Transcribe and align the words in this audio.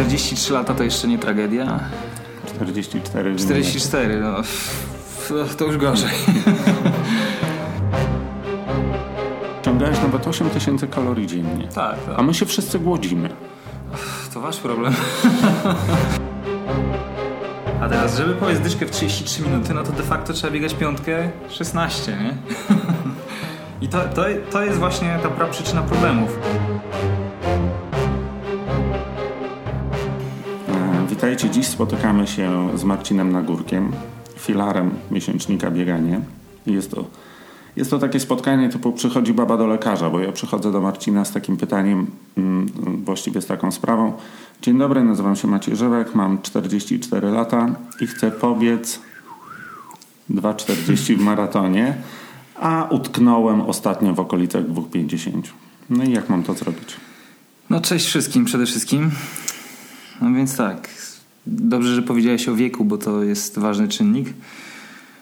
43 0.00 0.52
lata 0.52 0.74
to 0.74 0.84
jeszcze 0.84 1.08
nie 1.08 1.18
tragedia. 1.18 1.80
44. 2.46 3.36
44, 3.36 4.20
no. 4.20 4.36
To 5.58 5.64
już 5.64 5.76
gorzej. 5.76 6.10
Ciągałeś 9.62 10.02
nawet 10.02 10.26
8 10.26 10.50
tysięcy 10.50 10.88
kalorii 10.88 11.26
dziennie. 11.26 11.68
Tak, 11.74 11.96
A 12.12 12.16
tak. 12.16 12.26
my 12.26 12.34
się 12.34 12.46
wszyscy 12.46 12.78
głodzimy. 12.78 13.28
To 14.34 14.40
wasz 14.40 14.56
problem. 14.56 14.94
A 17.82 17.88
teraz, 17.88 18.16
żeby 18.16 18.34
powiedzieć 18.34 18.62
dyszkę 18.62 18.86
w 18.86 18.90
33 18.90 19.42
minuty, 19.42 19.74
no 19.74 19.82
to 19.82 19.92
de 19.92 20.02
facto 20.02 20.32
trzeba 20.32 20.52
biegać 20.52 20.74
piątkę 20.74 21.30
16, 21.48 22.12
nie? 22.12 22.36
I 23.86 23.88
to, 23.88 24.00
to, 24.14 24.22
to 24.50 24.62
jest 24.62 24.78
właśnie 24.78 25.18
ta 25.22 25.28
praprzyczyna 25.28 25.82
problemów. 25.82 26.38
Witajcie, 31.20 31.50
dziś 31.50 31.66
spotykamy 31.66 32.26
się 32.26 32.68
z 32.78 32.84
Marcinem 32.84 33.32
Nagórkiem, 33.32 33.92
filarem 34.38 34.90
miesięcznika 35.10 35.70
Bieganie. 35.70 36.20
Jest 36.66 36.90
to, 36.90 37.04
jest 37.76 37.90
to 37.90 37.98
takie 37.98 38.20
spotkanie 38.20 38.68
typu 38.68 38.92
przychodzi 38.92 39.34
baba 39.34 39.56
do 39.56 39.66
lekarza, 39.66 40.10
bo 40.10 40.20
ja 40.20 40.32
przychodzę 40.32 40.72
do 40.72 40.80
Marcina 40.80 41.24
z 41.24 41.32
takim 41.32 41.56
pytaniem, 41.56 42.06
mm, 42.36 42.66
właściwie 43.04 43.40
z 43.40 43.46
taką 43.46 43.72
sprawą. 43.72 44.12
Dzień 44.62 44.78
dobry, 44.78 45.04
nazywam 45.04 45.36
się 45.36 45.48
Maciej 45.48 45.76
Żywek, 45.76 46.14
mam 46.14 46.42
44 46.42 47.30
lata 47.30 47.68
i 48.00 48.06
chcę 48.06 48.30
pobiec 48.30 49.00
2,40 50.30 51.16
w 51.16 51.20
maratonie, 51.20 51.94
a 52.56 52.88
utknąłem 52.90 53.60
ostatnio 53.60 54.14
w 54.14 54.20
okolicach 54.20 54.64
2,50. 54.64 55.42
No 55.90 56.04
i 56.04 56.12
jak 56.12 56.28
mam 56.28 56.42
to 56.42 56.54
zrobić? 56.54 56.96
No 57.70 57.80
cześć 57.80 58.06
wszystkim 58.06 58.44
przede 58.44 58.66
wszystkim. 58.66 59.10
No 60.20 60.34
więc 60.34 60.56
tak, 60.56 60.88
dobrze, 61.46 61.94
że 61.94 62.02
powiedziałeś 62.02 62.48
o 62.48 62.54
wieku, 62.54 62.84
bo 62.84 62.98
to 62.98 63.24
jest 63.24 63.58
ważny 63.58 63.88
czynnik. 63.88 64.28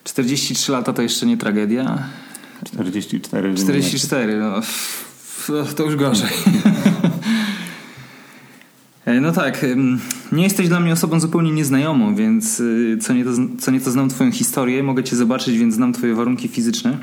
43 0.04 0.72
lata 0.72 0.92
to 0.92 1.02
jeszcze 1.02 1.26
nie 1.26 1.36
tragedia. 1.36 2.08
44 2.64 3.54
44, 3.54 4.38
no 4.38 4.60
to 5.76 5.84
już 5.84 5.96
gorzej. 5.96 6.30
E, 9.04 9.20
No 9.20 9.32
tak, 9.32 9.66
nie 10.32 10.42
jesteś 10.42 10.68
dla 10.68 10.80
mnie 10.80 10.92
osobą 10.92 11.20
zupełnie 11.20 11.52
nieznajomą, 11.52 12.14
więc 12.14 12.60
y, 12.60 12.98
co 13.00 13.12
nieco, 13.12 13.30
co 13.58 13.70
nieco 13.70 13.90
znam 13.90 14.08
twoją 14.08 14.32
historię, 14.32 14.82
mogę 14.82 15.04
cię 15.04 15.16
zobaczyć, 15.16 15.58
więc 15.58 15.74
znam 15.74 15.92
twoje 15.92 16.14
warunki 16.14 16.48
fizyczne. 16.48 16.98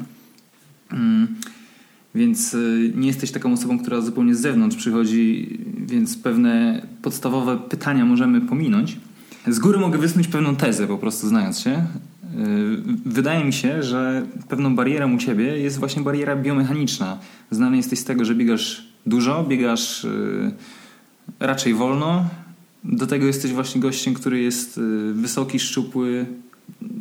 Więc 2.15 2.53
y, 2.53 2.91
nie 2.95 3.07
jesteś 3.07 3.31
taką 3.31 3.53
osobą, 3.53 3.79
która 3.79 4.01
zupełnie 4.01 4.35
z 4.35 4.41
zewnątrz 4.41 4.77
przychodzi, 4.77 5.57
więc 5.87 6.17
pewne 6.17 6.81
podstawowe 7.01 7.57
pytania 7.57 8.05
możemy 8.05 8.41
pominąć. 8.41 8.97
Z 9.47 9.59
góry 9.59 9.79
mogę 9.79 9.97
wysnuć 9.97 10.27
pewną 10.27 10.55
tezę, 10.55 10.87
po 10.87 10.97
prostu 10.97 11.27
znając 11.27 11.59
się. 11.59 11.71
Y, 11.71 11.85
Wydaje 13.05 13.45
mi 13.45 13.53
się, 13.53 13.83
że 13.83 14.25
pewną 14.47 14.75
barierą 14.75 15.15
u 15.15 15.17
ciebie 15.17 15.59
jest 15.59 15.79
właśnie 15.79 16.01
bariera 16.01 16.35
biomechaniczna. 16.35 17.19
Znany 17.51 17.77
jesteś 17.77 17.99
z 17.99 18.03
tego, 18.03 18.25
że 18.25 18.35
biegasz 18.35 18.87
dużo, 19.05 19.43
biegasz 19.43 20.03
y, 20.03 20.51
raczej 21.39 21.73
wolno. 21.73 22.29
Do 22.83 23.07
tego 23.07 23.25
jesteś 23.25 23.51
właśnie 23.51 23.81
gościem, 23.81 24.13
który 24.13 24.41
jest 24.41 24.79
wysoki, 25.13 25.59
szczupły, 25.59 26.25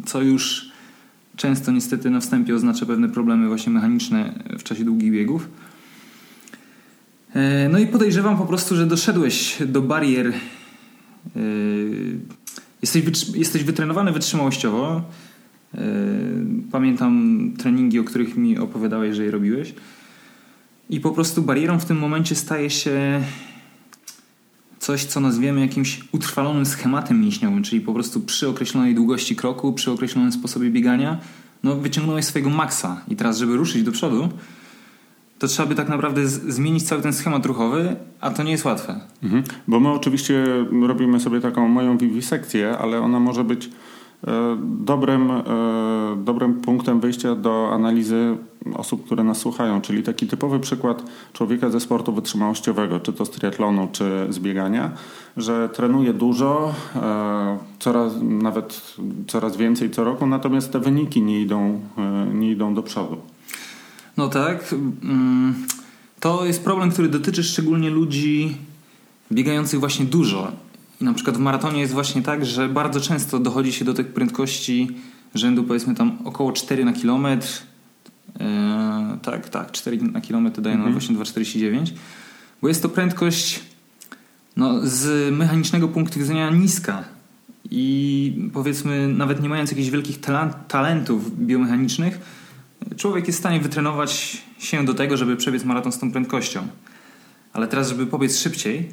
co 0.05 0.23
już 0.23 0.74
często 1.37 1.73
niestety 1.73 2.11
na 2.11 2.21
wstępie 2.21 2.55
oznacza 2.55 2.87
pewne 2.87 3.09
problemy 3.09 3.49
właśnie 3.49 3.73
mechaniczne 3.73 4.33
w 4.59 4.63
czasie 4.63 4.85
długich 4.85 5.13
biegów. 5.13 5.49
E, 7.35 7.69
No 7.69 7.79
i 7.79 7.87
podejrzewam 7.87 8.39
po 8.39 8.47
prostu, 8.47 8.77
że 8.77 8.87
doszedłeś 8.87 9.57
do 9.67 9.83
barier. 9.83 10.27
e, 10.29 11.41
Jesteś, 12.83 13.05
jesteś 13.35 13.65
wytrenowany 13.65 14.13
wytrzymałościowo. 14.13 15.03
E, 15.75 15.79
Pamiętam 16.73 17.41
treningi, 17.59 17.99
o 17.99 18.05
których 18.05 18.37
mi 18.37 18.59
opowiadałeś, 18.59 19.17
że 19.17 19.25
je 19.25 19.31
robiłeś. 19.31 19.75
I 20.91 21.01
po 21.01 21.11
prostu 21.11 21.43
barierą 21.43 21.79
w 21.79 21.85
tym 21.85 21.99
momencie 21.99 22.35
staje 22.35 22.71
się 22.71 23.21
coś, 24.85 25.05
co 25.05 25.21
nazwiemy 25.21 25.61
jakimś 25.61 26.01
utrwalonym 26.13 26.67
schematem 26.67 27.21
mięśniowym, 27.21 27.63
czyli 27.63 27.81
po 27.81 27.93
prostu 27.93 28.21
przy 28.21 28.49
określonej 28.49 28.95
długości 28.95 29.37
kroku, 29.37 29.73
przy 29.73 29.91
określonym 29.91 30.33
sposobie 30.33 30.71
biegania, 30.71 31.19
no 31.63 31.77
wyciągnąłeś 31.77 32.25
swojego 32.25 32.51
maksa. 32.51 33.01
I 33.09 33.17
teraz, 33.17 33.39
żeby 33.39 33.57
ruszyć 33.57 33.83
do 33.83 33.93
przodu, 33.93 34.29
to 35.39 35.49
trzeba 35.49 35.69
by 35.69 35.75
tak 35.75 35.89
naprawdę 35.89 36.29
zmienić 36.29 36.83
cały 36.83 37.03
ten 37.03 37.13
schemat 37.13 37.47
ruchowy, 37.47 37.97
a 38.21 38.31
to 38.31 38.43
nie 38.43 38.53
jest 38.53 38.65
łatwe. 38.65 39.01
Mhm. 39.23 39.43
Bo 39.69 39.81
my 39.81 39.89
oczywiście 39.89 40.45
robimy 40.87 41.21
sobie 41.21 41.41
taką 41.41 41.69
moją 41.69 41.99
wiwisekcję, 41.99 42.79
ale 42.79 43.01
ona 43.01 43.21
może 43.21 43.45
być 43.45 43.71
dobrym, 44.65 45.31
e, 45.31 45.43
dobrym 46.25 46.55
punktem 46.55 47.01
wyjścia 47.01 47.35
do 47.35 47.71
analizy 47.73 48.37
osób, 48.75 49.07
które 49.07 49.25
nas 49.25 49.39
słuchają. 49.39 49.81
Czyli 49.81 50.03
taki 50.03 50.27
typowy 50.27 50.61
przykład 50.61 51.03
człowieka 51.33 51.71
ze 51.71 51.81
sportu 51.81 52.13
wytrzymałościowego, 52.13 53.01
czy 53.01 53.13
to 53.13 53.25
z 53.25 53.31
triatlonu, 53.31 53.89
czy 53.93 54.27
z 54.31 54.39
biegania, 54.39 54.91
że 55.37 55.69
trenuje 55.69 56.13
dużo, 56.13 56.75
e, 56.97 57.59
coraz, 57.79 58.13
nawet 58.23 58.95
coraz 59.27 59.57
więcej 59.57 59.91
co 59.91 60.05
roku, 60.05 60.27
natomiast 60.27 60.73
te 60.73 60.81
wyniki 60.81 61.23
nie 61.23 61.41
idą, 61.41 61.81
e, 61.99 62.27
nie 62.35 62.51
idą 62.51 62.75
do 62.75 62.83
przodu. 62.83 63.17
No 64.17 64.29
tak. 64.29 64.75
mm, 65.03 65.55
To 66.21 66.45
jest 66.47 66.65
problem, 66.65 66.91
który 66.91 67.09
dotyczy 67.09 67.43
szczególnie 67.43 67.91
ludzi 67.91 68.57
biegających 69.33 69.81
właśnie 69.81 70.05
dużo. 70.05 70.53
Na 71.05 71.15
przykład 71.15 71.37
w 71.37 71.41
maratonie 71.41 71.81
jest 71.81 71.93
właśnie 71.93 72.23
tak, 72.23 72.47
że 72.47 72.69
bardzo 72.69 73.01
często 73.01 73.39
dochodzi 73.39 73.73
się 73.73 73.85
do 73.85 73.95
tych 73.95 74.07
prędkości 74.13 74.97
rzędu 75.35 75.65
powiedzmy 75.65 75.95
tam 75.95 76.19
około 76.25 76.53
4 76.53 76.85
na 76.85 76.93
kilometr. 76.93 77.49
Eee, 78.41 79.19
tak, 79.23 79.49
tak, 79.49 79.73
4 79.73 79.99
na 80.03 80.21
kilometr 80.21 80.61
daje 80.61 80.77
nam 80.77 80.93
właśnie 80.93 81.17
2,49. 81.17 81.93
Bo 82.63 82.69
jest 82.69 82.83
to 82.83 82.89
prędkość 82.89 83.61
no, 84.57 84.81
z 84.83 85.33
mechanicznego 85.35 85.89
punktu 85.89 86.19
widzenia 86.19 86.51
niska. 86.51 87.05
I 87.71 88.51
powiedzmy, 88.53 89.09
nawet 89.09 89.43
nie 89.43 89.49
mając 89.49 89.71
jakichś 89.71 89.91
wielkich 89.91 90.21
talentów 90.69 91.39
biomechanicznych, 91.47 92.19
człowiek 92.97 93.27
jest 93.27 93.39
w 93.39 93.43
stanie 93.43 93.61
wytrenować 93.61 94.43
się 94.59 94.85
do 94.85 94.95
tego, 94.95 95.17
żeby 95.17 95.37
przebiec 95.37 95.65
maraton 95.65 95.93
z 95.93 95.99
tą 95.99 96.13
prędkością. 96.13 96.67
Ale 97.53 97.69
teraz, 97.69 97.89
żeby 97.89 98.07
pobiec 98.07 98.39
szybciej, 98.39 98.89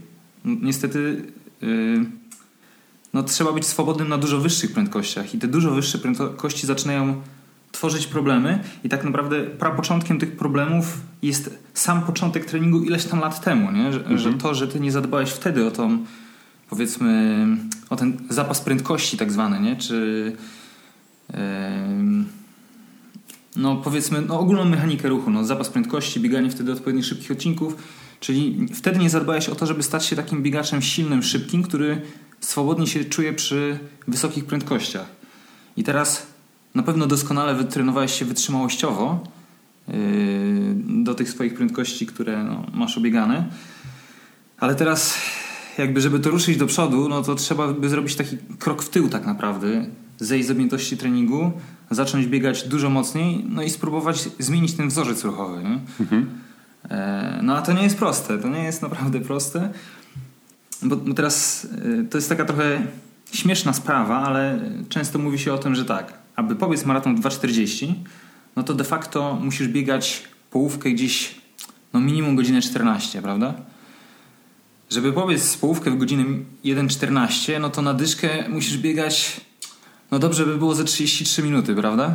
no, 0.45 0.55
niestety 0.61 0.99
yy, 0.99 1.40
no, 3.13 3.23
trzeba 3.23 3.53
być 3.53 3.65
swobodnym 3.65 4.09
na 4.09 4.17
dużo 4.17 4.39
wyższych 4.39 4.71
prędkościach. 4.71 5.33
I 5.33 5.39
te 5.39 5.47
dużo 5.47 5.71
wyższe 5.71 5.97
prędkości 5.97 6.67
zaczynają 6.67 7.21
tworzyć 7.71 8.07
problemy. 8.07 8.63
I 8.83 8.89
tak 8.89 9.03
naprawdę 9.03 9.43
prapoczątkiem 9.43 10.19
tych 10.19 10.37
problemów 10.37 10.97
jest 11.21 11.59
sam 11.73 12.01
początek 12.01 12.45
treningu 12.45 12.83
ileś 12.83 13.05
tam 13.05 13.19
lat 13.19 13.43
temu. 13.43 13.71
Nie? 13.71 13.93
Że, 13.93 14.17
że 14.17 14.33
to, 14.33 14.55
że 14.55 14.67
ty 14.67 14.79
nie 14.79 14.91
zadbałeś 14.91 15.29
wtedy 15.29 15.65
o 15.67 15.71
tą, 15.71 16.05
powiedzmy, 16.69 17.47
o 17.89 17.95
ten 17.95 18.17
zapas 18.29 18.61
prędkości 18.61 19.17
tak 19.17 19.31
zwany, 19.31 19.59
nie? 19.59 19.75
czy 19.75 20.31
em, 21.33 22.25
no 23.55 23.75
powiedzmy, 23.75 24.21
no 24.21 24.39
ogólną 24.39 24.65
mechanikę 24.65 25.09
ruchu, 25.09 25.31
no 25.31 25.45
zapas 25.45 25.69
prędkości, 25.69 26.19
bieganie 26.19 26.49
wtedy 26.49 26.71
odpowiednich 26.71 27.05
szybkich 27.05 27.31
odcinków, 27.31 27.75
czyli 28.21 28.67
wtedy 28.73 28.99
nie 28.99 29.09
zadbałeś 29.09 29.49
o 29.49 29.55
to, 29.55 29.65
żeby 29.65 29.83
stać 29.83 30.05
się 30.05 30.15
takim 30.15 30.43
biegaczem 30.43 30.81
silnym, 30.81 31.23
szybkim, 31.23 31.63
który 31.63 32.01
swobodnie 32.39 32.87
się 32.87 33.05
czuje 33.05 33.33
przy 33.33 33.79
wysokich 34.07 34.45
prędkościach. 34.45 35.05
I 35.77 35.83
teraz 35.83 36.27
na 36.75 36.83
pewno 36.83 37.07
doskonale 37.07 37.55
wytrenowałeś 37.55 38.19
się 38.19 38.25
wytrzymałościowo 38.25 39.23
yy, 39.87 39.93
do 41.03 41.13
tych 41.13 41.29
swoich 41.29 41.53
prędkości, 41.53 42.05
które 42.05 42.43
no, 42.43 42.65
masz 42.73 42.97
obiegane, 42.97 43.49
ale 44.59 44.75
teraz 44.75 45.17
jakby 45.77 46.01
żeby 46.01 46.19
to 46.19 46.29
ruszyć 46.29 46.57
do 46.57 46.65
przodu, 46.65 47.09
no 47.09 47.21
to 47.21 47.35
trzeba 47.35 47.73
by 47.73 47.89
zrobić 47.89 48.15
taki 48.15 48.37
krok 48.59 48.83
w 48.83 48.89
tył 48.89 49.09
tak 49.09 49.25
naprawdę, 49.25 49.85
zejść 50.19 50.47
z 50.47 50.51
objętości 50.51 50.97
treningu, 50.97 51.51
zacząć 51.91 52.27
biegać 52.27 52.67
dużo 52.67 52.89
mocniej, 52.89 53.45
no 53.49 53.63
i 53.63 53.69
spróbować 53.69 54.29
zmienić 54.39 54.73
ten 54.73 54.87
wzorzec 54.87 55.23
ruchowy. 55.23 55.63
Nie? 55.63 55.79
E, 56.89 57.39
No 57.43 57.57
a 57.57 57.61
to 57.61 57.73
nie 57.73 57.83
jest 57.83 57.97
proste, 57.97 58.37
to 58.37 58.47
nie 58.49 58.63
jest 58.63 58.81
naprawdę 58.81 59.19
proste, 59.19 59.69
bo, 60.83 60.95
bo 60.95 61.13
teraz 61.13 61.67
e, 62.01 62.03
to 62.09 62.17
jest 62.17 62.29
taka 62.29 62.45
trochę 62.45 62.81
śmieszna 63.33 63.73
sprawa, 63.73 64.17
ale 64.21 64.59
często 64.89 65.19
mówi 65.19 65.39
się 65.39 65.53
o 65.53 65.57
tym, 65.57 65.75
że 65.75 65.85
tak, 65.85 66.13
aby 66.35 66.55
pobiec 66.55 66.85
maraton 66.85 67.15
2,40, 67.21 67.93
no 68.55 68.63
to 68.63 68.73
de 68.73 68.83
facto 68.83 69.37
musisz 69.41 69.67
biegać 69.67 70.23
połówkę 70.51 70.91
gdzieś, 70.91 71.35
no 71.93 71.99
minimum 71.99 72.35
godzinę 72.35 72.61
14, 72.61 73.21
prawda? 73.21 73.53
Żeby 74.89 75.13
pobiec 75.13 75.57
połówkę 75.57 75.91
w 75.91 75.97
godzinę 75.97 76.23
1,14, 76.65 77.61
no 77.61 77.69
to 77.69 77.81
na 77.81 77.93
dyszkę 77.93 78.49
musisz 78.49 78.77
biegać, 78.77 79.41
no 80.11 80.19
dobrze 80.19 80.45
by 80.45 80.57
było 80.57 80.75
ze 80.75 80.83
33 80.83 81.43
minuty, 81.43 81.75
prawda? 81.75 82.13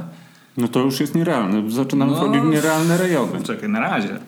No 0.57 0.69
to 0.69 0.81
już 0.81 1.01
jest 1.01 1.15
nierealne. 1.15 1.71
Zaczynamy 1.71 2.13
No. 2.13 2.29
w 2.43 2.45
nierealne 2.51 2.97
rejony. 2.97 3.43
Czekaj, 3.43 3.69
na 3.69 3.81
razie. 3.81 4.19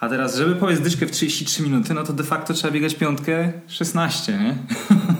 A 0.00 0.08
teraz, 0.08 0.36
żeby 0.36 0.54
powiedzieć 0.54 0.84
dyszkę 0.84 1.06
w 1.06 1.10
33 1.10 1.62
minuty, 1.62 1.94
no 1.94 2.04
to 2.04 2.12
de 2.12 2.24
facto 2.24 2.54
trzeba 2.54 2.74
biegać 2.74 2.94
piątkę 2.94 3.52
16, 3.66 4.38
nie? 4.38 4.56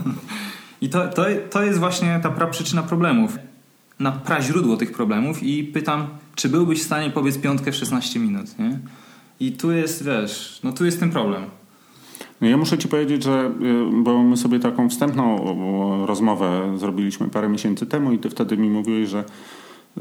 I 0.87 0.89
to, 0.89 1.09
to, 1.09 1.25
to 1.51 1.63
jest 1.63 1.79
właśnie 1.79 2.21
ta 2.23 2.31
praprzyczyna 2.31 2.83
problemów. 2.83 3.39
Na 4.01 4.13
praźródło 4.13 4.77
tych 4.77 4.93
problemów 4.93 5.43
i 5.43 5.65
pytam, 5.65 6.07
czy 6.35 6.49
byłbyś 6.49 6.81
w 6.81 6.85
stanie 6.87 7.11
pobiec 7.11 7.39
piątkę 7.39 7.73
w 7.73 7.77
16 7.77 8.21
minut, 8.21 8.59
nie? 8.59 8.79
I 9.41 9.53
tu 9.53 9.73
jest, 9.73 10.05
wiesz, 10.05 10.61
no 10.65 10.73
tu 10.73 10.85
jest 10.85 11.01
ten 11.01 11.11
problem. 11.11 11.45
No 12.41 12.49
ja 12.49 12.57
muszę 12.57 12.79
ci 12.79 12.89
powiedzieć, 12.89 13.23
że 13.23 13.53
y, 13.63 14.03
bo 14.03 14.23
my 14.23 14.37
sobie 14.37 14.61
taką 14.61 14.89
wstępną 14.89 16.07
rozmowę 16.07 16.79
zrobiliśmy 16.79 17.29
parę 17.29 17.49
miesięcy 17.49 17.87
temu 17.87 18.13
i 18.13 18.19
ty 18.19 18.31
wtedy 18.31 18.57
mi 18.57 18.71
mówiłeś, 18.71 19.09
że 19.09 19.21
y, 19.21 20.01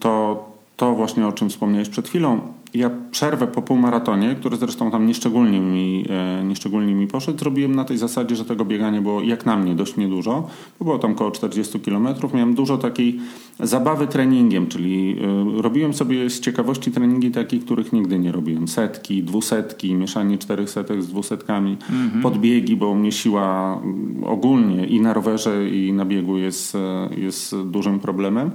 to, 0.00 0.44
to 0.76 0.94
właśnie 0.94 1.26
o 1.26 1.32
czym 1.32 1.50
wspomniałeś 1.50 1.88
przed 1.88 2.08
chwilą, 2.08 2.40
ja 2.74 2.90
przerwę 3.10 3.46
po 3.46 3.62
półmaratonie, 3.62 4.36
który 4.40 4.56
zresztą 4.56 4.90
tam 4.90 5.06
nieszczególnie 5.06 5.60
mi, 5.60 6.04
e, 6.10 6.44
nieszczególnie 6.44 6.94
mi 6.94 7.06
poszedł, 7.06 7.38
zrobiłem 7.38 7.74
na 7.74 7.84
tej 7.84 7.98
zasadzie, 7.98 8.36
że 8.36 8.44
tego 8.44 8.64
biegania 8.64 9.02
było 9.02 9.22
jak 9.22 9.46
na 9.46 9.56
mnie 9.56 9.74
dość 9.74 9.96
niedużo, 9.96 10.48
bo 10.78 10.84
było 10.84 10.98
tam 10.98 11.12
około 11.12 11.30
40 11.30 11.80
km. 11.80 12.08
Miałem 12.34 12.54
dużo 12.54 12.78
takiej 12.78 13.20
zabawy 13.60 14.06
treningiem, 14.06 14.66
czyli 14.66 15.16
e, 15.58 15.62
robiłem 15.62 15.94
sobie 15.94 16.30
z 16.30 16.40
ciekawości 16.40 16.90
treningi 16.90 17.30
takich, 17.30 17.64
których 17.64 17.92
nigdy 17.92 18.18
nie 18.18 18.32
robiłem. 18.32 18.68
Setki, 18.68 19.22
dwusetki, 19.22 19.94
mieszanie 19.94 20.38
czterech 20.38 20.70
setek 20.70 21.02
z 21.02 21.08
dwusetkami, 21.08 21.76
mhm. 21.90 22.22
podbiegi, 22.22 22.76
bo 22.76 22.88
u 22.88 22.94
mnie 22.94 23.12
siła 23.12 23.80
ogólnie 24.26 24.86
i 24.86 25.00
na 25.00 25.14
rowerze 25.14 25.68
i 25.68 25.92
na 25.92 26.04
biegu 26.04 26.36
jest, 26.36 26.74
e, 26.74 27.08
jest 27.16 27.56
dużym 27.56 28.00
problemem. 28.00 28.50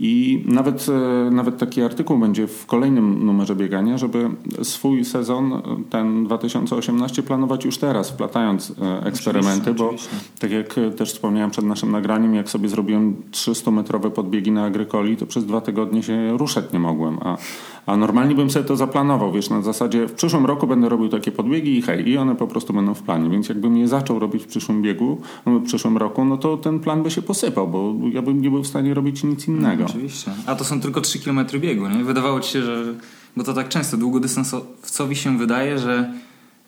I 0.00 0.44
nawet, 0.46 0.86
e, 0.88 1.30
nawet 1.30 1.58
taki 1.58 1.82
artykuł 1.82 2.18
będzie 2.18 2.46
w 2.46 2.66
kolejnym 2.66 3.26
numerze 3.26 3.56
biegania, 3.56 3.98
żeby 3.98 4.30
swój 4.62 5.04
sezon, 5.04 5.62
ten 5.90 6.24
2018, 6.24 7.22
planować 7.22 7.64
już 7.64 7.78
teraz, 7.78 8.10
wplatając 8.10 8.72
e, 8.82 9.06
eksperymenty, 9.06 9.70
oczywiście, 9.70 9.84
bo 9.84 9.90
oczywiście. 9.90 10.16
tak 10.38 10.50
jak 10.50 10.74
też 10.96 11.12
wspomniałem 11.12 11.50
przed 11.50 11.64
naszym 11.64 11.90
nagraniem, 11.90 12.34
jak 12.34 12.50
sobie 12.50 12.68
zrobiłem 12.68 13.16
300-metrowe 13.32 14.10
podbiegi 14.10 14.50
na 14.50 14.64
Agrykoli, 14.64 15.16
to 15.16 15.26
przez 15.26 15.46
dwa 15.46 15.60
tygodnie 15.60 16.02
się 16.02 16.38
ruszać 16.38 16.64
nie 16.72 16.78
mogłem, 16.78 17.18
a, 17.22 17.36
a 17.86 17.96
normalnie 17.96 18.34
bym 18.34 18.50
sobie 18.50 18.64
to 18.64 18.76
zaplanował, 18.76 19.32
wiesz, 19.32 19.50
na 19.50 19.62
zasadzie 19.62 20.06
w 20.06 20.12
przyszłym 20.12 20.46
roku 20.46 20.66
będę 20.66 20.88
robił 20.88 21.08
takie 21.08 21.32
podbiegi 21.32 21.78
i 21.78 21.82
hej, 21.82 22.08
i 22.08 22.18
one 22.18 22.34
po 22.36 22.46
prostu 22.46 22.72
będą 22.72 22.94
w 22.94 23.02
planie. 23.02 23.30
Więc 23.30 23.48
jakbym 23.48 23.76
je 23.76 23.88
zaczął 23.88 24.18
robić 24.18 24.42
w 24.42 24.46
przyszłym 24.46 24.82
biegu, 24.82 25.20
w 25.46 25.64
przyszłym 25.64 25.96
roku, 25.96 26.24
no 26.24 26.36
to 26.36 26.56
ten 26.56 26.80
plan 26.80 27.02
by 27.02 27.10
się 27.10 27.22
posypał, 27.22 27.68
bo 27.68 27.94
ja 28.12 28.22
bym 28.22 28.40
nie 28.40 28.50
był 28.50 28.62
w 28.62 28.66
stanie 28.66 28.94
robić 28.94 29.24
nic 29.24 29.48
innego. 29.48 29.82
No, 29.82 29.88
oczywiście. 29.88 30.30
A 30.46 30.54
to 30.54 30.64
są 30.64 30.80
tylko 30.80 31.00
3 31.00 31.18
km 31.18 31.46
biegu, 31.60 31.88
nie? 31.88 32.04
Wydawało 32.04 32.40
ci 32.40 32.52
się, 32.52 32.62
że... 32.62 32.94
Bo 33.36 33.44
to 33.44 33.54
tak 33.54 33.68
często 33.68 33.96
długodystansowcowi 33.96 35.16
się 35.16 35.38
wydaje, 35.38 35.78
że 35.78 36.12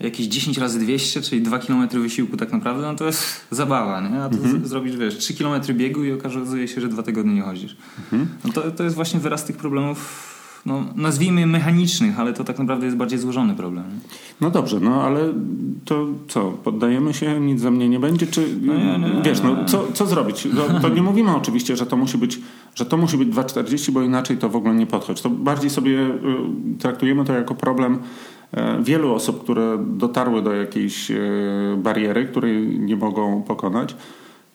jakieś 0.01 0.27
10 0.27 0.59
razy 0.59 0.79
200, 0.79 1.23
czyli 1.23 1.43
2 1.43 1.59
km 1.59 1.89
wysiłku 1.89 2.37
tak 2.37 2.53
naprawdę, 2.53 2.87
no 2.87 2.95
to 2.95 3.07
jest 3.07 3.47
zabawa, 3.51 4.01
nie? 4.09 4.23
A 4.23 4.29
tu 4.29 4.37
mhm. 4.37 4.67
zrobisz, 4.67 4.97
wiesz, 4.97 5.19
3 5.19 5.35
km 5.35 5.63
biegu 5.77 6.05
i 6.05 6.13
okazuje 6.13 6.69
się, 6.69 6.81
że 6.81 6.89
dwa 6.89 7.03
tygodnie 7.03 7.35
nie 7.35 7.43
chodzisz. 7.43 7.77
Mhm. 7.99 8.29
No 8.45 8.53
to, 8.53 8.71
to 8.71 8.85
jest 8.85 8.97
właśnie 8.97 9.21
wyraz 9.21 9.45
tych 9.45 9.57
problemów 9.57 10.40
no, 10.67 10.85
nazwijmy 10.97 11.47
mechanicznych, 11.47 12.21
ale 12.21 12.33
to 12.33 12.45
tak 12.45 12.59
naprawdę 12.59 12.87
jest 12.87 12.97
bardziej 12.97 13.19
złożony 13.19 13.55
problem. 13.55 13.85
No 14.41 14.51
dobrze, 14.51 14.81
no 14.81 15.03
ale 15.03 15.21
to 15.85 16.07
co, 16.29 16.51
poddajemy 16.51 17.15
się, 17.15 17.41
nic 17.41 17.61
za 17.61 17.71
mnie 17.71 17.89
nie 17.89 18.01
będzie, 18.01 18.27
czy 18.27 18.57
no 18.63 18.75
nie, 18.75 18.99
nie, 18.99 19.23
wiesz, 19.23 19.43
no 19.43 19.65
co, 19.65 19.93
co 19.93 20.07
zrobić? 20.07 20.49
No, 20.55 20.81
to 20.81 20.89
nie 20.89 21.03
mówimy 21.03 21.37
oczywiście, 21.37 21.77
że 21.77 21.87
to 21.87 21.97
musi 21.97 22.19
być, 22.19 22.41
że 22.75 22.87
to 22.87 22.97
musi 22.97 23.17
być 23.17 23.29
2,40, 23.29 23.91
bo 23.91 24.03
inaczej 24.03 24.37
to 24.37 24.49
w 24.49 24.57
ogóle 24.57 24.75
nie 24.75 24.87
podchodzi. 24.87 25.23
To 25.23 25.31
bardziej 25.31 25.71
sobie 25.71 25.99
y, 26.01 26.17
traktujemy 26.79 27.25
to 27.25 27.33
jako 27.33 27.55
problem 27.55 27.99
e, 28.53 28.83
wielu 28.83 29.15
osób, 29.15 29.43
które 29.43 29.79
dotarły 29.87 30.43
do 30.43 30.53
jakiejś 30.53 31.11
e, 31.11 31.19
bariery, 31.77 32.27
której 32.27 32.79
nie 32.79 32.97
mogą 32.97 33.43
pokonać. 33.43 33.97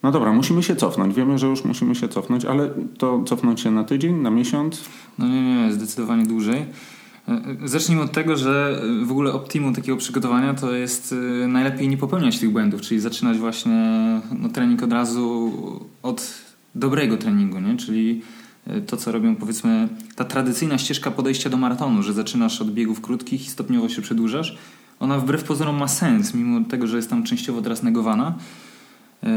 No 0.06 0.12
dobra, 0.12 0.34
musimy 0.34 0.64
się 0.64 0.76
cofnąć. 0.76 1.16
Wiemy, 1.16 1.38
że 1.38 1.48
już 1.48 1.64
musimy 1.64 1.96
się 1.96 2.08
cofnąć, 2.08 2.46
ale 2.46 2.70
to 2.98 3.24
cofnąć 3.24 3.62
się 3.62 3.72
na 3.72 3.84
tydzień, 3.84 4.16
na 4.16 4.32
miesiąc? 4.32 4.82
No 5.20 5.28
nie, 5.28 5.42
nie, 5.42 5.74
zdecydowanie 5.74 6.26
dłużej. 6.26 6.66
E, 7.28 7.32
e, 7.32 7.68
zacznijmy 7.68 8.04
od 8.04 8.12
tego, 8.12 8.38
że 8.38 8.82
w 9.06 9.12
ogóle 9.12 9.34
optimum 9.34 9.76
takiego 9.76 9.98
przygotowania 9.98 10.54
to 10.54 10.76
jest 10.76 11.16
e, 11.44 11.48
najlepiej 11.48 11.88
nie 11.88 11.98
popełniać 11.98 12.40
tych 12.40 12.52
błędów, 12.52 12.82
czyli 12.82 13.00
zaczynać 13.00 13.38
właśnie 13.38 14.22
no, 14.40 14.50
trening 14.50 14.84
od 14.84 14.94
razu 14.94 15.52
od 16.04 16.34
dobrego 16.76 17.18
treningu, 17.18 17.60
nie? 17.60 17.78
czyli 17.78 18.22
to, 18.88 18.98
co 18.98 19.12
robią 19.12 19.36
powiedzmy 19.36 19.88
ta 20.16 20.26
tradycyjna 20.26 20.78
ścieżka 20.78 21.12
podejścia 21.12 21.50
do 21.50 21.58
maratonu, 21.58 22.04
że 22.04 22.14
zaczynasz 22.14 22.62
od 22.62 22.72
biegów 22.72 23.02
krótkich 23.02 23.46
i 23.46 23.50
stopniowo 23.50 23.90
się 23.90 24.02
przedłużasz. 24.02 24.58
Ona 25.00 25.20
wbrew 25.20 25.44
pozorom 25.44 25.78
ma 25.78 25.88
sens, 25.88 26.34
mimo 26.34 26.66
tego, 26.70 26.88
że 26.88 26.98
jest 26.98 27.10
tam 27.10 27.24
częściowo 27.24 27.62
teraz 27.62 27.84
negowana. 27.84 28.36
Yy, 29.26 29.32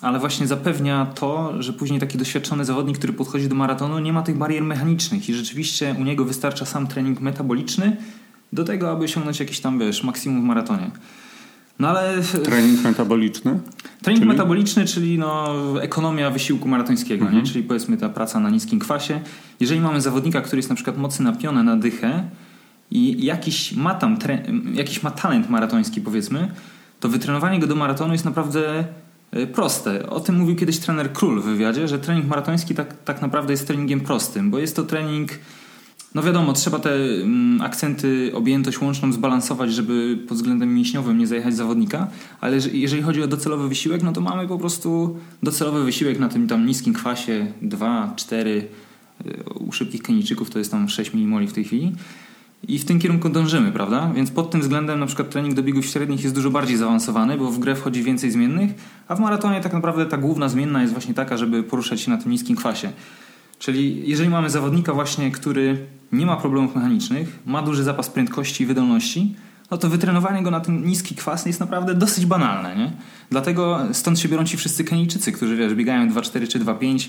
ale 0.00 0.18
właśnie 0.18 0.46
zapewnia 0.46 1.06
to, 1.14 1.62
że 1.62 1.72
później 1.72 2.00
taki 2.00 2.18
doświadczony 2.18 2.64
zawodnik, 2.64 2.98
który 2.98 3.12
podchodzi 3.12 3.48
do 3.48 3.54
maratonu, 3.54 3.98
nie 3.98 4.12
ma 4.12 4.22
tych 4.22 4.38
barier 4.38 4.62
mechanicznych 4.62 5.28
i 5.28 5.34
rzeczywiście 5.34 5.94
u 6.00 6.04
niego 6.04 6.24
wystarcza 6.24 6.66
sam 6.66 6.86
trening 6.86 7.20
metaboliczny 7.20 7.96
do 8.52 8.64
tego, 8.64 8.90
aby 8.90 9.04
osiągnąć 9.04 9.40
jakiś 9.40 9.60
tam, 9.60 9.78
wiesz, 9.78 10.04
maksimum 10.04 10.42
w 10.42 10.44
maratonie. 10.44 10.90
No 11.78 11.88
ale... 11.88 12.22
Trening 12.44 12.82
metaboliczny? 12.82 13.60
Trening 14.02 14.24
czyli? 14.24 14.28
metaboliczny, 14.28 14.84
czyli 14.84 15.18
no, 15.18 15.54
ekonomia 15.82 16.30
wysiłku 16.30 16.68
maratońskiego, 16.68 17.24
mhm. 17.24 17.42
nie? 17.42 17.50
czyli 17.50 17.64
powiedzmy 17.64 17.96
ta 17.96 18.08
praca 18.08 18.40
na 18.40 18.50
niskim 18.50 18.78
kwasie. 18.78 19.20
Jeżeli 19.60 19.80
mamy 19.80 20.00
zawodnika, 20.00 20.40
który 20.40 20.58
jest 20.58 20.68
na 20.68 20.74
przykład 20.74 20.98
mocny 20.98 21.24
napiony 21.24 21.64
na 21.64 21.76
dychę 21.76 22.24
i 22.90 23.24
jakiś 23.24 23.72
ma 23.72 23.94
tam 23.94 24.18
jakiś 24.74 25.02
ma 25.02 25.10
talent 25.10 25.50
maratoński 25.50 26.00
powiedzmy, 26.00 26.48
to 27.00 27.08
wytrenowanie 27.08 27.60
go 27.60 27.66
do 27.66 27.74
maratonu 27.74 28.12
jest 28.12 28.24
naprawdę 28.24 28.84
e, 29.30 29.46
proste. 29.46 30.10
O 30.10 30.20
tym 30.20 30.34
mówił 30.34 30.56
kiedyś 30.56 30.78
trener 30.78 31.12
Król 31.12 31.40
w 31.40 31.44
wywiadzie, 31.44 31.88
że 31.88 31.98
trening 31.98 32.26
maratoński 32.26 32.74
tak, 32.74 33.02
tak 33.04 33.22
naprawdę 33.22 33.52
jest 33.52 33.66
treningiem 33.66 34.00
prostym, 34.00 34.50
bo 34.50 34.58
jest 34.58 34.76
to 34.76 34.82
trening, 34.82 35.30
no 36.14 36.22
wiadomo, 36.22 36.52
trzeba 36.52 36.78
te 36.78 36.94
mm, 36.94 37.60
akcenty, 37.60 38.30
objętość 38.34 38.80
łączną 38.80 39.12
zbalansować, 39.12 39.72
żeby 39.72 40.18
pod 40.28 40.36
względem 40.36 40.74
mięśniowym 40.74 41.18
nie 41.18 41.26
zajechać 41.26 41.56
zawodnika, 41.56 42.08
ale 42.40 42.56
jeżeli 42.72 43.02
chodzi 43.02 43.22
o 43.22 43.26
docelowy 43.26 43.68
wysiłek, 43.68 44.02
no 44.02 44.12
to 44.12 44.20
mamy 44.20 44.48
po 44.48 44.58
prostu 44.58 45.18
docelowy 45.42 45.84
wysiłek 45.84 46.18
na 46.18 46.28
tym 46.28 46.48
tam 46.48 46.66
niskim 46.66 46.94
kwasie 46.94 47.52
2, 47.62 48.12
4, 48.16 48.68
e, 49.24 49.44
u 49.54 49.72
szybkich 49.72 50.02
Kenijczyków 50.02 50.50
to 50.50 50.58
jest 50.58 50.70
tam 50.70 50.88
6 50.88 51.14
mmol 51.14 51.46
w 51.46 51.52
tej 51.52 51.64
chwili 51.64 51.92
i 52.62 52.78
w 52.78 52.84
tym 52.84 52.98
kierunku 52.98 53.28
dążymy, 53.28 53.72
prawda? 53.72 54.12
Więc 54.14 54.30
pod 54.30 54.50
tym 54.50 54.60
względem 54.60 55.00
na 55.00 55.06
przykład 55.06 55.30
trening 55.30 55.54
do 55.54 55.62
biegów 55.62 55.86
średnich 55.86 56.22
jest 56.22 56.34
dużo 56.34 56.50
bardziej 56.50 56.76
zaawansowany, 56.76 57.38
bo 57.38 57.50
w 57.50 57.58
grę 57.58 57.74
wchodzi 57.74 58.02
więcej 58.02 58.30
zmiennych, 58.30 58.70
a 59.08 59.14
w 59.14 59.20
maratonie 59.20 59.60
tak 59.60 59.72
naprawdę 59.72 60.06
ta 60.06 60.18
główna 60.18 60.48
zmienna 60.48 60.80
jest 60.80 60.92
właśnie 60.92 61.14
taka, 61.14 61.36
żeby 61.36 61.62
poruszać 61.62 62.00
się 62.00 62.10
na 62.10 62.18
tym 62.18 62.32
niskim 62.32 62.56
kwasie. 62.56 62.92
Czyli 63.58 64.08
jeżeli 64.08 64.30
mamy 64.30 64.50
zawodnika 64.50 64.92
właśnie, 64.92 65.30
który 65.30 65.86
nie 66.12 66.26
ma 66.26 66.36
problemów 66.36 66.74
mechanicznych, 66.74 67.38
ma 67.46 67.62
duży 67.62 67.82
zapas 67.82 68.10
prędkości 68.10 68.64
i 68.64 68.66
wydolności, 68.66 69.34
no 69.70 69.78
to 69.78 69.88
wytrenowanie 69.88 70.42
go 70.42 70.50
na 70.50 70.60
ten 70.60 70.84
niski 70.84 71.14
kwas 71.14 71.46
jest 71.46 71.60
naprawdę 71.60 71.94
dosyć 71.94 72.26
banalne, 72.26 72.76
nie? 72.76 72.92
Dlatego 73.30 73.80
stąd 73.92 74.18
się 74.18 74.28
biorą 74.28 74.44
ci 74.44 74.56
wszyscy 74.56 74.84
Kenijczycy, 74.84 75.32
którzy 75.32 75.56
wiesz, 75.56 75.74
biegają 75.74 76.10
2.4 76.10 76.48
czy 76.48 76.60
2.5 76.60 77.08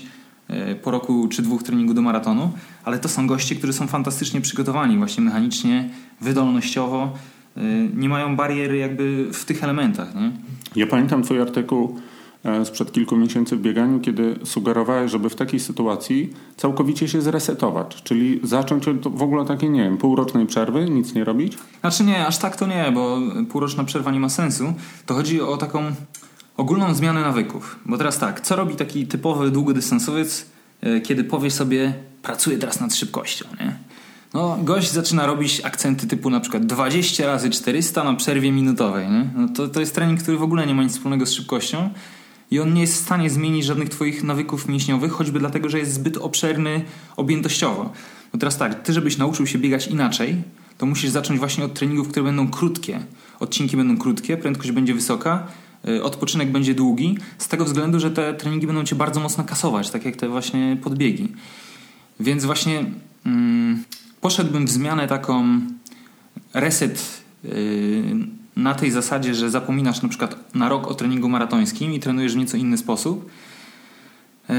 po 0.82 0.90
roku 0.90 1.28
czy 1.28 1.42
dwóch 1.42 1.62
treningu 1.62 1.94
do 1.94 2.02
maratonu, 2.02 2.50
ale 2.84 2.98
to 2.98 3.08
są 3.08 3.26
goście, 3.26 3.54
którzy 3.54 3.72
są 3.72 3.86
fantastycznie 3.86 4.40
przygotowani 4.40 4.98
właśnie 4.98 5.24
mechanicznie, 5.24 5.90
wydolnościowo, 6.20 7.12
e, 7.56 7.60
nie 7.94 8.08
mają 8.08 8.36
bariery 8.36 8.76
jakby 8.76 9.28
w 9.32 9.44
tych 9.44 9.64
elementach. 9.64 10.14
Nie? 10.14 10.32
Ja 10.76 10.86
pamiętam 10.86 11.22
twój 11.22 11.40
artykuł 11.40 11.96
e, 12.44 12.64
sprzed 12.64 12.92
kilku 12.92 13.16
miesięcy 13.16 13.56
w 13.56 13.60
bieganiu, 13.60 14.00
kiedy 14.00 14.36
sugerowałeś, 14.44 15.10
żeby 15.10 15.30
w 15.30 15.34
takiej 15.34 15.60
sytuacji 15.60 16.32
całkowicie 16.56 17.08
się 17.08 17.20
zresetować, 17.20 18.02
czyli 18.02 18.40
zacząć 18.42 18.88
od 18.88 19.08
w 19.08 19.22
ogóle 19.22 19.44
takiej, 19.44 19.70
nie 19.70 19.82
wiem, 19.82 19.96
półrocznej 19.96 20.46
przerwy, 20.46 20.90
nic 20.90 21.14
nie 21.14 21.24
robić? 21.24 21.58
Znaczy 21.80 22.04
nie, 22.04 22.26
aż 22.26 22.38
tak 22.38 22.56
to 22.56 22.66
nie, 22.66 22.92
bo 22.94 23.18
półroczna 23.50 23.84
przerwa 23.84 24.10
nie 24.10 24.20
ma 24.20 24.28
sensu. 24.28 24.72
To 25.06 25.14
chodzi 25.14 25.40
o 25.40 25.56
taką 25.56 25.82
ogólną 26.60 26.94
zmianę 26.94 27.20
nawyków. 27.20 27.78
Bo 27.86 27.98
teraz 27.98 28.18
tak, 28.18 28.40
co 28.40 28.56
robi 28.56 28.76
taki 28.76 29.06
typowy 29.06 29.50
długodystansowiec, 29.50 30.46
e, 30.80 31.00
kiedy 31.00 31.24
powie 31.24 31.50
sobie, 31.50 31.94
pracuję 32.22 32.58
teraz 32.58 32.80
nad 32.80 32.94
szybkością, 32.94 33.44
nie? 33.60 33.76
No, 34.34 34.58
gość 34.62 34.90
zaczyna 34.90 35.26
robić 35.26 35.60
akcenty 35.64 36.06
typu 36.06 36.30
na 36.30 36.40
przykład 36.40 36.66
20 36.66 37.26
razy 37.26 37.50
400 37.50 38.04
na 38.04 38.14
przerwie 38.14 38.52
minutowej, 38.52 39.08
nie? 39.08 39.30
No 39.36 39.48
to, 39.48 39.68
to 39.68 39.80
jest 39.80 39.94
trening, 39.94 40.22
który 40.22 40.38
w 40.38 40.42
ogóle 40.42 40.66
nie 40.66 40.74
ma 40.74 40.82
nic 40.82 40.92
wspólnego 40.92 41.26
z 41.26 41.32
szybkością 41.32 41.90
i 42.50 42.60
on 42.60 42.74
nie 42.74 42.80
jest 42.80 42.94
w 42.94 43.04
stanie 43.04 43.30
zmienić 43.30 43.64
żadnych 43.64 43.88
twoich 43.88 44.24
nawyków 44.24 44.68
mięśniowych, 44.68 45.12
choćby 45.12 45.38
dlatego, 45.38 45.68
że 45.68 45.78
jest 45.78 45.92
zbyt 45.92 46.16
obszerny 46.16 46.84
objętościowo. 47.16 47.92
No 48.32 48.38
teraz 48.38 48.56
tak, 48.56 48.82
ty 48.82 48.92
żebyś 48.92 49.18
nauczył 49.18 49.46
się 49.46 49.58
biegać 49.58 49.86
inaczej, 49.86 50.42
to 50.78 50.86
musisz 50.86 51.10
zacząć 51.10 51.38
właśnie 51.38 51.64
od 51.64 51.74
treningów, 51.74 52.08
które 52.08 52.24
będą 52.24 52.50
krótkie. 52.50 53.00
Odcinki 53.40 53.76
będą 53.76 53.98
krótkie, 53.98 54.36
prędkość 54.36 54.72
będzie 54.72 54.94
wysoka, 54.94 55.46
odpoczynek 56.02 56.52
będzie 56.52 56.74
długi, 56.74 57.18
z 57.38 57.48
tego 57.48 57.64
względu, 57.64 58.00
że 58.00 58.10
te 58.10 58.34
treningi 58.34 58.66
będą 58.66 58.84
cię 58.84 58.96
bardzo 58.96 59.20
mocno 59.20 59.44
kasować, 59.44 59.90
tak 59.90 60.04
jak 60.04 60.16
te 60.16 60.28
właśnie 60.28 60.76
podbiegi. 60.82 61.28
Więc 62.20 62.44
właśnie 62.44 62.84
mm, 63.26 63.84
poszedłbym 64.20 64.66
w 64.66 64.70
zmianę 64.70 65.08
taką 65.08 65.60
reset 66.54 67.22
yy, 67.44 67.50
na 68.56 68.74
tej 68.74 68.90
zasadzie, 68.90 69.34
że 69.34 69.50
zapominasz 69.50 70.02
na 70.02 70.08
przykład 70.08 70.54
na 70.54 70.68
rok 70.68 70.88
o 70.88 70.94
treningu 70.94 71.28
maratońskim 71.28 71.92
i 71.92 72.00
trenujesz 72.00 72.34
w 72.34 72.36
nieco 72.36 72.56
inny 72.56 72.78
sposób, 72.78 73.30
yy, 74.48 74.56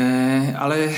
ale 0.60 0.90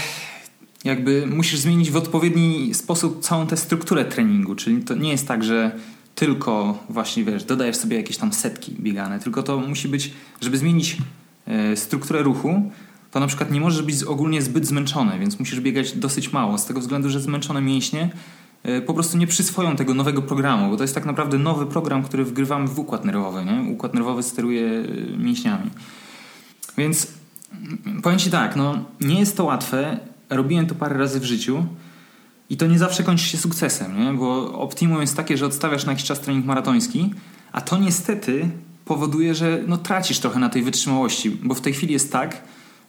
jakby 0.83 1.27
musisz 1.27 1.59
zmienić 1.59 1.91
w 1.91 1.95
odpowiedni 1.95 2.73
sposób 2.73 3.23
całą 3.23 3.47
tę 3.47 3.57
strukturę 3.57 4.05
treningu, 4.05 4.55
czyli 4.55 4.81
to 4.81 4.95
nie 4.95 5.11
jest 5.11 5.27
tak, 5.27 5.43
że 5.43 5.71
tylko 6.15 6.79
właśnie 6.89 7.23
wiesz, 7.23 7.43
dodajesz 7.43 7.75
sobie 7.75 7.97
jakieś 7.97 8.17
tam 8.17 8.33
setki 8.33 8.75
biegane, 8.79 9.19
tylko 9.19 9.43
to 9.43 9.57
musi 9.57 9.87
być, 9.87 10.13
żeby 10.41 10.57
zmienić 10.57 10.97
yy, 11.47 11.77
strukturę 11.77 12.23
ruchu, 12.23 12.71
to 13.13 13.19
na 13.19 13.27
przykład 13.27 13.51
nie 13.51 13.61
możesz 13.61 13.81
być 13.81 14.03
ogólnie 14.03 14.41
zbyt 14.41 14.67
zmęczony, 14.67 15.19
więc 15.19 15.39
musisz 15.39 15.59
biegać 15.59 15.91
dosyć 15.91 16.33
mało, 16.33 16.57
z 16.57 16.65
tego 16.65 16.79
względu, 16.79 17.09
że 17.09 17.21
zmęczone 17.21 17.61
mięśnie 17.61 18.09
e, 18.63 18.81
po 18.81 18.93
prostu 18.93 19.17
nie 19.17 19.27
przyswoją 19.27 19.75
tego 19.75 19.93
nowego 19.93 20.21
programu, 20.21 20.69
bo 20.69 20.77
to 20.77 20.83
jest 20.83 20.95
tak 20.95 21.05
naprawdę 21.05 21.37
nowy 21.37 21.65
program, 21.65 22.03
który 22.03 22.25
wgrywamy 22.25 22.67
w 22.67 22.79
układ 22.79 23.05
nerwowy. 23.05 23.45
Nie? 23.45 23.71
Układ 23.71 23.93
nerwowy 23.93 24.23
steruje 24.23 24.67
e, 24.67 25.17
mięśniami. 25.17 25.69
Więc 26.77 27.07
mm, 27.85 28.01
powiem 28.01 28.19
Ci 28.19 28.31
tak, 28.31 28.55
no, 28.55 28.85
nie 29.01 29.19
jest 29.19 29.37
to 29.37 29.43
łatwe. 29.43 29.99
Robiłem 30.29 30.67
to 30.67 30.75
parę 30.75 30.97
razy 30.97 31.19
w 31.19 31.23
życiu 31.23 31.65
i 32.49 32.57
to 32.57 32.67
nie 32.67 32.79
zawsze 32.79 33.03
kończy 33.03 33.25
się 33.25 33.37
sukcesem, 33.37 33.99
nie? 33.99 34.13
bo 34.13 34.59
optimum 34.59 35.01
jest 35.01 35.17
takie, 35.17 35.37
że 35.37 35.45
odstawiasz 35.45 35.85
na 35.85 35.91
jakiś 35.91 36.05
czas 36.05 36.19
trening 36.19 36.45
maratoński, 36.45 37.13
a 37.51 37.61
to 37.61 37.77
niestety 37.77 38.49
powoduje, 38.85 39.35
że 39.35 39.59
no, 39.67 39.77
tracisz 39.77 40.19
trochę 40.19 40.39
na 40.39 40.49
tej 40.49 40.63
wytrzymałości, 40.63 41.31
bo 41.31 41.55
w 41.55 41.61
tej 41.61 41.73
chwili 41.73 41.93
jest 41.93 42.11
tak, 42.11 42.41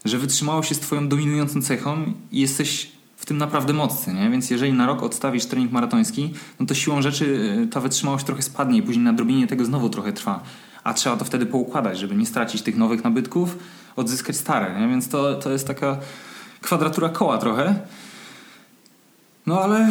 że 0.05 0.19
wytrzymałość 0.19 0.71
jest 0.71 0.83
twoją 0.83 1.09
dominującą 1.09 1.63
cechą 1.63 2.13
i 2.33 2.41
jesteś 2.41 2.93
w 3.17 3.27
tym 3.27 3.39
naprawdę 3.39 3.73
mocny, 3.73 4.15
nie? 4.15 4.31
Więc 4.31 4.51
jeżeli 4.51 4.73
na 4.73 4.87
rok 4.87 5.03
odstawisz 5.03 5.47
trening 5.47 5.73
maratoński, 5.73 6.35
no 6.61 6.67
to 6.67 6.75
siłą 6.75 7.03
rzeczy 7.03 7.57
e, 7.65 7.67
ta 7.67 7.81
wytrzymałość 7.81 8.25
trochę 8.25 8.43
spadnie 8.43 8.79
i 8.79 8.83
później 8.83 9.05
nadrobienie 9.05 9.47
tego 9.47 9.65
znowu 9.65 9.89
trochę 9.89 10.13
trwa. 10.13 10.43
A 10.85 10.95
trzeba 10.95 11.17
to 11.17 11.25
wtedy 11.25 11.47
poukładać, 11.47 11.99
żeby 11.99 12.17
nie 12.17 12.27
stracić 12.27 12.63
tych 12.63 12.77
nowych 12.77 13.05
nabytków, 13.05 13.59
odzyskać 13.97 14.37
stare, 14.37 14.81
nie? 14.81 14.89
Więc 14.89 15.09
to, 15.09 15.35
to 15.35 15.51
jest 15.51 15.67
taka 15.67 15.99
kwadratura 16.61 17.09
koła 17.09 17.39
trochę. 17.39 17.75
No 19.47 19.61
ale 19.61 19.89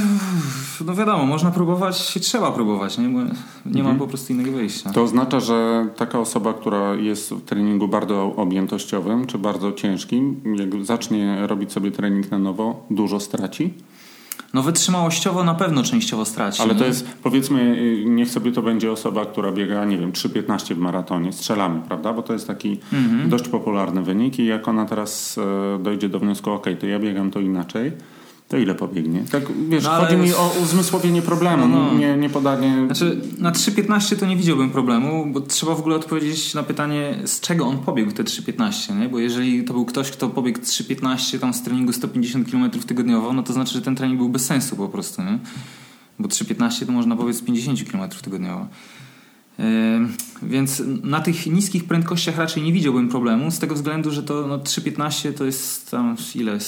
no 0.85 0.95
wiadomo, 0.95 1.25
można 1.25 1.51
próbować, 1.51 2.19
trzeba 2.21 2.51
próbować, 2.51 2.97
nie? 2.97 3.09
Bo 3.09 3.19
nie 3.19 3.29
mhm. 3.65 3.85
mam 3.85 3.97
po 3.97 4.07
prostu 4.07 4.33
innego 4.33 4.51
wyjścia. 4.51 4.91
To 4.91 5.03
oznacza, 5.03 5.39
że 5.39 5.87
taka 5.95 6.19
osoba, 6.19 6.53
która 6.53 6.95
jest 6.95 7.33
w 7.33 7.41
treningu 7.41 7.87
bardzo 7.87 8.35
objętościowym 8.35 9.27
czy 9.27 9.37
bardzo 9.37 9.71
ciężkim, 9.71 10.41
jak 10.55 10.85
zacznie 10.85 11.47
robić 11.47 11.71
sobie 11.71 11.91
trening 11.91 12.31
na 12.31 12.39
nowo, 12.39 12.85
dużo 12.89 13.19
straci? 13.19 13.73
No 14.53 14.63
wytrzymałościowo 14.63 15.43
na 15.43 15.53
pewno 15.53 15.83
częściowo 15.83 16.25
straci. 16.25 16.61
Ale 16.61 16.75
to 16.75 16.85
jest, 16.85 17.07
powiedzmy, 17.23 17.77
niech 18.05 18.29
sobie 18.29 18.51
to 18.51 18.61
będzie 18.61 18.91
osoba, 18.91 19.25
która 19.25 19.51
biega, 19.51 19.85
nie 19.85 19.97
wiem, 19.97 20.11
3.15 20.11 20.75
w 20.75 20.77
maratonie. 20.77 21.33
Strzelamy, 21.33 21.81
prawda? 21.87 22.13
Bo 22.13 22.21
to 22.21 22.33
jest 22.33 22.47
taki 22.47 22.79
mhm. 22.93 23.29
dość 23.29 23.47
popularny 23.47 24.01
wynik 24.01 24.39
i 24.39 24.45
jak 24.45 24.67
ona 24.67 24.85
teraz 24.85 25.37
e, 25.37 25.83
dojdzie 25.83 26.09
do 26.09 26.19
wniosku, 26.19 26.51
ok, 26.51 26.65
to 26.79 26.87
ja 26.87 26.99
biegam 26.99 27.31
to 27.31 27.39
inaczej, 27.39 27.91
to 28.53 28.57
ile 28.57 28.75
pobiegnie? 28.75 29.23
Tak, 29.31 29.43
wiesz, 29.69 29.83
no, 29.83 29.89
chodzi 29.89 30.17
mi 30.17 30.33
o 30.33 30.55
uzmysłowienie 30.63 31.21
problemu, 31.21 31.67
no, 31.67 31.91
no. 31.91 31.99
Nie, 31.99 32.17
nie 32.17 32.29
podanie... 32.29 32.85
Znaczy, 32.85 33.21
na 33.39 33.51
3.15 33.51 34.19
to 34.19 34.25
nie 34.25 34.37
widziałbym 34.37 34.69
problemu, 34.69 35.25
bo 35.25 35.41
trzeba 35.41 35.75
w 35.75 35.79
ogóle 35.79 35.95
odpowiedzieć 35.95 36.53
na 36.53 36.63
pytanie, 36.63 37.19
z 37.25 37.39
czego 37.39 37.65
on 37.65 37.77
pobiegł 37.77 38.11
te 38.11 38.23
3.15, 38.23 38.99
nie? 38.99 39.09
Bo 39.09 39.19
jeżeli 39.19 39.63
to 39.63 39.73
był 39.73 39.85
ktoś, 39.85 40.11
kto 40.11 40.29
pobiegł 40.29 40.59
3.15 40.59 41.39
tam 41.39 41.53
z 41.53 41.63
treningu 41.63 41.93
150 41.93 42.51
km 42.51 42.69
tygodniowo, 42.69 43.33
no 43.33 43.43
to 43.43 43.53
znaczy, 43.53 43.73
że 43.73 43.81
ten 43.81 43.95
trening 43.95 44.19
był 44.19 44.29
bez 44.29 44.45
sensu 44.45 44.75
po 44.75 44.89
prostu, 44.89 45.21
nie? 45.21 45.39
Bo 46.19 46.27
3.15 46.27 46.85
to 46.85 46.91
można 46.91 47.15
pobiec 47.15 47.41
50 47.41 47.91
km 47.91 48.09
tygodniowo. 48.09 48.67
Yy, 49.59 49.65
więc 50.43 50.83
na 51.03 51.21
tych 51.21 51.47
niskich 51.47 51.83
prędkościach 51.83 52.37
raczej 52.37 52.63
nie 52.63 52.73
widziałbym 52.73 53.09
problemu, 53.09 53.51
z 53.51 53.59
tego 53.59 53.75
względu, 53.75 54.11
że 54.11 54.23
to 54.23 54.47
no, 54.47 54.57
3.15 54.57 55.33
to 55.33 55.45
jest 55.45 55.91
tam 55.91 56.15
ile? 56.35 56.59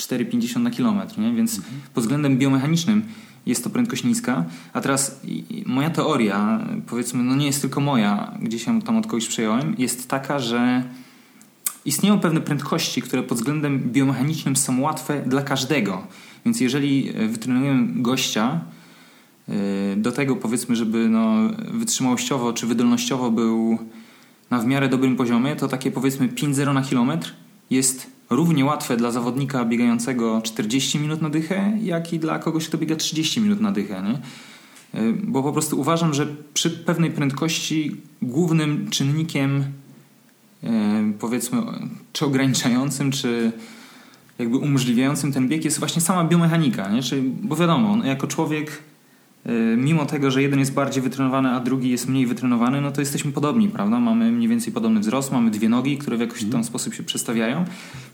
4,50 0.00 0.60
na 0.60 0.70
kilometr, 0.70 1.18
nie? 1.18 1.32
więc 1.32 1.56
mhm. 1.56 1.76
pod 1.94 2.04
względem 2.04 2.38
biomechanicznym 2.38 3.02
jest 3.46 3.64
to 3.64 3.70
prędkość 3.70 4.04
niska. 4.04 4.44
A 4.72 4.80
teraz 4.80 5.20
moja 5.66 5.90
teoria, 5.90 6.66
powiedzmy, 6.86 7.22
no 7.22 7.36
nie 7.36 7.46
jest 7.46 7.60
tylko 7.60 7.80
moja, 7.80 8.34
gdzieś 8.42 8.66
ją 8.66 8.80
tam 8.80 8.96
od 8.96 9.06
kogoś 9.06 9.28
przejąłem, 9.28 9.74
jest 9.78 10.08
taka, 10.08 10.38
że 10.38 10.82
istnieją 11.84 12.20
pewne 12.20 12.40
prędkości, 12.40 13.02
które 13.02 13.22
pod 13.22 13.38
względem 13.38 13.78
biomechanicznym 13.78 14.56
są 14.56 14.80
łatwe 14.80 15.22
dla 15.26 15.42
każdego. 15.42 16.06
Więc 16.44 16.60
jeżeli 16.60 17.08
e, 17.08 17.28
wytrenujemy 17.28 18.02
gościa 18.02 18.60
e, 19.48 19.52
do 19.96 20.12
tego, 20.12 20.36
powiedzmy, 20.36 20.76
żeby 20.76 21.08
no, 21.08 21.34
wytrzymałościowo 21.70 22.52
czy 22.52 22.66
wydolnościowo 22.66 23.30
był 23.30 23.78
na 24.50 24.58
w 24.58 24.66
miarę 24.66 24.88
dobrym 24.88 25.16
poziomie, 25.16 25.56
to 25.56 25.68
takie 25.68 25.90
powiedzmy 25.90 26.28
5-0 26.28 26.74
na 26.74 26.82
kilometr 26.82 27.34
jest 27.70 28.19
równie 28.30 28.64
łatwe 28.64 28.96
dla 28.96 29.10
zawodnika 29.10 29.64
biegającego 29.64 30.42
40 30.42 30.98
minut 30.98 31.22
na 31.22 31.30
dychę, 31.30 31.78
jak 31.82 32.12
i 32.12 32.18
dla 32.18 32.38
kogoś, 32.38 32.68
kto 32.68 32.78
biega 32.78 32.96
30 32.96 33.40
minut 33.40 33.60
na 33.60 33.72
dychę. 33.72 34.02
Nie? 34.02 35.00
Y, 35.00 35.12
bo 35.12 35.42
po 35.42 35.52
prostu 35.52 35.80
uważam, 35.80 36.14
że 36.14 36.26
przy 36.54 36.70
pewnej 36.70 37.10
prędkości 37.10 37.96
głównym 38.22 38.90
czynnikiem 38.90 39.64
y, 40.64 40.68
powiedzmy 41.18 41.62
czy 42.12 42.26
ograniczającym, 42.26 43.10
czy 43.10 43.52
jakby 44.38 44.56
umożliwiającym 44.56 45.32
ten 45.32 45.48
bieg 45.48 45.64
jest 45.64 45.78
właśnie 45.78 46.02
sama 46.02 46.24
biomechanika. 46.24 46.88
Nie? 46.88 47.02
Czyli, 47.02 47.22
bo 47.42 47.56
wiadomo, 47.56 47.96
no, 47.96 48.04
jako 48.04 48.26
człowiek 48.26 48.82
mimo 49.76 50.06
tego, 50.06 50.30
że 50.30 50.42
jeden 50.42 50.58
jest 50.60 50.74
bardziej 50.74 51.02
wytrenowany, 51.02 51.48
a 51.48 51.60
drugi 51.60 51.90
jest 51.90 52.08
mniej 52.08 52.26
wytrenowany, 52.26 52.80
no 52.80 52.92
to 52.92 53.00
jesteśmy 53.00 53.32
podobni, 53.32 53.68
prawda? 53.68 54.00
Mamy 54.00 54.32
mniej 54.32 54.48
więcej 54.48 54.72
podobny 54.72 55.00
wzrost, 55.00 55.32
mamy 55.32 55.50
dwie 55.50 55.68
nogi, 55.68 55.98
które 55.98 56.16
w 56.16 56.20
jakiś 56.20 56.44
tam 56.44 56.64
sposób 56.64 56.94
się 56.94 57.02
przestawiają. 57.02 57.64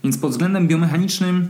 Więc 0.05 0.19
pod 0.19 0.31
względem 0.31 0.69
biomechanicznym 0.69 1.49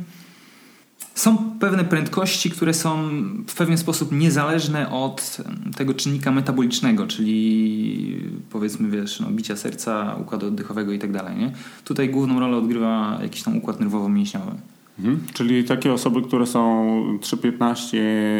są 1.15 1.37
pewne 1.61 1.85
prędkości, 1.85 2.51
które 2.51 2.75
są 2.75 3.09
w 3.47 3.55
pewien 3.55 3.79
sposób 3.79 4.13
niezależne 4.13 4.91
od 4.91 5.37
tego 5.77 5.95
czynnika 5.95 6.33
metabolicznego, 6.33 7.07
czyli 7.07 8.21
powiedzmy, 8.51 8.91
wiesz, 8.91 9.21
no, 9.21 9.31
bicia 9.31 9.57
serca, 9.57 10.17
układu 10.21 10.47
oddechowego 10.47 10.93
i 10.93 10.99
tak 10.99 11.13
dalej. 11.13 11.37
Nie? 11.37 11.53
Tutaj 11.85 12.11
główną 12.11 12.41
rolę 12.41 12.57
odgrywa 12.57 13.19
jakiś 13.23 13.43
tam 13.43 13.57
układ 13.57 13.81
nerwowo-mięśniowy. 13.81 14.53
Mhm. 14.99 15.21
Czyli 15.35 15.65
takie 15.65 15.93
osoby, 15.93 16.23
które 16.23 16.47
są 16.47 16.87
3,15 17.21 17.97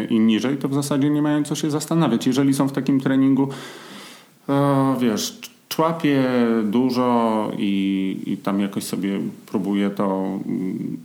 i 0.09 0.19
niżej, 0.19 0.57
to 0.57 0.69
w 0.69 0.73
zasadzie 0.73 1.09
nie 1.09 1.21
mają 1.21 1.43
co 1.43 1.55
się 1.55 1.71
zastanawiać. 1.71 2.27
Jeżeli 2.27 2.53
są 2.53 2.67
w 2.67 2.71
takim 2.71 2.99
treningu, 2.99 3.49
wiesz, 4.99 5.39
człapie 5.69 6.25
dużo 6.63 7.51
i, 7.57 8.17
i 8.25 8.37
tam 8.37 8.59
jakoś 8.59 8.83
sobie 8.83 9.19
próbuje 9.45 9.89
to 9.89 10.39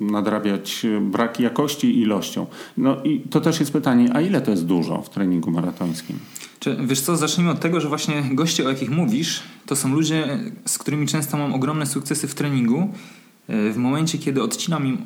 nadrabiać 0.00 0.86
brak 1.00 1.40
jakości 1.40 2.00
ilością. 2.00 2.46
No 2.76 2.96
i 3.04 3.20
to 3.20 3.40
też 3.40 3.60
jest 3.60 3.72
pytanie, 3.72 4.10
a 4.12 4.20
ile 4.20 4.40
to 4.40 4.50
jest 4.50 4.66
dużo 4.66 5.02
w 5.02 5.10
treningu 5.10 5.50
maratońskim? 5.50 6.18
Czy, 6.60 6.76
wiesz 6.84 7.00
co, 7.00 7.16
zacznijmy 7.16 7.50
od 7.50 7.60
tego, 7.60 7.80
że 7.80 7.88
właśnie 7.88 8.22
goście, 8.32 8.66
o 8.66 8.68
jakich 8.68 8.90
mówisz, 8.90 9.42
to 9.66 9.76
są 9.76 9.94
ludzie, 9.94 10.38
z 10.66 10.78
którymi 10.78 11.06
często 11.06 11.36
mam 11.36 11.54
ogromne 11.54 11.86
sukcesy 11.86 12.28
w 12.28 12.34
treningu 12.34 12.88
E, 12.88 13.21
w 13.48 13.76
momencie, 13.76 14.18
kiedy 14.18 14.42
odcinam 14.42 14.86
im 14.86 14.98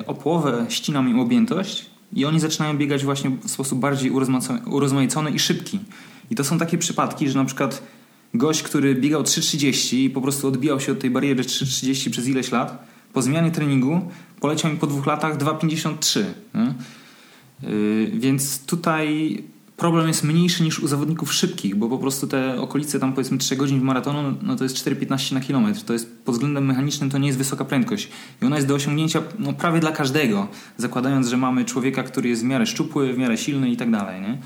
e, 0.00 0.06
o 0.06 0.14
połowę, 0.14 0.66
ścinam 0.68 1.08
im 1.08 1.20
objętość 1.20 1.86
i 2.12 2.24
oni 2.24 2.40
zaczynają 2.40 2.78
biegać 2.78 3.04
właśnie 3.04 3.30
w 3.30 3.50
sposób 3.50 3.78
bardziej 3.78 4.10
urozmaicony 4.66 5.30
i 5.30 5.38
szybki. 5.38 5.78
I 6.30 6.34
to 6.34 6.44
są 6.44 6.58
takie 6.58 6.78
przypadki, 6.78 7.28
że 7.28 7.38
na 7.38 7.44
przykład 7.44 7.82
gość, 8.34 8.62
który 8.62 8.94
biegał 8.94 9.22
3,30 9.22 9.96
i 9.96 10.10
po 10.10 10.20
prostu 10.20 10.48
odbijał 10.48 10.80
się 10.80 10.92
od 10.92 10.98
tej 10.98 11.10
bariery 11.10 11.42
3,30 11.42 12.10
przez 12.10 12.28
ileś 12.28 12.52
lat, 12.52 12.86
po 13.12 13.22
zmianie 13.22 13.50
treningu 13.50 14.00
poleciał 14.40 14.70
mi 14.70 14.78
po 14.78 14.86
dwóch 14.86 15.06
latach 15.06 15.38
2,53. 15.38 16.20
Yy, 17.62 18.10
więc 18.14 18.66
tutaj 18.66 19.36
problem 19.76 20.08
jest 20.08 20.24
mniejszy 20.24 20.62
niż 20.62 20.80
u 20.80 20.88
zawodników 20.88 21.32
szybkich, 21.32 21.74
bo 21.74 21.88
po 21.88 21.98
prostu 21.98 22.26
te 22.26 22.60
okolice 22.60 23.00
tam 23.00 23.12
powiedzmy 23.12 23.38
3 23.38 23.56
godzin 23.56 23.80
w 23.80 23.82
maratonu, 23.82 24.36
no 24.42 24.56
to 24.56 24.64
jest 24.64 24.76
4,15 24.76 25.32
na 25.32 25.40
kilometr. 25.40 25.82
To 25.82 25.92
jest 25.92 26.24
pod 26.24 26.34
względem 26.34 26.66
mechanicznym 26.66 27.10
to 27.10 27.18
nie 27.18 27.26
jest 27.26 27.38
wysoka 27.38 27.64
prędkość. 27.64 28.08
I 28.42 28.44
ona 28.44 28.56
jest 28.56 28.68
do 28.68 28.74
osiągnięcia 28.74 29.22
no, 29.38 29.52
prawie 29.52 29.80
dla 29.80 29.92
każdego, 29.92 30.48
zakładając, 30.76 31.28
że 31.28 31.36
mamy 31.36 31.64
człowieka, 31.64 32.02
który 32.02 32.28
jest 32.28 32.42
w 32.42 32.44
miarę 32.44 32.66
szczupły, 32.66 33.12
w 33.12 33.18
miarę 33.18 33.38
silny 33.38 33.70
i 33.70 33.76
tak 33.76 33.90
dalej. 33.90 34.20
Nie? 34.20 34.38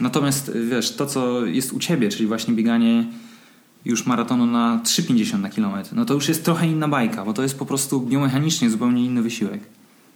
Natomiast 0.00 0.52
wiesz, 0.70 0.96
to 0.96 1.06
co 1.06 1.46
jest 1.46 1.72
u 1.72 1.78
ciebie, 1.78 2.08
czyli 2.08 2.26
właśnie 2.26 2.54
bieganie 2.54 3.06
już 3.84 4.06
maratonu 4.06 4.46
na 4.46 4.80
3,50 4.84 5.40
na 5.40 5.50
kilometr, 5.50 5.90
no 5.94 6.04
to 6.04 6.14
już 6.14 6.28
jest 6.28 6.44
trochę 6.44 6.66
inna 6.66 6.88
bajka, 6.88 7.24
bo 7.24 7.32
to 7.32 7.42
jest 7.42 7.58
po 7.58 7.66
prostu 7.66 8.00
biomechanicznie 8.00 8.70
zupełnie 8.70 9.04
inny 9.04 9.22
wysiłek. 9.22 9.60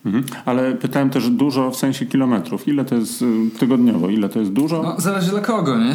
Mhm. 0.05 0.25
Ale 0.45 0.73
pytałem 0.73 1.11
też 1.11 1.31
dużo 1.31 1.71
w 1.71 1.77
sensie 1.77 2.07
kilometrów. 2.07 2.69
Ile 2.69 2.85
to 2.85 2.95
jest 2.95 3.23
y, 3.23 3.27
tygodniowo? 3.59 4.09
Ile 4.09 4.29
to 4.29 4.39
jest 4.39 4.53
dużo? 4.53 4.83
No, 4.83 5.01
zależy 5.01 5.31
dla 5.31 5.41
kogo, 5.41 5.79
nie? 5.79 5.95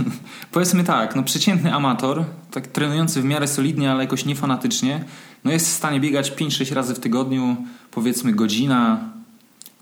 Powiedzmy 0.52 0.84
tak, 0.84 1.16
no 1.16 1.22
przeciętny 1.22 1.74
amator, 1.74 2.24
tak 2.50 2.66
trenujący 2.66 3.22
w 3.22 3.24
miarę 3.24 3.48
solidnie, 3.48 3.92
ale 3.92 4.04
jakoś 4.04 4.24
niefanatycznie, 4.24 5.04
no 5.44 5.52
jest 5.52 5.66
w 5.66 5.72
stanie 5.72 6.00
biegać 6.00 6.32
5-6 6.32 6.74
razy 6.74 6.94
w 6.94 7.00
tygodniu, 7.00 7.56
powiedzmy 7.90 8.32
godzina, 8.32 9.00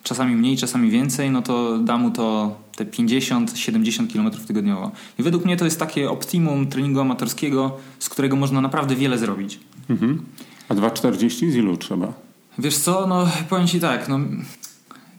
czasami 0.03 0.37
mniej, 0.37 0.57
czasami 0.57 0.91
więcej, 0.91 1.31
no 1.31 1.43
to 1.43 1.79
da 1.79 1.97
mu 1.97 2.11
to 2.11 2.57
te 2.77 2.85
50-70 2.85 4.13
km 4.13 4.31
tygodniowo. 4.47 4.91
I 5.19 5.23
według 5.23 5.45
mnie 5.45 5.57
to 5.57 5.65
jest 5.65 5.79
takie 5.79 6.11
optimum 6.11 6.67
treningu 6.67 7.01
amatorskiego, 7.01 7.77
z 7.99 8.09
którego 8.09 8.37
można 8.37 8.61
naprawdę 8.61 8.95
wiele 8.95 9.19
zrobić. 9.19 9.61
Mhm. 9.91 10.23
A 10.69 10.75
2,40 10.75 11.51
z 11.51 11.57
ilu 11.57 11.77
trzeba? 11.77 12.13
Wiesz 12.59 12.77
co, 12.77 13.07
no 13.07 13.29
powiem 13.49 13.67
Ci 13.67 13.81
tak, 13.81 14.09
no, 14.09 14.19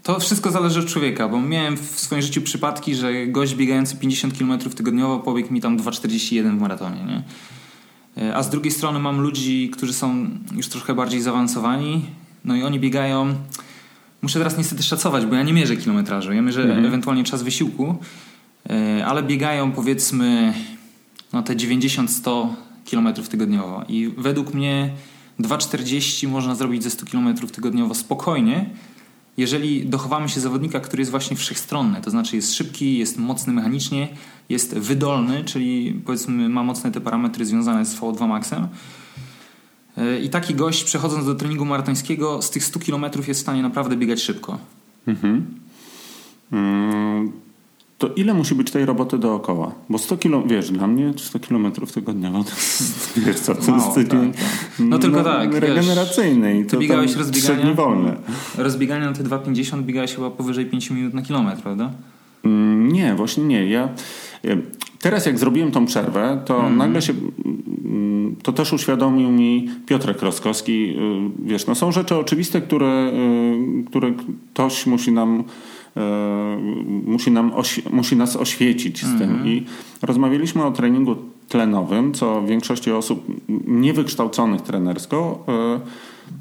to 0.04 0.20
wszystko 0.20 0.52
zależy 0.52 0.80
od 0.80 0.86
człowieka, 0.86 1.28
bo 1.28 1.42
miałem 1.42 1.78
w 1.78 2.00
swoim 2.00 2.22
życiu 2.22 2.42
przypadki, 2.42 2.96
że 2.96 3.28
gość 3.28 3.56
biegający 3.56 3.96
50 3.96 4.38
km 4.38 4.60
tygodniowo 4.60 5.20
pobiegł 5.20 5.54
mi 5.54 5.62
tam 5.62 5.78
2,41 5.78 6.58
w 6.58 6.62
maratonie, 6.62 7.04
nie? 7.04 7.24
E, 8.24 8.36
a 8.36 8.44
z 8.44 8.50
drugiej 8.50 8.72
strony 8.72 9.00
mam 9.00 9.20
ludzi, 9.20 9.70
którzy 9.70 9.94
są 9.94 10.28
już 10.56 10.68
trochę 10.68 10.94
bardziej 10.94 11.22
zaawansowani, 11.22 12.06
no 12.46 12.56
i 12.56 12.64
oni 12.64 12.80
biegają. 12.80 13.36
Muszę 14.22 14.40
teraz 14.40 14.58
niestety 14.58 14.84
szacować, 14.84 15.26
bo 15.26 15.36
ja 15.36 15.44
nie 15.44 15.54
mierzę 15.54 15.78
kilometrażu, 15.78 16.34
ja 16.34 16.42
mierzę 16.42 16.62
mhm. 16.62 16.86
ewentualnie 16.86 17.24
czas 17.24 17.44
wysiłku, 17.44 17.96
e, 18.70 19.06
ale 19.06 19.24
biegają 19.24 19.72
powiedzmy 19.72 20.54
no 21.34 21.44
te 21.44 21.56
90-100 21.56 22.48
km 22.92 23.14
tygodniowo. 23.14 23.84
I 23.88 24.14
według 24.18 24.54
mnie 24.54 24.92
2,40 25.40 26.28
można 26.28 26.56
zrobić 26.56 26.84
ze 26.84 26.90
100 26.90 27.06
km 27.06 27.36
tygodniowo 27.36 27.96
spokojnie, 27.96 28.70
jeżeli 29.38 29.86
dochowamy 29.86 30.30
się 30.30 30.40
zawodnika, 30.40 30.80
który 30.80 31.02
jest 31.02 31.12
właśnie 31.12 31.38
wszechstronny, 31.38 32.02
to 32.02 32.12
znaczy 32.12 32.36
jest 32.36 32.54
szybki, 32.54 32.98
jest 32.98 33.18
mocny 33.18 33.54
mechanicznie, 33.54 34.08
jest 34.50 34.78
wydolny, 34.78 35.44
czyli 35.44 36.02
powiedzmy 36.06 36.50
ma 36.50 36.64
mocne 36.64 36.92
te 36.92 37.02
parametry 37.02 37.46
związane 37.46 37.86
z 37.86 37.96
VO2 37.96 38.28
maxem. 38.28 38.68
E, 39.98 40.20
I 40.20 40.30
taki 40.30 40.56
gość 40.56 40.84
przechodząc 40.84 41.26
do 41.26 41.36
treningu 41.36 41.66
maratońskiego 41.66 42.42
z 42.42 42.50
tych 42.50 42.64
100 42.64 42.80
km 42.80 43.06
jest 43.28 43.40
w 43.40 43.44
stanie 43.44 43.62
naprawdę 43.62 43.98
biegać 43.98 44.22
szybko. 44.22 44.58
Mhm. 45.08 45.46
Mm, 46.52 47.32
to 48.02 48.08
ile 48.16 48.34
musi 48.34 48.56
być 48.56 48.72
tej 48.72 48.86
roboty 48.86 49.18
dookoła? 49.18 49.72
Bo 49.90 49.98
100 49.98 50.18
km, 50.18 50.48
wiesz, 50.48 50.72
dla 50.72 50.88
mnie 50.88 51.14
100 51.18 51.40
km 51.40 51.72
tygodniowo 51.94 52.44
to 52.44 52.52
wiesz 53.26 53.40
co, 53.40 53.56
to 53.56 53.76
jest 53.76 53.94
tydzień 53.94 54.32
tak, 54.32 54.42
tak. 54.42 54.80
No 54.80 55.00
tylko 55.00 55.18
no, 55.18 55.24
tak, 55.24 55.54
regeneracyjny 55.54 56.60
i 56.60 56.66
to 56.66 56.78
biegałeś 56.78 57.16
rozbiegania, 57.16 57.74
wolne. 57.74 58.16
Rozbiegania 58.58 59.06
na 59.06 59.14
te 59.14 59.24
2,50 59.24 59.84
biegałeś 59.84 60.16
chyba 60.16 60.30
powyżej 60.32 60.66
5 60.66 60.90
minut 60.90 61.14
na 61.14 61.22
kilometr, 61.22 61.62
prawda? 61.62 61.92
Mm, 62.44 62.92
nie, 62.92 63.16
właśnie 63.16 63.44
nie. 63.44 63.70
Ja 63.70 63.90
Teraz 65.02 65.26
jak 65.26 65.40
zrobiłem 65.40 65.72
tą 65.72 65.86
przerwę, 65.86 66.42
to 66.46 66.60
mm. 66.60 66.78
nagle 66.78 67.02
się 67.02 67.14
mm, 67.86 68.36
to 68.44 68.52
też 68.54 68.74
uświadomił 68.74 69.32
mi 69.32 69.70
Piotrek 69.86 70.22
Roskowski. 70.22 70.90
Y, 70.90 71.46
wiesz, 71.46 71.68
no 71.68 71.76
są 71.76 71.92
rzeczy 71.92 72.16
oczywiste, 72.16 72.62
które, 72.62 73.12
y, 73.14 73.84
które 73.90 74.14
ktoś 74.54 74.86
musi 74.86 75.12
nam 75.12 75.44
musi, 77.06 77.32
nam 77.32 77.52
musi 77.92 78.16
nas 78.16 78.36
oświecić 78.36 79.06
z 79.06 79.18
tym. 79.18 79.30
Mhm. 79.30 79.48
I 79.48 79.66
rozmawialiśmy 80.02 80.64
o 80.64 80.72
treningu 80.72 81.16
tlenowym, 81.50 82.14
co 82.14 82.44
większości 82.44 82.92
osób 82.92 83.26
niewykształconych 83.68 84.62
trenersko 84.62 85.46
e, 85.48 85.80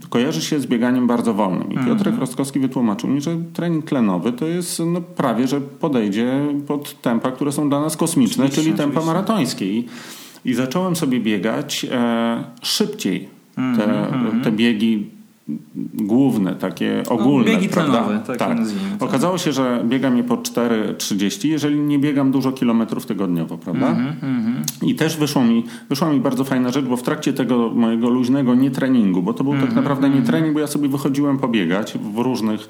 kojarzy 0.09 0.42
się 0.42 0.61
z 0.61 0.66
bieganiem 0.66 1.07
bardzo 1.07 1.35
wolnym. 1.35 1.73
I 1.73 1.75
Piotrek 1.75 1.99
mhm. 1.99 2.21
Rostkowski 2.21 2.61
wytłumaczył 2.61 3.11
mi, 3.11 3.21
że 3.21 3.37
trening 3.52 3.85
tlenowy 3.85 4.33
to 4.33 4.47
jest 4.47 4.83
no, 4.87 5.00
prawie, 5.00 5.49
że 5.49 5.61
podejdzie 5.61 6.40
pod 6.66 7.00
tempa, 7.02 7.30
które 7.30 7.52
są 7.52 7.69
dla 7.69 7.80
nas 7.80 7.97
kosmiczne, 7.97 8.45
oczywiście, 8.45 8.62
czyli 8.62 8.76
tempa 8.76 9.00
oczywiście. 9.00 9.07
maratońskie. 9.07 9.78
I, 9.78 9.88
I 10.45 10.54
zacząłem 10.54 10.97
sobie 10.97 11.21
biegać 11.21 11.87
e, 11.90 12.45
szybciej. 12.62 13.28
Te, 13.54 13.62
mm-hmm. 13.62 14.45
te 14.45 14.52
biegi 14.52 15.07
główne, 15.95 16.54
takie 16.54 17.02
ogólne. 17.09 17.52
No, 17.52 17.59
biegi 17.59 17.69
tak, 17.69 18.38
tak. 18.38 18.59
nazwijmy. 18.59 18.90
Tak. 18.90 19.09
Okazało 19.09 19.38
się, 19.38 19.52
że 19.52 19.85
biegam 19.85 20.16
je 20.16 20.25
po 20.25 20.37
4,30, 20.37 21.49
jeżeli 21.49 21.80
nie 21.80 21.99
biegam 21.99 22.30
dużo 22.30 22.52
kilometrów 22.52 23.07
tygodniowo, 23.07 23.59
prawda? 23.59 23.87
Mm 23.88 24.16
-hmm, 24.21 24.87
I 24.87 24.95
też 24.95 25.16
wyszło 25.16 25.45
mi, 25.45 25.64
wyszła 25.88 26.12
mi 26.12 26.21
bardzo 26.21 26.45
fajna 26.45 26.71
rzecz, 26.71 26.85
bo 26.85 26.97
w 26.97 27.02
trakcie 27.02 27.32
tego 27.32 27.71
mojego 27.75 28.10
luźnego 28.10 28.54
nietreningu, 28.54 29.23
bo 29.23 29.32
to 29.32 29.45
był 29.45 29.52
mm 29.52 29.65
-hmm, 29.65 29.69
tak 29.69 29.71
mhm, 29.71 29.84
naprawdę 29.84 30.08
nie 30.08 30.17
mhm. 30.17 30.32
trening, 30.32 30.54
bo 30.54 30.60
ja 30.60 30.67
sobie 30.67 30.89
wychodziłem 30.89 31.39
pobiegać 31.39 31.99
w 32.15 32.19
różnych 32.19 32.69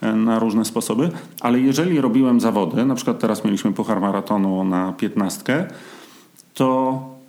e, 0.00 0.12
na 0.12 0.38
różne 0.38 0.64
sposoby, 0.64 1.10
ale 1.40 1.60
jeżeli 1.60 2.00
robiłem 2.00 2.40
zawody, 2.40 2.84
na 2.84 2.94
przykład 2.94 3.18
teraz 3.18 3.44
mieliśmy 3.44 3.72
puchar 3.72 4.00
maratonu 4.00 4.64
na 4.64 4.92
piętnastkę, 4.92 5.64
to 6.54 7.21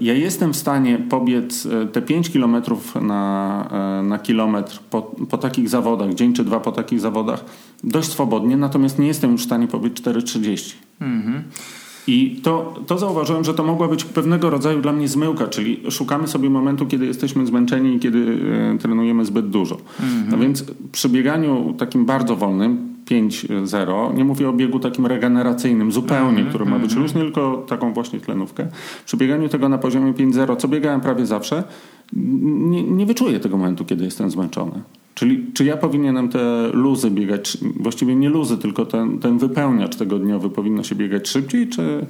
ja 0.00 0.14
jestem 0.14 0.52
w 0.52 0.56
stanie 0.56 0.98
pobiec 0.98 1.66
e, 1.66 1.86
te 1.86 2.02
5 2.02 2.30
km 2.30 2.56
na, 3.02 3.68
e, 4.00 4.02
na 4.02 4.18
kilometr 4.18 4.80
po, 4.90 5.02
po 5.02 5.38
takich 5.38 5.68
zawodach, 5.68 6.14
dzień 6.14 6.32
czy 6.32 6.44
dwa 6.44 6.60
po 6.60 6.72
takich 6.72 7.00
zawodach, 7.00 7.44
dość 7.84 8.08
swobodnie, 8.08 8.56
natomiast 8.56 8.98
nie 8.98 9.06
jestem 9.06 9.32
już 9.32 9.40
w 9.40 9.44
stanie 9.44 9.68
pobiec 9.68 9.94
4,30. 9.94 10.74
Mhm. 11.00 11.42
I 12.06 12.40
to, 12.42 12.74
to 12.86 12.98
zauważyłem, 12.98 13.44
że 13.44 13.54
to 13.54 13.64
mogła 13.64 13.88
być 13.88 14.04
pewnego 14.04 14.50
rodzaju 14.50 14.80
dla 14.80 14.92
mnie 14.92 15.08
zmyłka, 15.08 15.46
czyli 15.46 15.82
szukamy 15.90 16.28
sobie 16.28 16.50
momentu, 16.50 16.86
kiedy 16.86 17.06
jesteśmy 17.06 17.46
zmęczeni 17.46 17.94
i 17.94 17.98
kiedy 17.98 18.38
e, 18.74 18.78
trenujemy 18.78 19.24
zbyt 19.24 19.50
dużo. 19.50 19.76
Mhm. 20.00 20.28
No 20.30 20.38
więc 20.38 20.64
przy 20.92 21.08
bieganiu 21.08 21.74
takim 21.78 22.04
bardzo 22.04 22.36
wolnym, 22.36 22.95
5-0. 23.10 24.14
Nie 24.14 24.24
mówię 24.24 24.48
o 24.48 24.52
biegu 24.52 24.80
takim 24.80 25.06
regeneracyjnym 25.06 25.92
zupełnie, 25.92 26.38
mm 26.38 26.46
który 26.48 26.64
ma 26.64 26.78
być 26.78 26.92
mm 26.92 27.08
-hmm. 27.08 27.12
tylko 27.12 27.64
taką 27.68 27.92
właśnie 27.92 28.20
tlenówkę. 28.20 28.68
Przy 29.06 29.16
bieganiu 29.16 29.48
tego 29.48 29.68
na 29.68 29.78
poziomie 29.78 30.12
5-0, 30.12 30.56
co 30.56 30.68
biegałem 30.68 31.00
prawie 31.00 31.26
zawsze, 31.26 31.64
nie, 32.12 32.82
nie 32.82 33.06
wyczuję 33.06 33.40
tego 33.40 33.56
momentu, 33.56 33.84
kiedy 33.84 34.04
jestem 34.04 34.30
zmęczony. 34.30 34.82
Czyli 35.14 35.46
czy 35.54 35.64
ja 35.64 35.76
powinienem 35.76 36.28
te 36.28 36.68
luzy 36.72 37.10
biegać, 37.10 37.58
właściwie 37.80 38.16
nie 38.16 38.28
luzy, 38.28 38.58
tylko 38.58 38.86
ten, 38.86 39.18
ten 39.18 39.38
wypełniacz 39.38 39.96
tygodniowy 39.96 40.50
powinno 40.50 40.82
się 40.82 40.94
biegać 40.94 41.28
szybciej, 41.28 41.68
czy... 41.68 42.06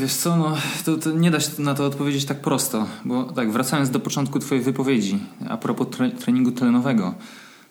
Wiesz 0.00 0.14
co, 0.14 0.36
no, 0.36 0.56
to, 0.84 0.96
to, 0.96 1.10
nie 1.10 1.30
da 1.30 1.40
się 1.40 1.62
na 1.62 1.74
to 1.74 1.86
odpowiedzieć 1.86 2.24
tak 2.24 2.40
prosto, 2.40 2.86
bo 3.04 3.24
tak, 3.24 3.52
wracając 3.52 3.90
do 3.90 4.00
początku 4.00 4.38
twojej 4.38 4.64
wypowiedzi 4.64 5.18
a 5.48 5.56
propos 5.56 5.86
treningu 6.20 6.52
tlenowego, 6.52 7.14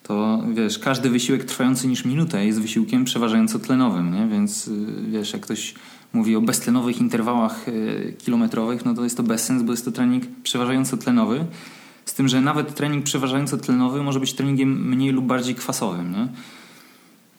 to 0.07 0.43
wiesz, 0.53 0.79
każdy 0.79 1.09
wysiłek 1.09 1.45
trwający 1.45 1.87
niż 1.87 2.05
minutę 2.05 2.45
jest 2.45 2.61
wysiłkiem 2.61 3.05
przeważająco 3.05 3.59
tlenowym, 3.59 4.13
nie? 4.13 4.27
więc 4.27 4.67
y, 4.67 4.71
wiesz, 5.11 5.33
jak 5.33 5.41
ktoś 5.41 5.73
mówi 6.13 6.35
o 6.35 6.41
beztlenowych 6.41 7.01
interwałach 7.01 7.67
y, 7.67 8.15
kilometrowych, 8.17 8.85
no 8.85 8.93
to 8.93 9.03
jest 9.03 9.17
to 9.17 9.23
bezsens, 9.23 9.63
bo 9.63 9.73
jest 9.73 9.85
to 9.85 9.91
trening 9.91 10.23
przeważająco 10.43 10.97
tlenowy, 10.97 11.45
z 12.05 12.13
tym, 12.13 12.27
że 12.27 12.41
nawet 12.41 12.75
trening 12.75 13.03
przeważająco 13.03 13.57
tlenowy 13.57 14.03
może 14.03 14.19
być 14.19 14.33
treningiem 14.33 14.89
mniej 14.89 15.11
lub 15.11 15.25
bardziej 15.25 15.55
kwasowym. 15.55 16.11
Nie? 16.11 16.27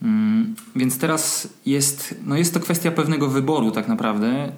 Mm, 0.02 0.54
więc 0.76 0.98
teraz 0.98 1.48
jest, 1.66 2.14
no 2.26 2.36
jest 2.36 2.54
to 2.54 2.60
kwestia 2.60 2.90
pewnego 2.90 3.28
wyboru 3.28 3.70
tak 3.70 3.88
naprawdę. 3.88 4.52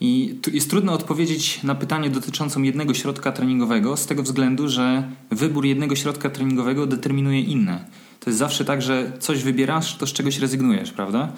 I 0.00 0.38
jest 0.52 0.70
trudno 0.70 0.92
odpowiedzieć 0.92 1.62
na 1.62 1.74
pytanie 1.74 2.10
dotyczące 2.10 2.60
jednego 2.60 2.94
środka 2.94 3.32
treningowego, 3.32 3.96
z 3.96 4.06
tego 4.06 4.22
względu, 4.22 4.68
że 4.68 5.08
wybór 5.30 5.66
jednego 5.66 5.96
środka 5.96 6.30
treningowego 6.30 6.86
determinuje 6.86 7.40
inne. 7.40 7.84
To 8.20 8.30
jest 8.30 8.38
zawsze 8.38 8.64
tak, 8.64 8.82
że 8.82 9.12
coś 9.18 9.42
wybierasz, 9.42 9.96
to 9.96 10.06
z 10.06 10.12
czegoś 10.12 10.38
rezygnujesz, 10.38 10.92
prawda? 10.92 11.32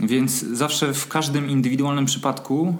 Więc 0.00 0.42
zawsze 0.42 0.94
w 0.94 1.08
każdym 1.08 1.50
indywidualnym 1.50 2.06
przypadku 2.06 2.76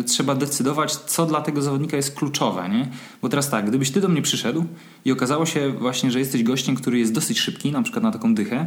y, 0.00 0.04
trzeba 0.04 0.34
decydować, 0.34 0.96
co 0.96 1.26
dla 1.26 1.40
tego 1.40 1.62
zawodnika 1.62 1.96
jest 1.96 2.14
kluczowe. 2.14 2.68
Nie? 2.68 2.88
Bo 3.22 3.28
teraz 3.28 3.50
tak, 3.50 3.68
gdybyś 3.68 3.90
ty 3.90 4.00
do 4.00 4.08
mnie 4.08 4.22
przyszedł 4.22 4.64
i 5.04 5.12
okazało 5.12 5.46
się 5.46 5.72
właśnie, 5.72 6.10
że 6.10 6.18
jesteś 6.18 6.42
gościem, 6.42 6.76
który 6.76 6.98
jest 6.98 7.12
dosyć 7.12 7.40
szybki, 7.40 7.72
na 7.72 7.82
przykład 7.82 8.02
na 8.02 8.10
taką 8.10 8.34
dychę, 8.34 8.66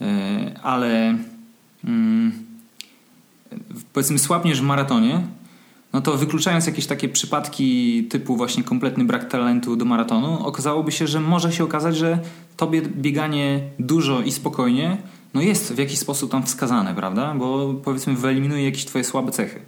y, 0.00 0.04
ale. 0.62 1.18
Y, 1.84 2.51
powiedzmy 3.92 4.18
słabniesz 4.18 4.60
w 4.60 4.64
maratonie, 4.64 5.20
no 5.92 6.00
to 6.00 6.16
wykluczając 6.16 6.66
jakieś 6.66 6.86
takie 6.86 7.08
przypadki 7.08 8.04
typu 8.04 8.36
właśnie 8.36 8.64
kompletny 8.64 9.04
brak 9.04 9.28
talentu 9.28 9.76
do 9.76 9.84
maratonu, 9.84 10.46
okazałoby 10.46 10.92
się, 10.92 11.06
że 11.06 11.20
może 11.20 11.52
się 11.52 11.64
okazać, 11.64 11.96
że 11.96 12.18
tobie 12.56 12.82
bieganie 12.82 13.60
dużo 13.78 14.22
i 14.22 14.32
spokojnie 14.32 14.96
no 15.34 15.42
jest 15.42 15.72
w 15.72 15.78
jakiś 15.78 15.98
sposób 15.98 16.30
tam 16.30 16.42
wskazane, 16.42 16.94
prawda? 16.94 17.34
Bo 17.34 17.74
powiedzmy 17.74 18.14
wyeliminuje 18.14 18.64
jakieś 18.64 18.84
twoje 18.84 19.04
słabe 19.04 19.32
cechy. 19.32 19.60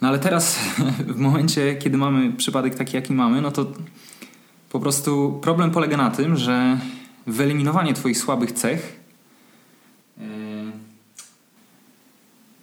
No 0.00 0.08
ale 0.08 0.18
teraz 0.18 0.58
w 1.16 1.18
momencie, 1.18 1.76
kiedy 1.76 1.98
mamy 1.98 2.32
przypadek 2.32 2.74
taki, 2.74 2.96
jaki 2.96 3.12
mamy, 3.12 3.40
no 3.40 3.50
to 3.50 3.66
po 4.70 4.80
prostu 4.80 5.38
problem 5.42 5.70
polega 5.70 5.96
na 5.96 6.10
tym, 6.10 6.36
że 6.36 6.78
wyeliminowanie 7.26 7.94
twoich 7.94 8.18
słabych 8.18 8.52
cech 8.52 8.99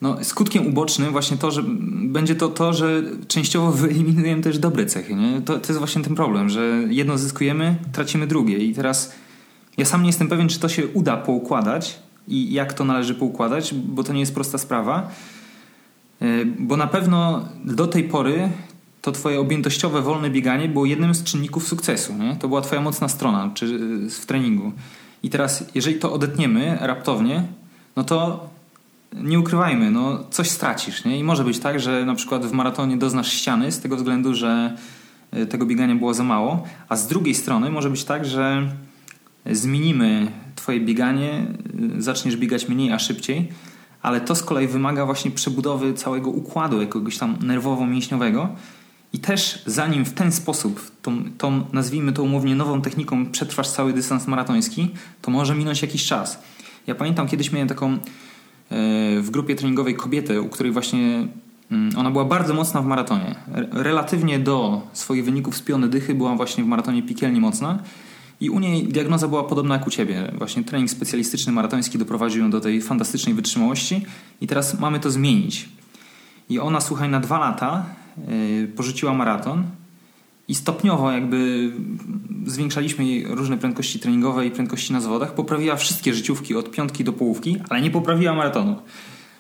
no, 0.02 0.24
skutkiem 0.24 0.68
ubocznym 0.68 1.12
właśnie 1.12 1.38
to, 1.38 1.52
że 1.52 1.64
będzie 2.04 2.36
to 2.36 2.48
to, 2.48 2.74
że 2.74 3.04
częściowo 3.28 3.72
wyeliminujemy 3.72 4.42
też 4.42 4.60
dobre 4.60 4.86
cechy. 4.86 5.16
Nie? 5.16 5.42
To, 5.42 5.54
to 5.54 5.68
jest 5.68 5.78
właśnie 5.78 6.04
ten 6.04 6.16
problem, 6.16 6.50
że 6.50 6.84
jedno 6.90 7.18
zyskujemy, 7.18 7.76
tracimy 7.92 8.28
drugie. 8.28 8.58
I 8.58 8.74
teraz 8.74 9.16
ja 9.78 9.86
sam 9.86 10.02
nie 10.02 10.08
jestem 10.08 10.28
pewien, 10.28 10.50
czy 10.50 10.60
to 10.60 10.70
się 10.70 10.88
uda 10.88 11.18
poukładać 11.18 12.00
i 12.28 12.54
jak 12.54 12.74
to 12.74 12.86
należy 12.86 13.16
poukładać, 13.16 13.74
bo 13.74 14.04
to 14.04 14.14
nie 14.14 14.20
jest 14.20 14.34
prosta 14.34 14.58
sprawa. 14.58 15.10
E, 16.22 16.46
bo 16.46 16.78
na 16.78 16.88
pewno 16.88 17.46
do 17.66 17.88
tej 17.88 18.04
pory 18.04 18.50
to 19.02 19.12
twoje 19.12 19.40
objętościowe, 19.40 20.02
wolne 20.02 20.30
bieganie 20.30 20.70
było 20.70 20.86
jednym 20.86 21.16
z 21.16 21.24
czynników 21.24 21.68
sukcesu. 21.68 22.14
Nie? 22.14 22.36
To 22.36 22.48
była 22.48 22.62
twoja 22.62 22.82
mocna 22.82 23.08
strona 23.08 23.52
czy 23.54 23.66
y, 23.66 24.10
w 24.10 24.26
treningu. 24.26 24.72
I 25.24 25.30
teraz, 25.30 25.64
jeżeli 25.76 26.00
to 26.00 26.14
odetniemy 26.14 26.78
raptownie, 26.82 27.44
no 27.96 28.04
to 28.04 28.50
nie 29.14 29.40
ukrywajmy, 29.40 29.92
no 29.92 30.24
coś 30.32 30.50
stracisz. 30.50 31.06
Nie? 31.06 31.20
I 31.20 31.24
może 31.24 31.44
być 31.44 31.60
tak, 31.60 31.80
że 31.80 32.06
na 32.06 32.16
przykład 32.16 32.46
w 32.46 32.52
maratonie 32.52 32.98
doznasz 32.98 33.32
ściany 33.34 33.72
z 33.72 33.80
tego 33.80 33.96
względu, 33.96 34.36
że 34.36 34.78
y, 35.38 35.46
tego 35.46 35.66
biegania 35.66 35.96
było 35.96 36.14
za 36.14 36.24
mało, 36.24 36.64
a 36.90 36.96
z 36.96 37.08
drugiej 37.08 37.36
strony 37.36 37.70
może 37.70 37.90
być 37.90 38.04
tak, 38.04 38.26
że 38.26 38.70
zmienimy 39.46 40.32
twoje 40.56 40.80
bieganie, 40.80 41.46
y, 41.98 42.02
zaczniesz 42.02 42.38
biegać 42.38 42.70
mniej, 42.70 42.92
a 42.92 43.00
szybciej, 43.00 43.50
ale 44.02 44.22
to 44.22 44.36
z 44.36 44.44
kolei 44.44 44.68
wymaga 44.68 45.06
właśnie 45.06 45.32
przebudowy 45.32 45.94
całego 45.94 46.30
układu 46.30 46.82
jakiegoś 46.82 47.18
tam 47.18 47.38
nerwowo-mięśniowego 47.38 48.48
i 49.14 49.20
też 49.20 49.64
zanim 49.66 50.06
w 50.06 50.14
ten 50.14 50.32
sposób, 50.32 50.92
tą, 51.02 51.24
tą 51.38 51.66
nazwijmy 51.74 52.14
to 52.14 52.24
umownie 52.24 52.56
nową 52.56 52.82
techniką 52.82 53.26
przetrwasz 53.26 53.70
cały 53.70 53.94
dystans 53.94 54.28
maratoński, 54.28 54.90
to 55.22 55.32
może 55.32 55.56
minąć 55.56 55.82
jakiś 55.82 56.06
czas. 56.06 56.40
Ja 56.88 56.96
pamiętam 56.96 57.28
kiedyś 57.28 57.52
miałem 57.52 57.68
taką 57.68 57.94
e, 57.94 57.98
w 59.22 59.28
grupie 59.32 59.56
treningowej 59.56 59.96
kobietę, 59.96 60.42
u 60.42 60.50
której 60.50 60.72
właśnie 60.72 61.28
mm, 61.72 61.98
ona 61.98 62.12
była 62.12 62.26
bardzo 62.26 62.54
mocna 62.54 62.82
w 62.82 62.86
maratonie. 62.86 63.36
Relatywnie 63.72 64.40
do 64.40 64.82
swoich 64.94 65.26
wyników 65.26 65.58
z 65.58 65.62
piony 65.62 65.88
dychy 65.88 66.16
była 66.16 66.36
właśnie 66.36 66.64
w 66.64 66.68
maratonie 66.68 67.04
piekielnie 67.04 67.42
mocna 67.42 67.80
i 68.42 68.50
u 68.50 68.60
niej 68.60 68.88
diagnoza 68.88 69.28
była 69.28 69.44
podobna 69.44 69.76
jak 69.76 69.88
u 69.88 69.90
ciebie. 69.90 70.32
Właśnie 70.38 70.64
trening 70.64 70.90
specjalistyczny 70.90 71.54
maratoński 71.54 71.98
doprowadził 71.98 72.44
ją 72.44 72.50
do 72.50 72.62
tej 72.62 72.82
fantastycznej 72.82 73.36
wytrzymałości 73.36 74.06
i 74.42 74.48
teraz 74.48 74.80
mamy 74.80 75.00
to 75.00 75.12
zmienić. 75.12 75.70
I 76.50 76.60
ona, 76.60 76.82
słuchaj, 76.82 77.10
na 77.10 77.20
dwa 77.20 77.40
lata 77.40 77.86
yy, 78.28 78.68
porzuciła 78.68 79.14
maraton 79.14 79.64
i 80.48 80.56
stopniowo 80.56 81.12
jakby 81.12 81.72
zwiększaliśmy 82.46 83.06
jej 83.06 83.26
różne 83.28 83.58
prędkości 83.58 84.00
treningowe 84.00 84.46
i 84.46 84.52
prędkości 84.52 84.94
na 84.94 85.02
zawodach. 85.02 85.34
Poprawiła 85.34 85.76
wszystkie 85.76 86.14
życiówki 86.14 86.56
od 86.56 86.72
piątki 86.72 87.04
do 87.04 87.14
połówki, 87.14 87.58
ale 87.70 87.82
nie 87.82 87.92
poprawiła 87.92 88.34
maratonu. 88.34 88.76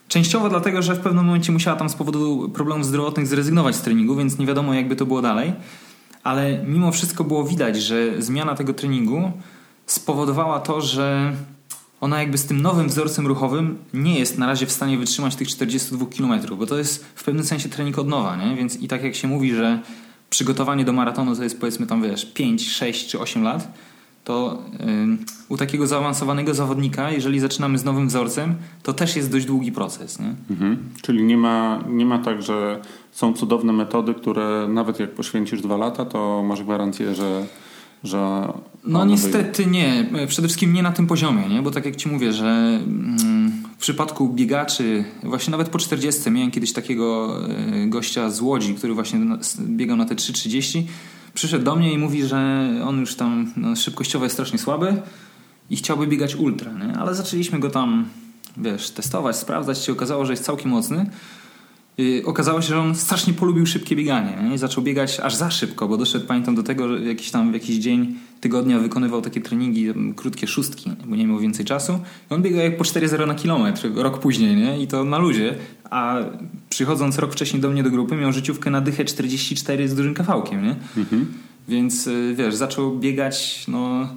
Częściowo 0.07 0.49
dlatego, 0.49 0.81
że 0.81 0.95
w 0.95 0.99
pewnym 0.99 1.25
momencie 1.25 1.51
musiała 1.51 1.77
tam 1.77 1.89
z 1.89 1.95
powodu 1.95 2.49
problemów 2.49 2.85
zdrowotnych 2.85 3.27
zrezygnować 3.27 3.75
z 3.75 3.81
treningu, 3.81 4.15
więc 4.15 4.37
nie 4.37 4.45
wiadomo 4.45 4.73
jakby 4.73 4.95
to 4.95 5.05
było 5.05 5.21
dalej 5.21 5.53
ale 6.27 6.63
mimo 6.65 6.91
wszystko 6.91 7.23
było 7.23 7.43
widać, 7.43 7.81
że 7.81 8.21
zmiana 8.21 8.55
tego 8.55 8.73
treningu 8.73 9.31
spowodowała 9.85 10.59
to, 10.59 10.81
że 10.81 11.33
ona 12.01 12.19
jakby 12.19 12.37
z 12.37 12.45
tym 12.45 12.61
nowym 12.61 12.87
wzorcem 12.87 13.27
ruchowym 13.27 13.77
nie 13.93 14.19
jest 14.19 14.37
na 14.37 14.47
razie 14.47 14.65
w 14.65 14.71
stanie 14.71 14.97
wytrzymać 14.97 15.35
tych 15.35 15.47
42 15.47 16.05
km, 16.17 16.41
bo 16.57 16.65
to 16.65 16.77
jest 16.77 17.05
w 17.15 17.23
pewnym 17.23 17.45
sensie 17.45 17.69
trening 17.69 17.99
od 17.99 18.07
nowa, 18.07 18.35
nie? 18.35 18.55
Więc 18.55 18.75
i 18.75 18.87
tak 18.87 19.03
jak 19.03 19.15
się 19.15 19.27
mówi, 19.27 19.55
że 19.55 19.79
przygotowanie 20.29 20.85
do 20.85 20.93
maratonu 20.93 21.35
to 21.35 21.43
jest 21.43 21.59
powiedzmy 21.59 21.87
tam 21.87 22.03
wiesz 22.03 22.25
5, 22.25 22.69
6 22.69 23.07
czy 23.07 23.19
8 23.19 23.43
lat, 23.43 23.71
to 24.23 24.63
yy, 24.79 25.17
u 25.49 25.57
takiego 25.57 25.87
zaawansowanego 25.87 26.53
zawodnika, 26.53 27.11
jeżeli 27.11 27.39
zaczynamy 27.39 27.77
z 27.77 27.85
nowym 27.85 28.07
wzorcem, 28.07 28.55
to 28.83 28.93
też 28.93 29.15
jest 29.15 29.31
dość 29.31 29.45
długi 29.45 29.71
proces. 29.71 30.19
Nie? 30.19 30.35
Mhm. 30.49 30.77
Czyli 31.01 31.23
nie 31.23 31.37
ma, 31.37 31.83
nie 31.89 32.05
ma 32.05 32.19
tak, 32.19 32.41
że 32.41 32.81
są 33.11 33.33
cudowne 33.33 33.73
metody, 33.73 34.13
które 34.13 34.67
nawet 34.69 34.99
jak 34.99 35.11
poświęcisz 35.11 35.61
dwa 35.61 35.77
lata, 35.77 36.05
to 36.05 36.43
masz 36.43 36.63
gwarancję, 36.63 37.15
że. 37.15 37.45
że 38.03 38.47
no 38.83 39.05
niestety 39.05 39.65
nie. 39.65 40.09
Przede 40.27 40.47
wszystkim 40.47 40.73
nie 40.73 40.83
na 40.83 40.91
tym 40.91 41.07
poziomie, 41.07 41.49
nie? 41.49 41.61
bo 41.61 41.71
tak 41.71 41.85
jak 41.85 41.95
ci 41.95 42.09
mówię, 42.09 42.33
że 42.33 42.47
mm, 42.47 43.17
w 43.77 43.79
przypadku 43.79 44.29
biegaczy, 44.29 45.03
właśnie 45.23 45.51
nawet 45.51 45.69
po 45.69 45.77
40, 45.77 46.31
miałem 46.31 46.51
kiedyś 46.51 46.73
takiego 46.73 47.39
e, 47.49 47.87
gościa 47.87 48.29
z 48.29 48.41
Łodzi, 48.41 48.75
który 48.75 48.93
właśnie 48.93 49.19
biegał 49.59 49.97
na 49.97 50.05
te 50.05 50.15
3.30 50.15 50.83
przyszedł 51.33 51.65
do 51.65 51.75
mnie 51.75 51.93
i 51.93 51.97
mówi, 51.97 52.23
że 52.23 52.37
on 52.85 52.99
już 52.99 53.15
tam 53.15 53.53
no, 53.57 53.75
szybkościowo 53.75 54.25
jest 54.25 54.35
strasznie 54.35 54.59
słaby 54.59 55.01
i 55.69 55.75
chciałby 55.75 56.07
biegać 56.07 56.35
ultra, 56.35 56.71
nie? 56.71 56.97
ale 56.97 57.15
zaczęliśmy 57.15 57.59
go 57.59 57.69
tam, 57.69 58.09
wiesz, 58.57 58.89
testować, 58.89 59.35
sprawdzać, 59.35 59.83
się 59.83 59.91
okazało, 59.91 60.25
że 60.25 60.33
jest 60.33 60.43
całkiem 60.43 60.71
mocny. 60.71 61.09
I 61.97 62.23
okazało 62.25 62.61
się, 62.61 62.67
że 62.67 62.79
on 62.79 62.95
strasznie 62.95 63.33
polubił 63.33 63.65
szybkie 63.65 63.95
bieganie 63.95 64.43
nie? 64.43 64.55
i 64.55 64.57
zaczął 64.57 64.83
biegać 64.83 65.19
aż 65.19 65.35
za 65.35 65.51
szybko, 65.51 65.87
bo 65.87 65.97
doszedł, 65.97 66.25
pamiętam, 66.25 66.55
do 66.55 66.63
tego, 66.63 66.87
że 66.87 67.03
jakiś 67.03 67.31
tam 67.31 67.51
w 67.51 67.53
jakiś 67.53 67.77
dzień 67.77 68.15
tygodnia 68.41 68.79
wykonywał 68.79 69.21
takie 69.21 69.41
treningi, 69.41 69.87
krótkie 70.15 70.47
szóstki, 70.47 70.91
bo 71.05 71.15
nie 71.15 71.27
miał 71.27 71.39
więcej 71.39 71.65
czasu. 71.65 71.99
I 72.31 72.33
on 72.33 72.41
biegał 72.41 72.61
jak 72.61 72.77
po 72.77 72.83
4,0 72.83 73.27
na 73.27 73.35
kilometr 73.35 73.89
rok 73.95 74.19
później 74.19 74.55
nie? 74.55 74.81
i 74.81 74.87
to 74.87 75.03
na 75.03 75.17
luzie, 75.17 75.55
a 75.89 76.17
przychodząc 76.69 77.17
rok 77.17 77.31
wcześniej 77.31 77.61
do 77.61 77.69
mnie 77.69 77.83
do 77.83 77.91
grupy 77.91 78.15
miał 78.15 78.33
życiówkę 78.33 78.69
na 78.69 78.81
dychę 78.81 79.05
44 79.05 79.89
z 79.89 79.95
dużym 79.95 80.13
kawałkiem, 80.13 80.63
nie? 80.63 80.75
Mhm. 80.97 81.33
Więc 81.67 82.07
y, 82.07 82.35
wiesz, 82.37 82.55
zaczął 82.55 82.97
biegać, 82.97 83.65
no 83.67 84.07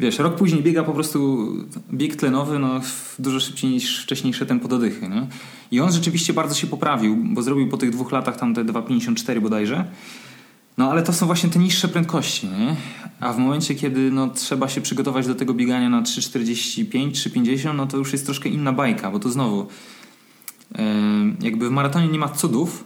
wiesz, 0.00 0.18
rok 0.18 0.34
później 0.34 0.62
biega 0.62 0.84
po 0.84 0.92
prostu 0.92 1.48
bieg 1.92 2.16
tlenowy 2.16 2.58
no, 2.58 2.80
dużo 3.18 3.40
szybciej 3.40 3.70
niż 3.70 4.02
wcześniejsze 4.02 4.46
tempo 4.46 4.68
do 4.68 4.78
dychy. 4.78 5.08
Nie? 5.08 5.26
I 5.70 5.80
on 5.80 5.92
rzeczywiście 5.92 6.32
bardzo 6.32 6.54
się 6.54 6.66
poprawił, 6.66 7.16
bo 7.16 7.42
zrobił 7.42 7.68
po 7.68 7.76
tych 7.76 7.90
dwóch 7.90 8.12
latach 8.12 8.36
tam 8.36 8.54
te 8.54 8.64
2,54 8.64 9.40
bodajże. 9.40 9.84
No 10.78 10.90
ale 10.90 11.02
to 11.02 11.12
są 11.12 11.26
właśnie 11.26 11.50
te 11.50 11.58
niższe 11.58 11.88
prędkości, 11.88 12.46
nie? 12.46 12.76
A 13.20 13.32
w 13.32 13.38
momencie, 13.38 13.74
kiedy 13.74 14.10
no, 14.10 14.28
trzeba 14.28 14.68
się 14.68 14.80
przygotować 14.80 15.26
do 15.26 15.34
tego 15.34 15.54
biegania 15.54 15.88
na 15.88 16.02
3,45, 16.02 17.10
3,50, 17.10 17.74
no 17.74 17.86
to 17.86 17.96
już 17.96 18.12
jest 18.12 18.24
troszkę 18.24 18.48
inna 18.48 18.72
bajka, 18.72 19.10
bo 19.10 19.18
to 19.18 19.28
znowu 19.30 19.66
jakby 21.40 21.68
w 21.68 21.72
maratonie 21.72 22.08
nie 22.08 22.18
ma 22.18 22.28
cudów 22.28 22.84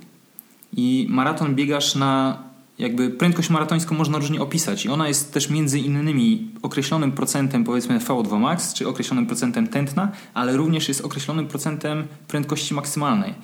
i 0.76 1.06
maraton 1.10 1.54
biegasz 1.54 1.94
na 1.94 2.38
jakby 2.80 3.10
prędkość 3.10 3.50
maratońską 3.50 3.94
można 3.94 4.18
różnie 4.18 4.40
opisać 4.40 4.84
i 4.84 4.88
ona 4.88 5.08
jest 5.08 5.32
też 5.32 5.50
między 5.50 5.78
innymi 5.78 6.50
określonym 6.62 7.12
procentem 7.12 7.64
powiedzmy 7.64 7.98
VO2 7.98 8.40
max, 8.40 8.74
czy 8.74 8.88
określonym 8.88 9.26
procentem 9.26 9.68
tętna, 9.68 10.12
ale 10.34 10.56
również 10.56 10.88
jest 10.88 11.00
określonym 11.00 11.46
procentem 11.46 12.06
prędkości 12.28 12.74
maksymalnej 12.74 13.34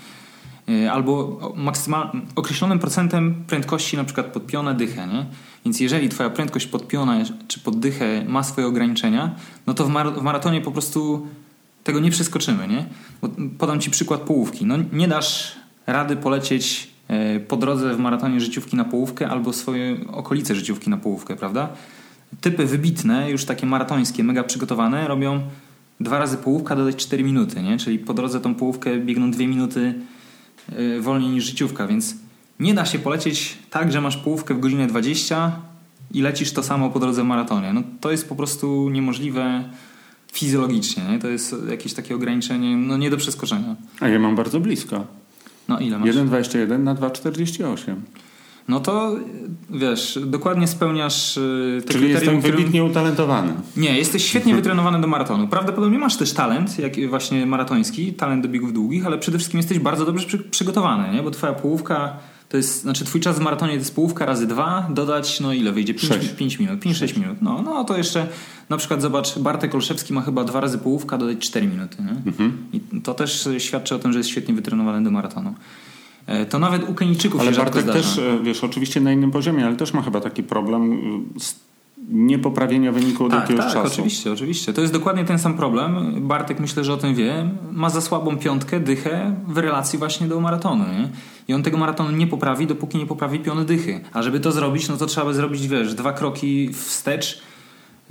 e, 0.68 0.92
albo 0.92 1.38
określonym 2.36 2.78
procentem 2.78 3.44
prędkości 3.46 3.96
na 3.96 4.04
przykład 4.04 4.26
podpiona 4.26 4.74
dychę, 4.74 5.06
nie? 5.06 5.26
Więc 5.64 5.80
jeżeli 5.80 6.08
twoja 6.08 6.30
prędkość 6.30 6.66
podpiona 6.66 7.24
czy 7.48 7.60
poddychę 7.60 8.24
ma 8.28 8.42
swoje 8.42 8.66
ograniczenia, 8.66 9.34
no 9.66 9.74
to 9.74 9.84
w, 9.84 9.90
w 10.18 10.22
maratonie 10.22 10.60
po 10.60 10.70
prostu 10.70 11.26
tego 11.84 12.00
nie 12.00 12.10
przeskoczymy, 12.10 12.68
nie? 12.68 12.86
Podam 13.58 13.80
ci 13.80 13.90
przykład 13.90 14.20
połówki. 14.20 14.66
No 14.66 14.76
nie 14.92 15.08
dasz 15.08 15.56
rady 15.86 16.16
polecieć 16.16 16.95
po 17.48 17.56
drodze 17.56 17.94
w 17.94 17.98
maratonie 17.98 18.40
życiówki 18.40 18.76
na 18.76 18.84
połówkę 18.84 19.28
albo 19.28 19.52
swoje 19.52 19.96
okolice 20.12 20.54
życiówki 20.54 20.90
na 20.90 20.96
połówkę, 20.96 21.36
prawda? 21.36 21.68
Typy 22.40 22.66
wybitne, 22.66 23.30
już 23.30 23.44
takie 23.44 23.66
maratońskie, 23.66 24.24
mega 24.24 24.44
przygotowane, 24.44 25.08
robią 25.08 25.40
dwa 26.00 26.18
razy 26.18 26.36
połówka 26.36 26.76
dodać 26.76 26.96
4 26.96 27.24
minuty, 27.24 27.62
nie? 27.62 27.78
Czyli 27.78 27.98
po 27.98 28.14
drodze 28.14 28.40
tą 28.40 28.54
połówkę 28.54 28.98
biegną 28.98 29.30
2 29.30 29.40
minuty 29.40 29.94
e, 30.68 31.00
wolniej 31.00 31.30
niż 31.30 31.44
życiówka, 31.44 31.86
więc 31.86 32.16
nie 32.60 32.74
da 32.74 32.84
się 32.84 32.98
polecieć 32.98 33.58
tak, 33.70 33.92
że 33.92 34.00
masz 34.00 34.16
połówkę 34.16 34.54
w 34.54 34.60
godzinę 34.60 34.86
20 34.86 35.52
i 36.14 36.22
lecisz 36.22 36.52
to 36.52 36.62
samo 36.62 36.90
po 36.90 36.98
drodze 37.00 37.22
w 37.22 37.26
maratonie. 37.26 37.72
No, 37.72 37.82
to 38.00 38.10
jest 38.10 38.28
po 38.28 38.36
prostu 38.36 38.90
niemożliwe 38.90 39.64
fizjologicznie. 40.32 41.02
Nie? 41.04 41.18
To 41.18 41.28
jest 41.28 41.54
jakieś 41.70 41.94
takie 41.94 42.14
ograniczenie 42.14 42.76
no, 42.76 42.96
nie 42.96 43.10
do 43.10 43.16
przeskoczenia. 43.16 43.76
A 44.00 44.08
ja 44.08 44.18
mam 44.18 44.36
bardzo 44.36 44.60
blisko. 44.60 45.06
No 45.68 45.78
ile 45.78 45.98
masz? 45.98 46.08
1,21 46.08 46.78
na 46.78 46.94
2,48. 46.94 47.94
No 48.68 48.80
to 48.80 49.16
wiesz, 49.70 50.18
dokładnie 50.26 50.66
spełniasz 50.66 51.36
y, 51.36 51.82
te 51.86 51.92
Czyli 51.92 52.10
jestem 52.10 52.40
wybitnie 52.40 52.64
którym... 52.66 52.90
utalentowany. 52.90 53.52
Nie, 53.76 53.98
jesteś 53.98 54.24
świetnie 54.24 54.54
wytrenowany 54.54 55.00
do 55.00 55.06
maratonu. 55.06 55.48
Prawdopodobnie 55.48 55.98
masz 55.98 56.16
też 56.16 56.32
talent, 56.32 56.78
jak 56.78 57.08
właśnie 57.08 57.46
maratoński, 57.46 58.12
talent 58.12 58.42
do 58.42 58.48
biegów 58.48 58.72
długich, 58.72 59.06
ale 59.06 59.18
przede 59.18 59.38
wszystkim 59.38 59.58
jesteś 59.58 59.78
bardzo 59.78 60.06
dobrze 60.06 60.26
przy, 60.26 60.38
przygotowany, 60.38 61.16
nie? 61.16 61.22
bo 61.22 61.30
twoja 61.30 61.52
połówka 61.52 62.18
to 62.48 62.56
jest, 62.56 62.82
znaczy 62.82 63.04
twój 63.04 63.20
czas 63.20 63.38
w 63.38 63.40
maratonie 63.40 63.72
to 63.72 63.78
jest 63.78 63.94
połówka 63.94 64.26
razy 64.26 64.46
dwa, 64.46 64.88
dodać, 64.90 65.40
no 65.40 65.52
ile 65.52 65.72
wyjdzie? 65.72 65.94
5, 66.36 66.58
minut, 66.58 66.80
5-6 66.80 67.18
minut. 67.20 67.36
No, 67.42 67.62
no 67.62 67.84
to 67.84 67.96
jeszcze 67.96 68.26
na 68.68 68.76
przykład 68.76 69.02
zobacz, 69.02 69.38
Bartek 69.38 69.74
Olszewski 69.74 70.12
ma 70.12 70.22
chyba 70.22 70.44
dwa 70.44 70.60
razy 70.60 70.78
połówka, 70.78 71.18
dodać 71.18 71.38
4 71.38 71.66
minuty. 71.66 71.96
Mhm. 72.26 72.56
I 72.72 73.00
to 73.00 73.14
też 73.14 73.48
świadczy 73.58 73.94
o 73.94 73.98
tym, 73.98 74.12
że 74.12 74.18
jest 74.18 74.30
świetnie 74.30 74.54
wytrenowany 74.54 75.04
do 75.04 75.10
maratonu. 75.10 75.54
E, 76.26 76.46
to 76.46 76.58
nawet 76.58 76.88
u 76.88 76.94
Kenijczyków 76.94 77.40
ale 77.40 77.54
się 77.54 77.58
Bartek 77.58 77.82
zdarza. 77.82 77.98
też, 77.98 78.20
wiesz, 78.42 78.64
oczywiście 78.64 79.00
na 79.00 79.12
innym 79.12 79.30
poziomie, 79.30 79.66
ale 79.66 79.76
też 79.76 79.94
ma 79.94 80.02
chyba 80.02 80.20
taki 80.20 80.42
problem 80.42 80.92
e, 80.92 81.40
z 81.40 81.54
niepoprawienia 82.08 82.92
wyniku 82.92 83.24
od 83.24 83.30
tak, 83.30 83.40
jakiegoś 83.40 83.64
tak, 83.64 83.74
czasu. 83.74 83.92
oczywiście, 83.92 84.32
oczywiście. 84.32 84.72
To 84.72 84.80
jest 84.80 84.92
dokładnie 84.92 85.24
ten 85.24 85.38
sam 85.38 85.54
problem. 85.54 86.14
Bartek 86.28 86.60
myślę, 86.60 86.84
że 86.84 86.92
o 86.92 86.96
tym 86.96 87.14
wie. 87.14 87.50
Ma 87.72 87.90
za 87.90 88.00
słabą 88.00 88.36
piątkę, 88.36 88.80
dychę 88.80 89.34
w 89.48 89.58
relacji 89.58 89.98
właśnie 89.98 90.28
do 90.28 90.40
maratonu. 90.40 90.84
Nie? 90.84 91.08
I 91.48 91.54
on 91.54 91.62
tego 91.62 91.78
maratonu 91.78 92.10
nie 92.10 92.26
poprawi, 92.26 92.66
dopóki 92.66 92.98
nie 92.98 93.06
poprawi 93.06 93.40
piony 93.40 93.64
dychy. 93.64 94.00
A 94.12 94.22
żeby 94.22 94.40
to 94.40 94.52
zrobić, 94.52 94.88
no 94.88 94.96
to 94.96 95.06
trzeba 95.06 95.26
by 95.26 95.34
zrobić, 95.34 95.68
wiesz, 95.68 95.94
dwa 95.94 96.12
kroki 96.12 96.68
wstecz 96.72 97.42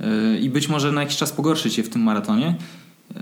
yy, 0.00 0.38
i 0.38 0.50
być 0.50 0.68
może 0.68 0.92
na 0.92 1.00
jakiś 1.00 1.16
czas 1.16 1.32
pogorszyć 1.32 1.74
się 1.74 1.82
w 1.82 1.88
tym 1.88 2.02
maratonie. 2.02 2.54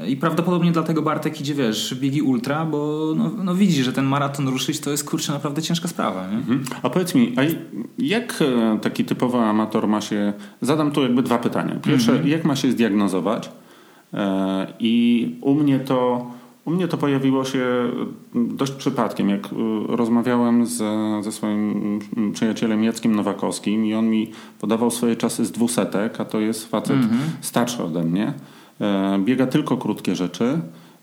I 0.09 0.17
prawdopodobnie 0.17 0.73
dlatego 0.73 1.03
Bartek 1.03 1.41
idzie, 1.41 1.55
wiesz, 1.55 1.95
biegi 1.95 2.23
ultra, 2.23 2.65
bo 2.65 3.13
no, 3.17 3.31
no 3.45 3.55
widzi, 3.55 3.83
że 3.83 3.93
ten 3.93 4.05
maraton 4.05 4.49
ruszyć 4.49 4.81
to 4.81 4.91
jest 4.91 5.11
kurczę 5.11 5.33
naprawdę 5.33 5.63
ciężka 5.63 5.89
sprawa. 5.89 6.29
Nie? 6.31 6.37
Mhm. 6.37 6.65
A 6.83 6.91
powiedz 6.91 7.15
mi, 7.15 7.35
a 7.37 7.43
jak 7.99 8.43
e, 8.43 8.79
taki 8.79 9.05
typowy 9.05 9.39
amator 9.39 9.89
ma 9.89 10.01
się. 10.01 10.33
Zadam 10.61 10.91
tu 10.91 11.03
jakby 11.03 11.23
dwa 11.23 11.39
pytania. 11.39 11.75
Pierwsze, 11.75 12.13
mhm. 12.13 12.31
jak 12.31 12.45
ma 12.45 12.57
się 12.57 12.73
zdiagnozować? 12.73 13.51
E, 14.15 14.67
I 14.79 15.37
u 15.41 15.55
mnie 15.55 15.81
to. 15.81 16.31
U 16.65 16.71
mnie 16.71 16.89
to 16.89 16.97
pojawiło 16.97 17.45
się 17.45 17.65
dość 18.35 18.73
przypadkiem, 18.73 19.29
jak 19.29 19.47
e, 19.47 19.51
rozmawiałem 19.89 20.67
z, 20.67 20.83
ze 21.25 21.33
swoim 21.33 21.99
przyjacielem 22.33 22.85
Jackiem 22.85 23.17
Nowakowskim 23.17 23.87
i 23.87 23.95
on 23.95 24.09
mi 24.09 24.31
podawał 24.61 24.91
swoje 24.91 25.17
czasy 25.17 25.45
z 25.45 25.53
dwusetek, 25.53 26.21
a 26.21 26.25
to 26.25 26.41
jest 26.41 26.71
facet 26.71 26.97
mm 26.97 27.09
-hmm. 27.09 27.31
starszy 27.41 27.83
ode 27.83 28.05
mnie. 28.05 28.33
E, 28.81 29.19
biega 29.25 29.47
tylko 29.47 29.77
krótkie 29.77 30.17
rzeczy 30.17 30.61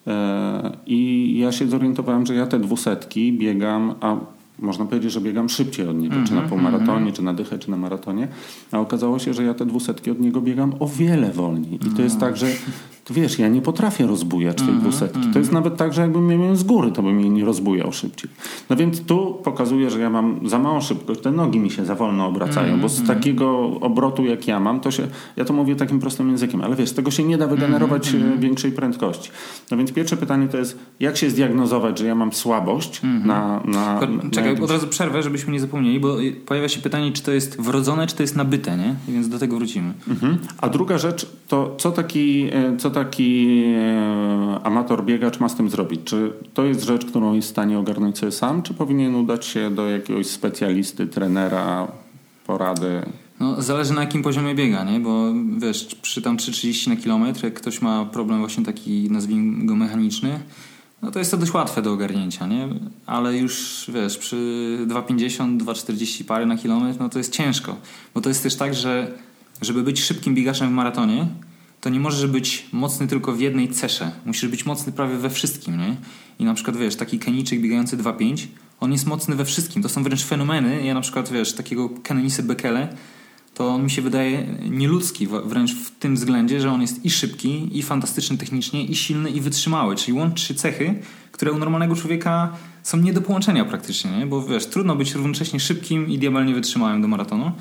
e, 0.08 0.78
i 0.86 1.34
ja 1.39 1.52
się 1.52 1.67
zorientowałem, 1.67 2.26
że 2.26 2.36
ja 2.36 2.47
te 2.47 2.60
dwusetki 2.60 3.34
biegam, 3.34 3.95
a 4.02 4.15
można 4.60 4.86
powiedzieć, 4.86 5.12
że 5.12 5.21
biegam 5.21 5.50
szybciej 5.50 5.88
od 5.88 5.97
niego, 5.97 6.13
mm 6.15 6.26
-hmm, 6.26 6.28
czy 6.28 6.34
na 6.36 6.41
mhm, 6.41 6.50
półmaratonie, 6.60 6.97
mm 6.97 7.10
-hmm. 7.10 7.15
czy 7.15 7.24
na 7.24 7.34
dychę, 7.34 7.60
czy 7.60 7.71
na 7.71 7.78
maratonie, 7.78 8.28
a 8.71 8.80
okazało 8.80 9.19
się, 9.19 9.34
że 9.34 9.43
ja 9.43 9.54
te 9.54 9.65
dwusetki 9.65 10.12
od 10.12 10.19
niego 10.19 10.41
biegam 10.41 10.74
o 10.80 10.88
wiele 10.88 11.32
wolniej. 11.32 11.76
I 11.76 11.95
to 11.95 12.02
jest 12.02 12.19
tak, 12.19 12.38
że 12.38 12.47
wiesz, 13.12 13.39
ja 13.39 13.47
nie 13.47 13.62
potrafię 13.62 14.08
rozbujać 14.08 14.58
tej 14.58 14.67
mm 14.67 14.82
dwusetki. 14.82 15.19
To 15.34 15.39
jest 15.39 15.52
nawet 15.52 15.78
tak, 15.78 15.93
że 15.93 16.02
jakbym 16.02 16.28
miał 16.28 16.56
z 16.56 16.63
góry, 16.63 16.91
to 16.91 17.04
bym 17.04 17.19
jej 17.19 17.30
nie 17.30 17.45
rozbujał 17.45 17.91
szybciej. 17.91 18.32
No 18.69 18.76
więc 18.76 19.06
tu 19.06 19.38
pokazuje, 19.43 19.89
że 19.89 20.00
ja 20.00 20.10
mam 20.10 20.50
za 20.50 20.60
małą 20.60 20.82
szybkość, 20.82 21.21
te 21.21 21.32
nogi 21.32 21.60
mi 21.60 21.69
się 21.69 21.86
za 21.86 21.95
wolno 21.95 22.28
obracają, 22.28 22.80
bo 22.80 22.89
z 22.89 23.00
mhm, 23.00 23.17
takiego 23.17 23.60
obrotu 23.82 24.26
jak 24.26 24.47
ja 24.47 24.60
mam, 24.60 24.80
to 24.80 24.91
się, 24.91 25.08
ja 25.36 25.45
to 25.45 25.54
mówię 25.54 25.76
takim 25.76 26.00
prostym 26.00 26.30
językiem, 26.30 26.62
ale 26.62 26.76
wiesz, 26.76 26.91
tego 26.91 27.12
się 27.12 27.24
nie 27.24 27.38
da 27.38 27.47
wygenerować 27.47 28.13
mhm, 28.13 28.34
e, 28.34 28.38
większej 28.38 28.71
prędkości. 28.71 29.32
No 29.71 29.78
więc 29.78 29.91
pierwsze 29.91 30.17
pytanie 30.17 30.47
to 30.47 30.58
jest, 30.58 30.80
jak 31.00 31.17
się 31.17 31.30
zdiagnozować, 31.30 32.00
że 32.00 32.06
ja 32.06 32.15
mam 32.15 32.34
słabość 32.34 33.02
na, 33.26 33.62
na, 33.65 34.00
Czekaj, 34.32 34.56
na 34.56 34.63
od 34.63 34.71
razu 34.71 34.88
przerwę, 34.88 35.24
żebyśmy 35.24 35.54
nie 35.54 35.60
zapomnieli, 35.60 36.00
bo 36.00 36.17
pojawia 36.45 36.69
się 36.69 36.80
pytanie, 36.80 37.12
czy 37.12 37.24
to 37.24 37.32
jest 37.32 37.62
wrodzone, 37.62 38.08
czy 38.08 38.15
to 38.15 38.24
jest 38.24 38.36
nabyte, 38.36 38.78
nie? 38.78 38.95
Więc 39.08 39.30
do 39.30 39.39
tego 39.39 39.58
wrócimy. 39.58 39.93
Mhm. 40.08 40.38
A 40.58 40.69
druga 40.69 40.97
rzecz, 40.97 41.28
to 41.47 41.76
co 41.78 41.91
taki, 41.91 42.50
e, 42.52 42.78
co 42.78 42.91
taki 42.91 43.01
e, 43.02 44.64
amator 44.64 45.06
biegacz 45.06 45.40
ma 45.40 45.50
z 45.50 45.56
tym 45.56 45.70
zrobić? 45.70 46.02
Czy 46.04 46.34
to 46.54 46.66
jest 46.66 46.84
rzecz, 46.84 47.06
którą 47.06 47.34
jest 47.34 47.48
w 47.48 47.52
stanie 47.52 47.80
ogarnąć 47.80 48.18
sobie 48.18 48.32
sam, 48.32 48.62
czy 48.62 48.74
powinien 48.74 49.16
udać 49.16 49.46
się 49.46 49.72
do 49.72 49.90
jakiegoś 49.90 50.28
specjalisty, 50.28 51.08
trenera, 51.08 51.88
porady? 52.48 53.02
No, 53.40 53.62
zależy 53.62 53.94
na 53.94 54.02
jakim 54.02 54.24
poziomie 54.24 54.56
biega, 54.56 54.84
nie? 54.84 55.00
Bo 55.00 55.34
wiesz, 55.58 55.96
przy 56.02 56.22
tam 56.22 56.38
3,30 56.38 56.90
na 56.90 56.96
kilometr, 56.96 57.44
jak 57.44 57.54
ktoś 57.54 57.82
ma 57.82 58.06
problem 58.06 58.40
właśnie 58.40 58.66
taki, 58.66 59.12
nazwijmy 59.12 59.66
go 59.66 59.76
mechaniczny, 59.76 60.40
no 61.02 61.12
to 61.12 61.20
jest 61.20 61.32
to 61.32 61.38
dość 61.38 61.54
łatwe 61.54 61.82
do 61.82 61.94
ogarnięcia, 61.94 62.48
nie? 62.48 62.68
Ale 63.06 63.38
już 63.38 63.86
wiesz, 63.94 64.18
przy 64.18 64.36
2,50, 64.88 65.58
2,40 65.58 66.24
pary 66.24 66.46
na 66.46 66.58
kilometr, 66.58 67.00
no 67.00 67.10
to 67.10 67.18
jest 67.18 67.34
ciężko. 67.34 67.76
Bo 68.14 68.22
to 68.22 68.30
jest 68.30 68.44
też 68.44 68.56
tak, 68.56 68.74
że 68.74 69.12
żeby 69.62 69.84
być 69.84 70.02
szybkim 70.02 70.36
biegaczem 70.36 70.70
w 70.70 70.72
maratonie, 70.72 71.28
to 71.82 71.89
nie 71.89 72.00
możesz 72.00 72.28
być 72.28 72.65
mocny 72.72 73.08
tylko 73.08 73.34
w 73.34 73.39
jednej 73.39 73.70
cesze. 73.70 74.12
Musisz 74.26 74.50
być 74.50 74.65
mocny 74.65 74.91
prawie 74.91 75.17
we 75.17 75.30
wszystkim, 75.30 75.78
nie? 75.78 75.96
I 76.39 76.46
na 76.46 76.54
przykład, 76.54 76.78
wiesz, 76.78 76.96
taki 76.96 77.20
Kenijczyk 77.20 77.62
biegający 77.62 77.98
2,5, 77.98 78.48
on 78.80 78.91
jest 78.91 79.08
mocny 79.08 79.36
we 79.36 79.46
wszystkim. 79.46 79.84
To 79.84 79.89
są 79.89 80.04
wręcz 80.04 80.24
fenomeny. 80.24 80.86
Ja 80.86 80.94
na 80.94 81.02
przykład, 81.02 81.30
wiesz, 81.30 81.54
takiego 81.54 81.89
Kenenisy 81.89 82.44
Bekele, 82.44 82.88
to 83.54 83.67
on 83.67 83.84
mi 83.84 83.91
się 83.91 84.02
wydaje 84.02 84.48
nieludzki 84.70 85.28
wręcz 85.46 85.76
w 85.76 85.91
tym 85.91 86.15
względzie, 86.15 86.62
że 86.62 86.72
on 86.72 86.82
jest 86.82 87.06
i 87.06 87.10
szybki, 87.10 87.78
i 87.78 87.84
fantastyczny 87.84 88.38
technicznie, 88.38 88.86
i 88.86 88.96
silny, 88.96 89.30
i 89.30 89.41
wytrzymały. 89.41 89.96
Czyli 89.96 90.13
łączy 90.13 90.56
cechy, 90.56 90.96
które 91.32 91.52
u 91.52 91.58
normalnego 91.58 91.96
człowieka 91.96 92.54
są 92.84 92.98
nie 92.98 93.13
do 93.13 93.22
połączenia 93.22 93.65
praktycznie, 93.65 94.12
nie? 94.12 94.26
bo 94.26 94.41
wiesz, 94.41 94.65
trudno 94.65 94.96
być 94.96 95.13
równocześnie 95.13 95.60
szybkim 95.60 96.08
i 96.08 96.20
diabelnie 96.20 96.54
wytrzymałym 96.54 97.02
do 97.02 97.08
maratonu. 97.08 97.52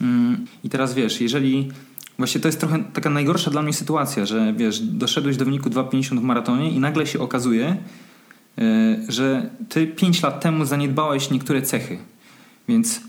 Mm, 0.00 0.46
I 0.64 0.68
teraz 0.68 0.94
wiesz, 0.94 1.20
jeżeli 1.20 1.72
Właśnie 2.18 2.40
to 2.40 2.48
jest 2.48 2.60
trochę 2.60 2.84
taka 2.84 3.10
najgorsza 3.10 3.50
dla 3.50 3.62
mnie 3.62 3.72
sytuacja, 3.72 4.26
że 4.26 4.54
wiesz, 4.56 4.80
doszedłeś 4.80 5.36
do 5.36 5.44
wyniku 5.44 5.70
2,50 5.70 6.18
w 6.18 6.22
maratonie 6.22 6.70
i 6.70 6.80
nagle 6.80 7.06
się 7.06 7.20
okazuje, 7.20 7.76
yy, 8.56 8.64
że 9.08 9.50
ty 9.68 9.86
5 9.86 10.22
lat 10.22 10.40
temu 10.40 10.64
zaniedbałeś 10.64 11.30
niektóre 11.30 11.62
cechy. 11.62 11.98
Więc 12.68 13.00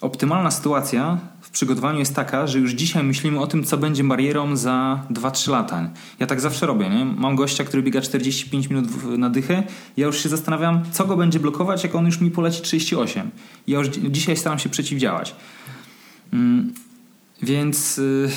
optymalna 0.00 0.50
sytuacja 0.50 1.18
w 1.40 1.50
przygotowaniu 1.50 1.98
jest 1.98 2.14
taka, 2.14 2.46
że 2.46 2.58
już 2.58 2.72
dzisiaj 2.72 3.04
myślimy 3.04 3.40
o 3.40 3.46
tym, 3.46 3.64
co 3.64 3.76
będzie 3.76 4.04
barierą 4.04 4.56
za 4.56 5.04
2-3 5.10 5.50
lata. 5.50 5.90
Ja 6.18 6.26
tak 6.26 6.40
zawsze 6.40 6.66
robię. 6.66 6.88
Nie? 6.88 7.04
Mam 7.04 7.36
gościa, 7.36 7.64
który 7.64 7.82
biega 7.82 8.00
45 8.00 8.70
minut 8.70 9.18
na 9.18 9.30
dychę. 9.30 9.62
Ja 9.96 10.06
już 10.06 10.22
się 10.22 10.28
zastanawiam, 10.28 10.82
co 10.92 11.04
go 11.04 11.16
będzie 11.16 11.40
blokować, 11.40 11.84
jak 11.84 11.94
on 11.94 12.06
już 12.06 12.20
mi 12.20 12.30
poleci 12.30 12.62
38. 12.62 13.30
Ja 13.66 13.78
już 13.78 13.88
dzisiaj 13.88 14.36
staram 14.36 14.58
się 14.58 14.68
przeciwdziałać. 14.68 15.34
Mm, 16.32 16.74
więc 17.42 17.98
y, 17.98 18.28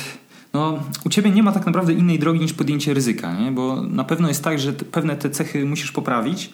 no, 0.54 0.82
u 1.04 1.08
ciebie 1.08 1.30
nie 1.30 1.42
ma 1.42 1.52
tak 1.52 1.66
naprawdę 1.66 1.92
innej 1.92 2.18
drogi 2.18 2.40
niż 2.40 2.52
podjęcie 2.52 2.94
ryzyka, 2.94 3.40
nie? 3.40 3.52
bo 3.52 3.82
na 3.82 4.04
pewno 4.04 4.28
jest 4.28 4.44
tak, 4.44 4.58
że 4.58 4.72
pewne 4.72 5.16
te 5.16 5.30
cechy 5.30 5.64
musisz 5.64 5.92
poprawić. 5.92 6.50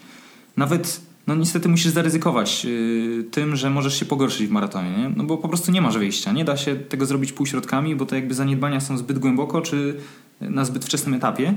Nawet 0.57 1.01
no 1.27 1.35
niestety 1.35 1.69
musisz 1.69 1.93
zaryzykować 1.93 2.65
yy, 2.65 3.25
tym, 3.31 3.57
że 3.57 3.71
możesz 3.71 3.99
się 3.99 4.05
pogorszyć 4.05 4.47
w 4.47 4.51
maratonie, 4.51 4.91
nie? 4.91 5.13
no 5.17 5.25
bo 5.25 5.39
po 5.39 5.49
prostu 5.49 5.73
nie 5.73 5.81
masz 5.81 5.99
wyjścia. 5.99 6.33
Nie 6.33 6.45
da 6.45 6.57
się 6.57 6.77
tego 6.77 7.07
zrobić 7.07 7.33
półśrodkami, 7.33 7.97
bo 7.97 8.07
to 8.07 8.15
jakby 8.15 8.35
zaniedbania 8.35 8.81
są 8.81 8.99
zbyt 8.99 9.19
głęboko, 9.19 9.61
czy 9.61 9.97
na 10.41 10.65
zbyt 10.65 10.85
wczesnym 10.85 11.15
etapie. 11.15 11.55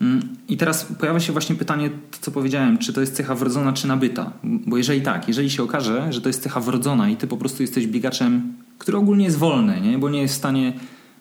Mm, 0.00 0.36
I 0.48 0.56
teraz 0.56 0.84
pojawia 0.84 1.20
się 1.20 1.32
właśnie 1.32 1.56
pytanie, 1.56 1.90
to 1.90 2.18
co 2.20 2.30
powiedziałem, 2.30 2.78
czy 2.78 2.92
to 2.92 3.00
jest 3.00 3.14
cecha 3.14 3.34
wrodzona, 3.34 3.72
czy 3.72 3.88
nabyta. 3.88 4.32
Bo 4.44 4.76
jeżeli 4.76 5.02
tak, 5.02 5.28
jeżeli 5.28 5.50
się 5.50 5.62
okaże, 5.62 6.12
że 6.12 6.20
to 6.20 6.28
jest 6.28 6.42
cecha 6.42 6.60
wrodzona 6.60 7.10
i 7.10 7.16
ty 7.16 7.26
po 7.26 7.36
prostu 7.36 7.62
jesteś 7.62 7.86
biegaczem, 7.86 8.52
który 8.82 8.98
ogólnie 8.98 9.24
jest 9.24 9.38
wolny, 9.38 9.80
nie? 9.80 9.98
bo 9.98 10.10
nie 10.10 10.22
jest 10.22 10.34
w 10.34 10.36
stanie, 10.36 10.72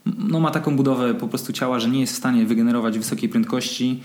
no 0.05 0.39
ma 0.39 0.51
taką 0.51 0.75
budowę 0.75 1.13
po 1.13 1.27
prostu 1.27 1.53
ciała, 1.53 1.79
że 1.79 1.89
nie 1.89 1.99
jest 1.99 2.13
w 2.13 2.17
stanie 2.17 2.45
wygenerować 2.45 2.97
wysokiej 2.97 3.29
prędkości, 3.29 4.01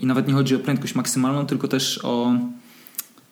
i 0.00 0.06
nawet 0.06 0.28
nie 0.28 0.34
chodzi 0.34 0.56
o 0.56 0.58
prędkość 0.58 0.94
maksymalną, 0.94 1.46
tylko 1.46 1.68
też 1.68 2.00
o 2.04 2.32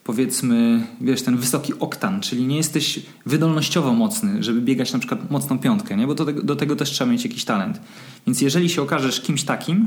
powiedzmy, 0.04 0.86
wiesz, 1.00 1.22
ten 1.22 1.36
wysoki 1.36 1.72
oktan, 1.78 2.20
czyli 2.20 2.46
nie 2.46 2.56
jesteś 2.56 3.00
wydolnościowo 3.26 3.94
mocny, 3.94 4.42
żeby 4.42 4.60
biegać 4.60 4.92
na 4.92 4.98
przykład 4.98 5.30
mocną 5.30 5.58
piątkę, 5.58 5.96
nie? 5.96 6.06
bo 6.06 6.14
do 6.14 6.24
tego, 6.24 6.42
do 6.42 6.56
tego 6.56 6.76
też 6.76 6.90
trzeba 6.90 7.10
mieć 7.10 7.24
jakiś 7.24 7.44
talent. 7.44 7.80
Więc 8.26 8.40
jeżeli 8.40 8.68
się 8.68 8.82
okażesz 8.82 9.20
kimś 9.20 9.44
takim, 9.44 9.86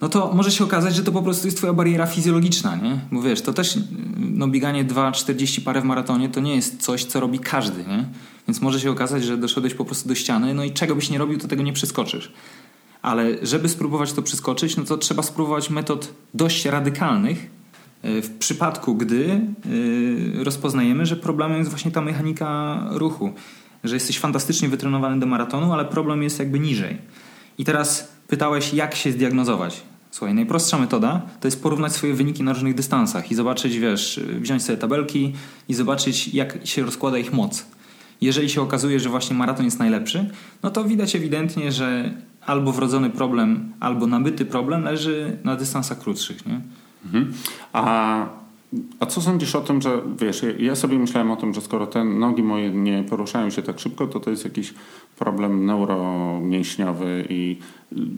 no 0.00 0.08
to 0.08 0.32
może 0.34 0.50
się 0.50 0.64
okazać, 0.64 0.94
że 0.94 1.02
to 1.02 1.12
po 1.12 1.22
prostu 1.22 1.46
jest 1.46 1.56
twoja 1.56 1.72
bariera 1.72 2.06
fizjologiczna, 2.06 2.76
nie? 2.76 3.00
Bo 3.12 3.22
wiesz, 3.22 3.42
to 3.42 3.52
też 3.52 3.78
no, 4.16 4.48
bieganie 4.48 4.84
2,40 4.84 5.60
parę 5.60 5.80
w 5.80 5.84
maratonie 5.84 6.28
to 6.28 6.40
nie 6.40 6.56
jest 6.56 6.82
coś, 6.82 7.04
co 7.04 7.20
robi 7.20 7.38
każdy, 7.38 7.84
nie? 7.84 8.04
Więc 8.48 8.60
może 8.60 8.80
się 8.80 8.90
okazać, 8.90 9.24
że 9.24 9.36
doszedłeś 9.36 9.74
po 9.74 9.84
prostu 9.84 10.08
do 10.08 10.14
ściany, 10.14 10.54
no 10.54 10.64
i 10.64 10.72
czego 10.72 10.94
byś 10.94 11.10
nie 11.10 11.18
robił, 11.18 11.38
to 11.38 11.48
tego 11.48 11.62
nie 11.62 11.72
przeskoczysz. 11.72 12.32
Ale 13.02 13.26
żeby 13.42 13.68
spróbować 13.68 14.12
to 14.12 14.22
przeskoczyć, 14.22 14.76
no 14.76 14.84
to 14.84 14.96
trzeba 14.96 15.22
spróbować 15.22 15.70
metod 15.70 16.14
dość 16.34 16.64
radykalnych 16.64 17.50
e, 18.02 18.22
w 18.22 18.38
przypadku, 18.38 18.94
gdy 18.94 19.40
e, 20.40 20.44
rozpoznajemy, 20.44 21.06
że 21.06 21.16
problemem 21.16 21.58
jest 21.58 21.70
właśnie 21.70 21.90
ta 21.90 22.00
mechanika 22.00 22.80
ruchu. 22.90 23.32
Że 23.84 23.94
jesteś 23.94 24.18
fantastycznie 24.18 24.68
wytrenowany 24.68 25.20
do 25.20 25.26
maratonu, 25.26 25.72
ale 25.72 25.84
problem 25.84 26.22
jest 26.22 26.38
jakby 26.38 26.60
niżej. 26.60 26.98
I 27.58 27.64
teraz 27.64 28.15
pytałeś, 28.28 28.74
jak 28.74 28.94
się 28.94 29.12
zdiagnozować. 29.12 29.82
Słuchaj, 30.10 30.34
najprostsza 30.34 30.78
metoda 30.78 31.22
to 31.40 31.48
jest 31.48 31.62
porównać 31.62 31.92
swoje 31.92 32.14
wyniki 32.14 32.42
na 32.42 32.52
różnych 32.52 32.74
dystansach 32.74 33.30
i 33.30 33.34
zobaczyć, 33.34 33.78
wiesz, 33.78 34.20
wziąć 34.40 34.62
sobie 34.62 34.78
tabelki 34.78 35.32
i 35.68 35.74
zobaczyć, 35.74 36.34
jak 36.34 36.66
się 36.66 36.84
rozkłada 36.84 37.18
ich 37.18 37.32
moc. 37.32 37.66
Jeżeli 38.20 38.50
się 38.50 38.62
okazuje, 38.62 39.00
że 39.00 39.08
właśnie 39.08 39.36
maraton 39.36 39.64
jest 39.64 39.78
najlepszy, 39.78 40.30
no 40.62 40.70
to 40.70 40.84
widać 40.84 41.16
ewidentnie, 41.16 41.72
że 41.72 42.14
albo 42.46 42.72
wrodzony 42.72 43.10
problem, 43.10 43.72
albo 43.80 44.06
nabyty 44.06 44.44
problem 44.44 44.84
leży 44.84 45.38
na 45.44 45.56
dystansach 45.56 45.98
krótszych. 45.98 46.46
Nie? 46.46 46.60
Mhm. 47.04 47.32
A, 47.72 48.26
a 49.00 49.06
co 49.06 49.20
sądzisz 49.20 49.54
o 49.54 49.60
tym, 49.60 49.82
że 49.82 50.02
wiesz, 50.20 50.42
ja 50.58 50.74
sobie 50.74 50.98
myślałem 50.98 51.30
o 51.30 51.36
tym, 51.36 51.54
że 51.54 51.60
skoro 51.60 51.86
te 51.86 52.04
nogi 52.04 52.42
moje 52.42 52.70
nie 52.70 53.04
poruszają 53.04 53.50
się 53.50 53.62
tak 53.62 53.80
szybko, 53.80 54.06
to 54.06 54.20
to 54.20 54.30
jest 54.30 54.44
jakiś 54.44 54.74
problem 55.18 55.66
neuromięśniowy 55.66 57.26
i 57.28 57.56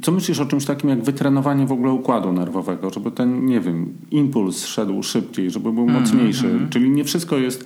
co 0.02 0.12
myślisz 0.12 0.40
o 0.40 0.46
czymś 0.46 0.64
takim 0.64 0.90
jak 0.90 1.02
wytrenowanie 1.02 1.66
w 1.66 1.72
ogóle 1.72 1.92
układu 1.92 2.32
nerwowego, 2.32 2.90
żeby 2.90 3.10
ten, 3.10 3.46
nie 3.46 3.60
wiem, 3.60 3.94
impuls 4.10 4.66
szedł 4.66 5.02
szybciej, 5.02 5.50
żeby 5.50 5.72
był 5.72 5.82
mhm, 5.82 6.02
mocniejszy, 6.02 6.46
mm 6.46 6.66
-hmm. 6.66 6.68
czyli 6.68 6.90
nie 6.90 7.04
wszystko 7.04 7.38
jest 7.38 7.64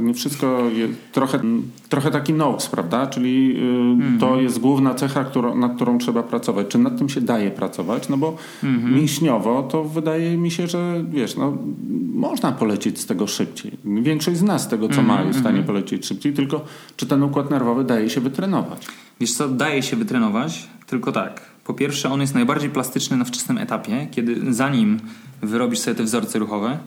nie 0.00 0.14
wszystko 0.14 0.62
jest 0.74 0.92
trochę, 1.12 1.40
trochę 1.88 2.10
taki 2.10 2.32
notes, 2.32 2.68
prawda? 2.68 3.06
Czyli 3.06 3.58
mm 3.58 4.00
-hmm. 4.00 4.20
to 4.20 4.40
jest 4.40 4.58
główna 4.58 4.94
cecha, 4.94 5.24
którą, 5.24 5.58
nad 5.58 5.76
którą 5.76 5.98
trzeba 5.98 6.22
pracować. 6.22 6.66
Czy 6.68 6.78
nad 6.78 6.98
tym 6.98 7.08
się 7.08 7.20
daje 7.20 7.50
pracować? 7.50 8.08
No 8.08 8.16
bo 8.16 8.36
mm 8.62 8.80
-hmm. 8.80 8.92
mięśniowo 8.92 9.62
to 9.62 9.84
wydaje 9.84 10.36
mi 10.36 10.50
się, 10.50 10.66
że 10.66 11.04
wiesz, 11.10 11.36
no, 11.36 11.56
można 12.14 12.52
polecieć 12.52 13.00
z 13.00 13.06
tego 13.06 13.26
szybciej. 13.26 13.72
Większość 13.84 14.38
z 14.38 14.42
nas 14.42 14.62
z 14.62 14.68
tego, 14.68 14.88
co 14.88 15.00
mm 15.00 15.06
-hmm. 15.06 15.08
ma, 15.08 15.22
jest 15.22 15.38
w 15.38 15.40
stanie 15.40 15.58
mhm. 15.58 15.66
polecieć 15.66 16.06
szybciej, 16.06 16.32
tylko 16.32 16.64
czy 16.96 17.06
ten 17.06 17.22
układ 17.22 17.50
nerwowy 17.50 17.84
daje 17.84 18.10
się 18.10 18.20
wytrenować? 18.20 18.86
Wiesz 19.20 19.34
co, 19.34 19.48
daje 19.48 19.82
się 19.82 19.96
wytrenować, 19.96 20.68
tylko 20.86 21.12
tak 21.12 21.56
po 21.64 21.74
pierwsze 21.74 22.10
on 22.10 22.20
jest 22.20 22.34
najbardziej 22.34 22.70
plastyczny 22.70 23.16
na 23.16 23.24
wczesnym 23.24 23.58
etapie, 23.58 24.06
kiedy 24.10 24.54
zanim 24.54 25.00
wyrobisz 25.42 25.78
sobie 25.78 25.94
te 25.94 26.02
wzorce 26.02 26.38
ruchowe, 26.38 26.78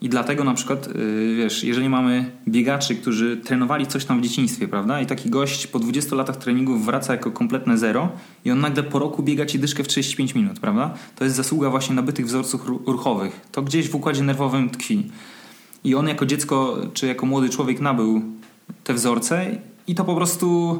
i 0.00 0.08
dlatego 0.08 0.44
na 0.44 0.54
przykład, 0.54 0.88
yy, 0.94 1.36
wiesz, 1.36 1.64
jeżeli 1.64 1.88
mamy 1.88 2.30
biegaczy, 2.48 2.96
którzy 2.96 3.36
trenowali 3.36 3.86
coś 3.86 4.04
tam 4.04 4.20
w 4.20 4.22
dzieciństwie, 4.22 4.68
prawda? 4.68 5.00
I 5.00 5.06
taki 5.06 5.30
gość 5.30 5.66
po 5.66 5.78
20 5.78 6.16
latach 6.16 6.36
treningów 6.36 6.86
wraca 6.86 7.12
jako 7.12 7.30
kompletne 7.30 7.78
zero 7.78 8.08
i 8.44 8.50
on 8.50 8.60
nagle 8.60 8.82
po 8.82 8.98
roku 8.98 9.22
biega 9.22 9.46
ci 9.46 9.58
dyszkę 9.58 9.84
w 9.84 9.88
35 9.88 10.34
minut, 10.34 10.60
prawda? 10.60 10.94
To 11.16 11.24
jest 11.24 11.36
zasługa 11.36 11.70
właśnie 11.70 11.94
nabytych 11.94 12.26
wzorców 12.26 12.66
ruchowych. 12.86 13.40
To 13.52 13.62
gdzieś 13.62 13.88
w 13.88 13.94
układzie 13.94 14.22
nerwowym 14.22 14.70
tkwi. 14.70 15.06
I 15.84 15.94
on 15.94 16.08
jako 16.08 16.26
dziecko, 16.26 16.78
czy 16.94 17.06
jako 17.06 17.26
młody 17.26 17.48
człowiek 17.48 17.80
nabył 17.80 18.22
te 18.84 18.94
wzorce 18.94 19.58
i 19.86 19.94
to 19.94 20.04
po 20.04 20.14
prostu 20.14 20.78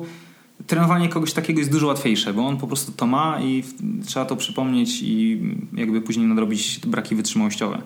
trenowanie 0.67 1.09
kogoś 1.09 1.33
takiego 1.33 1.59
jest 1.59 1.73
dużo 1.73 1.87
łatwiejsze, 1.87 2.33
bo 2.33 2.47
on 2.47 2.57
po 2.57 2.67
prostu 2.67 2.93
to 2.93 3.07
ma 3.07 3.41
i 3.43 3.65
trzeba 4.07 4.27
to 4.27 4.37
przypomnieć 4.37 5.03
i 5.03 5.41
jakby 5.73 6.01
później 6.01 6.27
nadrobić 6.27 6.81
braki 6.87 7.15
wytrzymałościowe. 7.15 7.83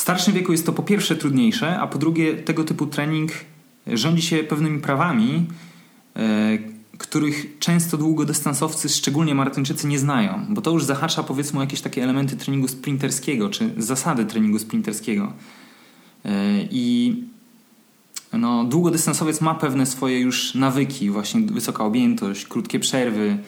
W 0.00 0.02
starszym 0.02 0.34
wieku 0.34 0.52
jest 0.52 0.66
to 0.66 0.72
po 0.72 0.82
pierwsze 0.82 1.16
trudniejsze, 1.16 1.78
a 1.78 1.86
po 1.86 1.98
drugie 1.98 2.34
tego 2.34 2.64
typu 2.64 2.86
trening 2.86 3.32
rządzi 3.86 4.22
się 4.22 4.36
pewnymi 4.36 4.80
prawami, 4.80 5.46
e, 6.16 6.58
których 6.98 7.58
często 7.58 7.96
długodystansowcy, 7.96 8.88
szczególnie 8.88 9.34
maratończycy, 9.34 9.86
nie 9.86 9.98
znają, 9.98 10.46
bo 10.48 10.60
to 10.60 10.70
już 10.70 10.84
zahacza 10.84 11.22
powiedzmy 11.22 11.60
jakieś 11.60 11.80
takie 11.80 12.02
elementy 12.02 12.36
treningu 12.36 12.68
sprinterskiego, 12.68 13.48
czy 13.48 13.70
zasady 13.76 14.24
treningu 14.24 14.58
sprinterskiego. 14.58 15.32
E, 16.24 16.30
I 16.70 17.14
no, 18.32 18.64
długodystansowiec 18.64 19.40
ma 19.40 19.54
pewne 19.54 19.86
swoje 19.86 20.20
już 20.20 20.54
nawyki, 20.54 21.10
właśnie 21.10 21.40
wysoka 21.40 21.84
objętość, 21.84 22.46
krótkie 22.46 22.78
przerwy, 22.78 23.38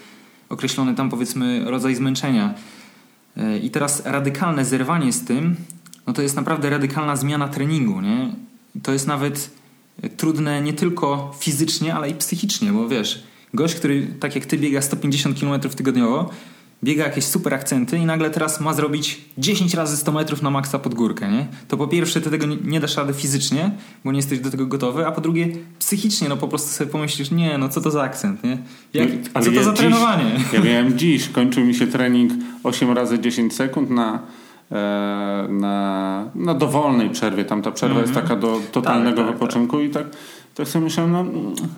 określony 0.48 0.94
tam 0.94 1.10
powiedzmy 1.10 1.64
rodzaj 1.64 1.94
zmęczenia. 1.94 2.54
E, 3.36 3.58
I 3.58 3.70
teraz 3.70 4.06
radykalne 4.06 4.64
zerwanie 4.64 5.12
z 5.12 5.24
tym 5.24 5.56
no 6.06 6.12
to 6.12 6.22
jest 6.22 6.36
naprawdę 6.36 6.70
radykalna 6.70 7.16
zmiana 7.16 7.48
treningu, 7.48 8.00
nie? 8.00 8.34
To 8.82 8.92
jest 8.92 9.06
nawet 9.06 9.50
trudne 10.16 10.62
nie 10.62 10.72
tylko 10.72 11.34
fizycznie, 11.40 11.94
ale 11.94 12.10
i 12.10 12.14
psychicznie, 12.14 12.72
bo 12.72 12.88
wiesz, 12.88 13.22
gość, 13.54 13.74
który 13.74 14.06
tak 14.20 14.34
jak 14.34 14.46
ty 14.46 14.58
biega 14.58 14.82
150 14.82 15.40
km 15.40 15.60
tygodniowo, 15.60 16.30
biega 16.84 17.04
jakieś 17.04 17.24
super 17.24 17.54
akcenty 17.54 17.98
i 17.98 18.06
nagle 18.06 18.30
teraz 18.30 18.60
ma 18.60 18.74
zrobić 18.74 19.20
10 19.38 19.74
razy 19.74 19.96
100 19.96 20.12
metrów 20.12 20.42
na 20.42 20.50
maksa 20.50 20.78
pod 20.78 20.94
górkę, 20.94 21.30
nie? 21.30 21.46
To 21.68 21.76
po 21.76 21.88
pierwsze 21.88 22.20
ty 22.20 22.30
tego 22.30 22.46
nie, 22.64 22.80
dasz 22.80 22.96
rady 22.96 23.12
fizycznie, 23.12 23.70
bo 24.04 24.12
nie 24.12 24.18
jesteś 24.18 24.40
do 24.40 24.50
tego 24.50 24.66
gotowy, 24.66 25.06
a 25.06 25.12
po 25.12 25.20
drugie 25.20 25.48
psychicznie, 25.78 26.28
no 26.28 26.36
po 26.36 26.48
prostu 26.48 26.68
sobie 26.68 26.90
pomyślisz, 26.90 27.30
nie, 27.30 27.58
no 27.58 27.68
co 27.68 27.80
to 27.80 27.90
za 27.90 28.02
akcent, 28.02 28.44
nie? 28.44 28.58
Jak, 28.94 29.08
no, 29.34 29.40
co 29.40 29.50
to 29.50 29.56
ja 29.56 29.62
za 29.62 29.70
dziś, 29.70 29.80
trenowanie? 29.80 30.40
Ja 30.52 30.60
miałem 30.60 30.96
dziś, 30.98 31.28
kończył 31.28 31.64
mi 31.64 31.74
się 31.74 31.86
trening 31.86 32.32
8 32.64 32.90
razy 32.90 33.18
10 33.18 33.54
sekund 33.54 33.90
na 33.90 34.18
E, 34.18 34.41
na, 35.48 36.24
na 36.34 36.54
dowolnej 36.54 37.10
przerwie. 37.10 37.44
Tam 37.44 37.62
ta 37.62 37.70
przerwa 37.70 37.94
mm 37.94 38.04
-hmm. 38.04 38.08
jest 38.08 38.20
mhm. 38.20 38.40
taka 38.40 38.46
do 38.46 38.60
totalnego 38.72 39.16
tak, 39.16 39.26
tak, 39.26 39.34
wypoczynku 39.34 39.76
tak. 39.76 39.86
i 39.86 39.90
tak 39.90 40.06
tak 40.54 40.68
sobie 40.68 40.84
myślałem, 40.84 41.12
no, 41.12 41.24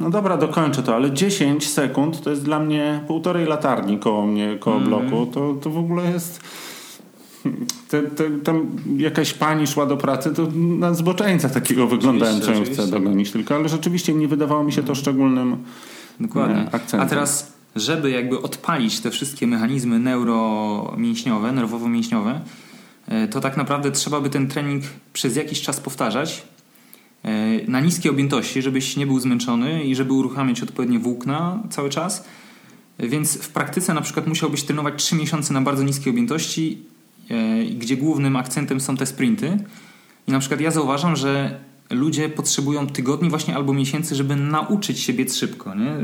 no 0.00 0.10
dobra, 0.10 0.36
dokończę 0.36 0.82
to, 0.82 0.94
ale 0.94 1.12
10 1.12 1.68
sekund 1.68 2.20
to 2.20 2.30
jest 2.30 2.42
dla 2.42 2.60
mnie 2.60 3.00
półtorej 3.06 3.46
latarni 3.46 3.98
koło 3.98 4.26
mnie, 4.26 4.56
koło 4.60 4.76
mm. 4.76 4.88
bloku. 4.88 5.26
To, 5.26 5.54
to 5.54 5.70
w 5.70 5.78
ogóle 5.78 6.10
jest... 6.10 6.40
Te, 7.88 8.02
te, 8.02 8.30
tam 8.30 8.66
jakaś 8.96 9.34
pani 9.34 9.66
szła 9.66 9.86
do 9.86 9.96
pracy, 9.96 10.34
to 10.34 10.48
na 10.54 10.94
zboczeńca 10.94 11.48
takiego 11.48 11.86
wyglądałem, 11.86 12.40
co 12.40 12.52
ją 12.52 12.64
chcę 12.64 12.86
dogonić 12.86 13.30
tylko, 13.30 13.54
ale 13.54 13.68
rzeczywiście 13.68 14.14
nie 14.14 14.28
wydawało 14.28 14.64
mi 14.64 14.72
się 14.72 14.82
to 14.82 14.88
mhm. 14.88 14.96
szczególnym 14.96 15.56
Dokładnie. 16.20 16.56
E, 16.56 16.74
akcentem. 16.74 17.00
A 17.00 17.06
teraz, 17.06 17.52
żeby 17.76 18.10
jakby 18.10 18.42
odpalić 18.42 19.00
te 19.00 19.10
wszystkie 19.10 19.46
mechanizmy 19.46 19.98
neuromięśniowe, 19.98 21.52
nerwowo-mięśniowe, 21.52 22.34
E, 22.34 22.40
to 23.30 23.40
tak 23.40 23.56
naprawdę 23.56 23.90
trzeba 23.90 24.20
by 24.20 24.30
ten 24.30 24.48
trening 24.48 24.84
przez 25.12 25.36
jakiś 25.36 25.62
czas 25.62 25.80
powtarzać 25.80 26.42
e, 27.22 27.30
na 27.70 27.80
niskiej 27.80 28.10
objętości, 28.10 28.62
żebyś 28.62 28.96
nie 28.96 29.06
był 29.06 29.20
zmęczony 29.20 29.84
i 29.84 29.94
żeby 29.94 30.12
uruchamiać 30.12 30.62
odpowiednie 30.62 30.98
włókna 30.98 31.62
cały 31.70 31.90
czas. 31.90 32.24
E, 32.98 33.08
więc 33.08 33.36
w 33.38 33.48
praktyce 33.48 33.94
na 33.94 34.00
przykład 34.00 34.26
musiałbyś 34.26 34.62
trenować 34.62 34.94
3 34.96 35.16
miesiące 35.16 35.54
na 35.54 35.60
bardzo 35.60 35.82
niskiej 35.82 36.10
objętości, 36.10 36.78
gdzie 37.76 37.96
głównym 37.96 38.36
akcentem 38.36 38.80
są 38.80 38.96
te 38.96 39.06
sprinty. 39.06 39.58
I 40.28 40.32
na 40.32 40.38
przykład 40.38 40.60
ja 40.60 40.70
zauważam, 40.70 41.16
że 41.16 41.60
ludzie 41.90 42.28
potrzebują 42.28 42.86
tygodni 42.86 43.30
właśnie 43.30 43.54
albo 43.54 43.74
miesięcy, 43.74 44.14
żeby 44.14 44.36
nauczyć 44.36 45.00
się 45.00 45.12
biec 45.12 45.36
szybko. 45.36 45.74
Nie? 45.74 45.94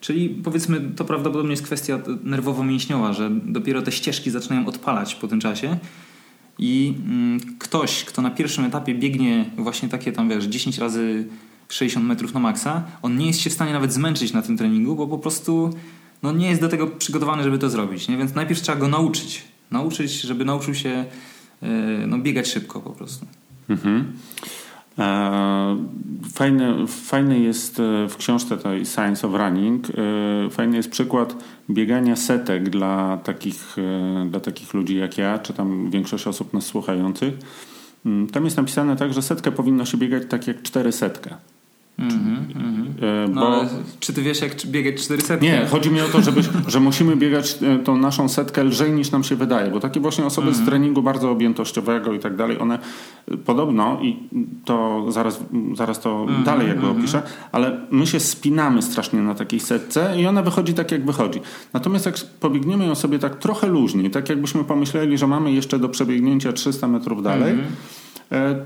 Czyli 0.00 0.28
powiedzmy, 0.28 0.80
to 0.96 1.04
prawdopodobnie 1.04 1.50
jest 1.50 1.62
kwestia 1.62 1.98
nerwowo-mięśniowa, 2.24 3.12
że 3.12 3.30
dopiero 3.30 3.82
te 3.82 3.92
ścieżki 3.92 4.30
zaczynają 4.30 4.66
odpalać 4.66 5.14
po 5.14 5.28
tym 5.28 5.40
czasie. 5.40 5.78
I 6.58 6.94
mm, 7.06 7.40
ktoś, 7.58 8.04
kto 8.04 8.22
na 8.22 8.30
pierwszym 8.30 8.64
etapie 8.64 8.94
biegnie 8.94 9.50
właśnie 9.56 9.88
takie 9.88 10.12
tam, 10.12 10.28
wiesz, 10.28 10.44
10 10.44 10.78
razy 10.78 11.26
60 11.68 12.06
metrów 12.06 12.34
na 12.34 12.40
maksa, 12.40 12.84
on 13.02 13.16
nie 13.16 13.26
jest 13.26 13.40
się 13.40 13.50
w 13.50 13.52
stanie 13.52 13.72
nawet 13.72 13.92
zmęczyć 13.92 14.32
na 14.32 14.42
tym 14.42 14.56
treningu, 14.56 14.96
bo 14.96 15.06
po 15.06 15.18
prostu 15.18 15.70
no, 16.22 16.32
nie 16.32 16.48
jest 16.48 16.60
do 16.60 16.68
tego 16.68 16.86
przygotowany, 16.86 17.42
żeby 17.42 17.58
to 17.58 17.70
zrobić. 17.70 18.08
Nie? 18.08 18.16
Więc 18.16 18.34
najpierw 18.34 18.62
trzeba 18.62 18.78
go 18.78 18.88
nauczyć. 18.88 19.44
Nauczyć, 19.70 20.20
żeby 20.20 20.44
nauczył 20.44 20.74
się 20.74 21.04
yy, 21.62 21.68
no, 22.06 22.18
biegać 22.18 22.48
szybko 22.48 22.80
po 22.80 22.90
prostu. 22.90 23.26
Mhm. 23.68 24.12
E, 24.98 25.76
fajny, 26.32 26.86
fajny 26.86 27.38
jest 27.38 27.80
e, 27.80 28.08
w 28.08 28.16
książce 28.16 28.56
tej 28.56 28.86
Science 28.86 29.26
of 29.26 29.34
Running, 29.34 29.86
e, 29.90 30.50
fajny 30.50 30.76
jest 30.76 30.90
przykład 30.90 31.36
biegania 31.70 32.16
setek 32.16 32.70
dla 32.70 33.18
takich, 33.24 33.76
dla 34.30 34.40
takich 34.40 34.74
ludzi 34.74 34.96
jak 34.96 35.18
ja, 35.18 35.38
czy 35.38 35.52
tam 35.52 35.90
większość 35.90 36.26
osób 36.26 36.52
nas 36.52 36.66
słuchających. 36.66 37.34
Mm, 38.06 38.26
tam 38.26 38.44
jest 38.44 38.56
napisane 38.56 38.96
tak, 38.96 39.12
że 39.12 39.22
setkę 39.22 39.52
powinno 39.52 39.84
się 39.84 39.98
biegać 39.98 40.22
tak 40.28 40.46
jak 40.46 40.62
cztery 40.62 40.92
setkę. 40.92 41.34
Mm 41.98 42.10
-hmm, 42.10 43.34
no, 43.34 43.40
bo... 43.40 43.64
czy 44.00 44.12
ty 44.12 44.22
wiesz, 44.22 44.40
jak 44.40 44.66
biegać 44.66 45.02
400? 45.02 45.36
Nie, 45.36 45.66
chodzi 45.70 45.90
mi 45.90 46.00
o 46.00 46.08
to, 46.08 46.22
żeby, 46.22 46.40
że 46.72 46.80
musimy 46.80 47.16
biegać 47.16 47.58
e, 47.62 47.78
tą 47.78 47.96
naszą 47.96 48.28
setkę 48.28 48.64
lżej 48.64 48.92
niż 48.92 49.10
nam 49.10 49.24
się 49.24 49.36
wydaje, 49.36 49.70
bo 49.70 49.80
takie 49.80 50.00
właśnie 50.00 50.24
osoby 50.26 50.46
mm 50.46 50.54
-hmm. 50.54 50.56
z 50.56 50.60
mhm. 50.60 50.70
treningu 50.70 51.02
bardzo 51.02 51.30
objętościowego 51.30 52.12
i 52.12 52.18
tak 52.18 52.36
dalej, 52.36 52.58
one 52.58 52.78
e, 53.28 53.36
podobno, 53.36 53.98
i 54.02 54.16
to 54.64 55.06
zaraz, 55.08 55.40
zaraz 55.74 56.00
to 56.00 56.22
mm 56.22 56.34
-hmm, 56.34 56.44
dalej 56.44 56.68
jakby 56.68 56.86
mhm. 56.86 56.98
opiszę, 56.98 57.22
ale 57.52 57.80
my 57.90 58.06
się 58.06 58.20
spinamy 58.20 58.82
strasznie 58.82 59.20
na 59.20 59.34
takiej 59.34 59.60
setce 59.60 60.14
i 60.20 60.26
ona 60.26 60.42
wychodzi 60.42 60.74
tak, 60.74 60.92
jak 60.92 61.06
wychodzi. 61.06 61.40
Natomiast 61.72 62.06
jak 62.06 62.16
pobiegniemy 62.40 62.86
ją 62.86 62.94
sobie 62.94 63.18
tak 63.18 63.38
trochę 63.38 63.66
luźniej, 63.66 64.10
tak 64.10 64.28
jakbyśmy 64.28 64.64
pomyśleli, 64.64 65.18
że 65.18 65.26
mamy 65.26 65.52
jeszcze 65.52 65.78
do 65.78 65.88
przebiegnięcia 65.88 66.52
300 66.52 66.88
metrów 66.88 67.22
dalej, 67.22 67.52
mhm. 67.52 67.72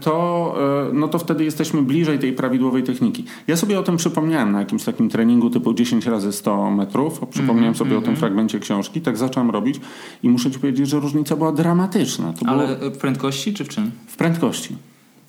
To, 0.01 0.55
e, 0.91 0.93
no 0.93 1.09
to 1.09 1.19
wtedy 1.19 1.45
jesteśmy 1.45 1.83
bliżej 1.83 2.19
tej 2.19 2.33
prawidłowej 2.33 2.83
techniki. 2.83 3.25
Ja 3.47 3.57
sobie 3.57 3.79
o 3.79 3.83
tym 3.83 3.97
przypomniałem 3.97 4.53
na 4.53 4.59
jakimś 4.59 4.85
takim 4.85 5.09
treningu 5.09 5.51
typu 5.51 5.75
10 5.75 6.07
razy 6.07 6.33
100 6.33 6.71
metrów. 6.71 7.21
Przypomniałem 7.31 7.75
-hmm, 7.75 7.79
sobie 7.79 7.91
mm 7.91 8.01
-hmm. 8.01 8.05
o 8.05 8.07
tym 8.07 8.15
mhm. 8.15 8.17
fragmencie 8.17 8.59
książki, 8.59 9.01
tak 9.01 9.17
zacząłem 9.17 9.51
robić 9.51 9.81
i 10.23 10.29
muszę 10.29 10.51
ci 10.51 10.59
powiedzieć, 10.59 10.89
że 10.89 11.01
różnica 11.01 11.37
była 11.37 11.53
dramatyczna. 11.53 12.33
To 12.33 12.47
Ale 12.47 12.77
było... 12.77 12.91
w 12.91 12.99
prędkości 12.99 13.55
czy 13.55 13.65
w 13.65 13.69
czym? 13.69 13.91
W 14.07 14.17
prędkości. 14.17 14.77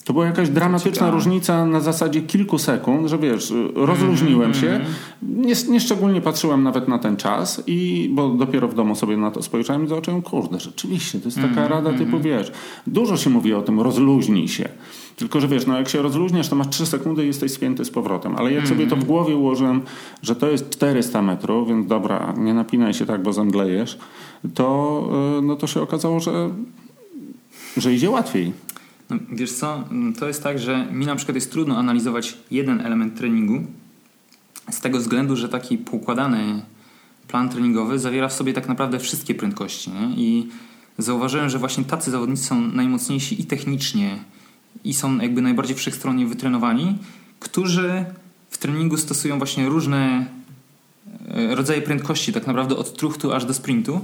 To 0.04 0.14
była 0.14 0.26
jakaś 0.26 0.50
dramatyczna 0.50 1.12
różnica 1.12 1.66
na 1.66 1.80
zasadzie 1.80 2.22
kilku 2.22 2.58
sekund, 2.58 3.08
że 3.08 3.18
wiesz, 3.18 3.54
rozluźniłem 3.76 4.52
mm, 4.52 4.62
się, 4.62 4.68
mm. 4.70 4.88
Nie, 5.22 5.54
nie, 5.70 5.80
szczególnie 5.80 6.22
patrzyłem 6.22 6.64
nawet 6.64 6.88
na 6.88 7.00
ten 7.00 7.18
czas, 7.18 7.64
i 7.68 8.10
bo 8.14 8.30
dopiero 8.30 8.68
w 8.68 8.74
domu 8.74 8.96
sobie 8.96 9.18
na 9.18 9.32
to 9.32 9.42
spojrzałem 9.42 9.86
i 9.86 9.88
zobaczyłem, 9.88 10.22
kurde, 10.22 10.60
rzeczywiście, 10.60 11.20
to 11.20 11.28
jest 11.28 11.38
taka 11.38 11.66
mm, 11.66 11.68
rada 11.70 11.94
typu, 11.94 12.20
wiesz, 12.20 12.52
dużo 12.88 13.18
się 13.18 13.30
mówi 13.30 13.54
o 13.54 13.62
tym, 13.62 13.80
rozluźnij 13.82 14.48
się. 14.48 14.70
Tylko, 15.16 15.40
że 15.40 15.48
wiesz, 15.48 15.68
no 15.68 15.78
jak 15.78 15.90
się 15.90 16.02
rozluźniasz, 16.02 16.50
to 16.50 16.56
masz 16.56 16.70
3 16.70 16.86
sekundy 16.86 17.24
i 17.24 17.28
jesteś 17.28 17.52
spięty 17.52 17.86
z 17.86 17.90
powrotem. 17.90 18.36
Ale 18.36 18.54
jak 18.54 18.68
sobie 18.68 18.88
to 18.88 18.96
w 18.96 19.04
głowie 19.04 19.36
ułożyłem, 19.36 19.82
że 20.22 20.36
to 20.36 20.50
jest 20.50 20.70
400 20.70 21.22
metrów, 21.22 21.68
więc 21.68 21.88
dobra, 21.88 22.34
nie 22.38 22.54
napinaj 22.54 22.94
się 22.94 23.06
tak, 23.06 23.24
bo 23.24 23.34
zemdlejesz, 23.34 23.98
to, 24.54 25.10
y, 25.40 25.42
no 25.42 25.56
to 25.56 25.68
się 25.68 25.82
okazało, 25.82 26.20
że, 26.20 26.50
że 27.78 27.94
idzie 27.94 28.10
łatwiej. 28.10 28.54
Wiesz 29.32 29.52
co, 29.52 29.84
mm, 29.91 30.13
to 30.13 30.28
jest 30.28 30.43
tak, 30.43 30.60
że 30.60 30.88
mi 30.91 31.06
na 31.06 31.15
przykład 31.15 31.36
jest 31.36 31.52
trudno 31.52 31.78
analizować 31.78 32.38
jeden 32.52 32.82
element 32.82 33.18
treningu 33.18 33.64
z 34.72 34.82
tego 34.82 34.97
względu, 34.97 35.36
że 35.36 35.49
taki 35.49 35.78
poukładany 35.78 36.62
plan 37.28 37.49
treningowy 37.49 37.99
zawiera 37.99 38.28
w 38.28 38.34
sobie 38.34 38.53
tak 38.53 38.68
naprawdę 38.68 38.99
wszystkie 38.99 39.36
prędkości. 39.36 39.91
Nie? 39.91 40.16
I 40.16 40.47
zauważyłem, 40.97 41.49
że 41.49 41.59
właśnie 41.59 41.84
tacy 41.84 42.12
zawodnicy 42.12 42.43
są 42.43 42.62
najmocniejsi 42.62 43.41
i 43.41 43.45
technicznie 43.45 44.18
i 44.84 44.93
są 44.93 45.18
jakby 45.18 45.41
najbardziej 45.41 45.76
wszechstronnie 45.76 46.26
wytrenowani, 46.26 46.97
którzy 47.39 48.05
w 48.49 48.57
treningu 48.57 48.97
stosują 48.97 49.38
właśnie 49.38 49.70
różne 49.70 50.26
e, 51.28 51.55
rodzaje 51.55 51.82
prędkości, 51.82 52.34
tak 52.34 52.47
naprawdę 52.47 52.76
od 52.76 52.97
truchtu 52.97 53.34
aż 53.34 53.45
do 53.45 53.53
sprintu. 53.53 54.01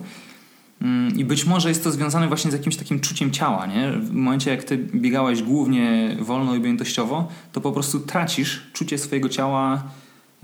Mm, 0.82 1.18
I 1.18 1.26
być 1.26 1.46
może 1.46 1.70
jest 1.70 1.84
to 1.84 1.92
związane 1.92 2.28
właśnie 2.28 2.52
z 2.52 2.54
jakimś 2.54 2.76
takim 2.76 3.00
czuciem 3.00 3.32
ciała, 3.32 3.66
nie? 3.66 3.92
W 3.92 4.14
momencie 4.14 4.52
jak 4.52 4.64
ty 4.64 4.78
biegałeś 4.78 5.44
głównie 5.44 6.18
wolno 6.20 6.56
i 6.56 6.58
objętościowo, 6.58 7.28
to 7.52 7.62
po 7.62 7.72
prostu 7.72 8.00
tracisz 8.00 8.62
czucie 8.74 8.98
swojego 8.98 9.30
ciała 9.30 9.84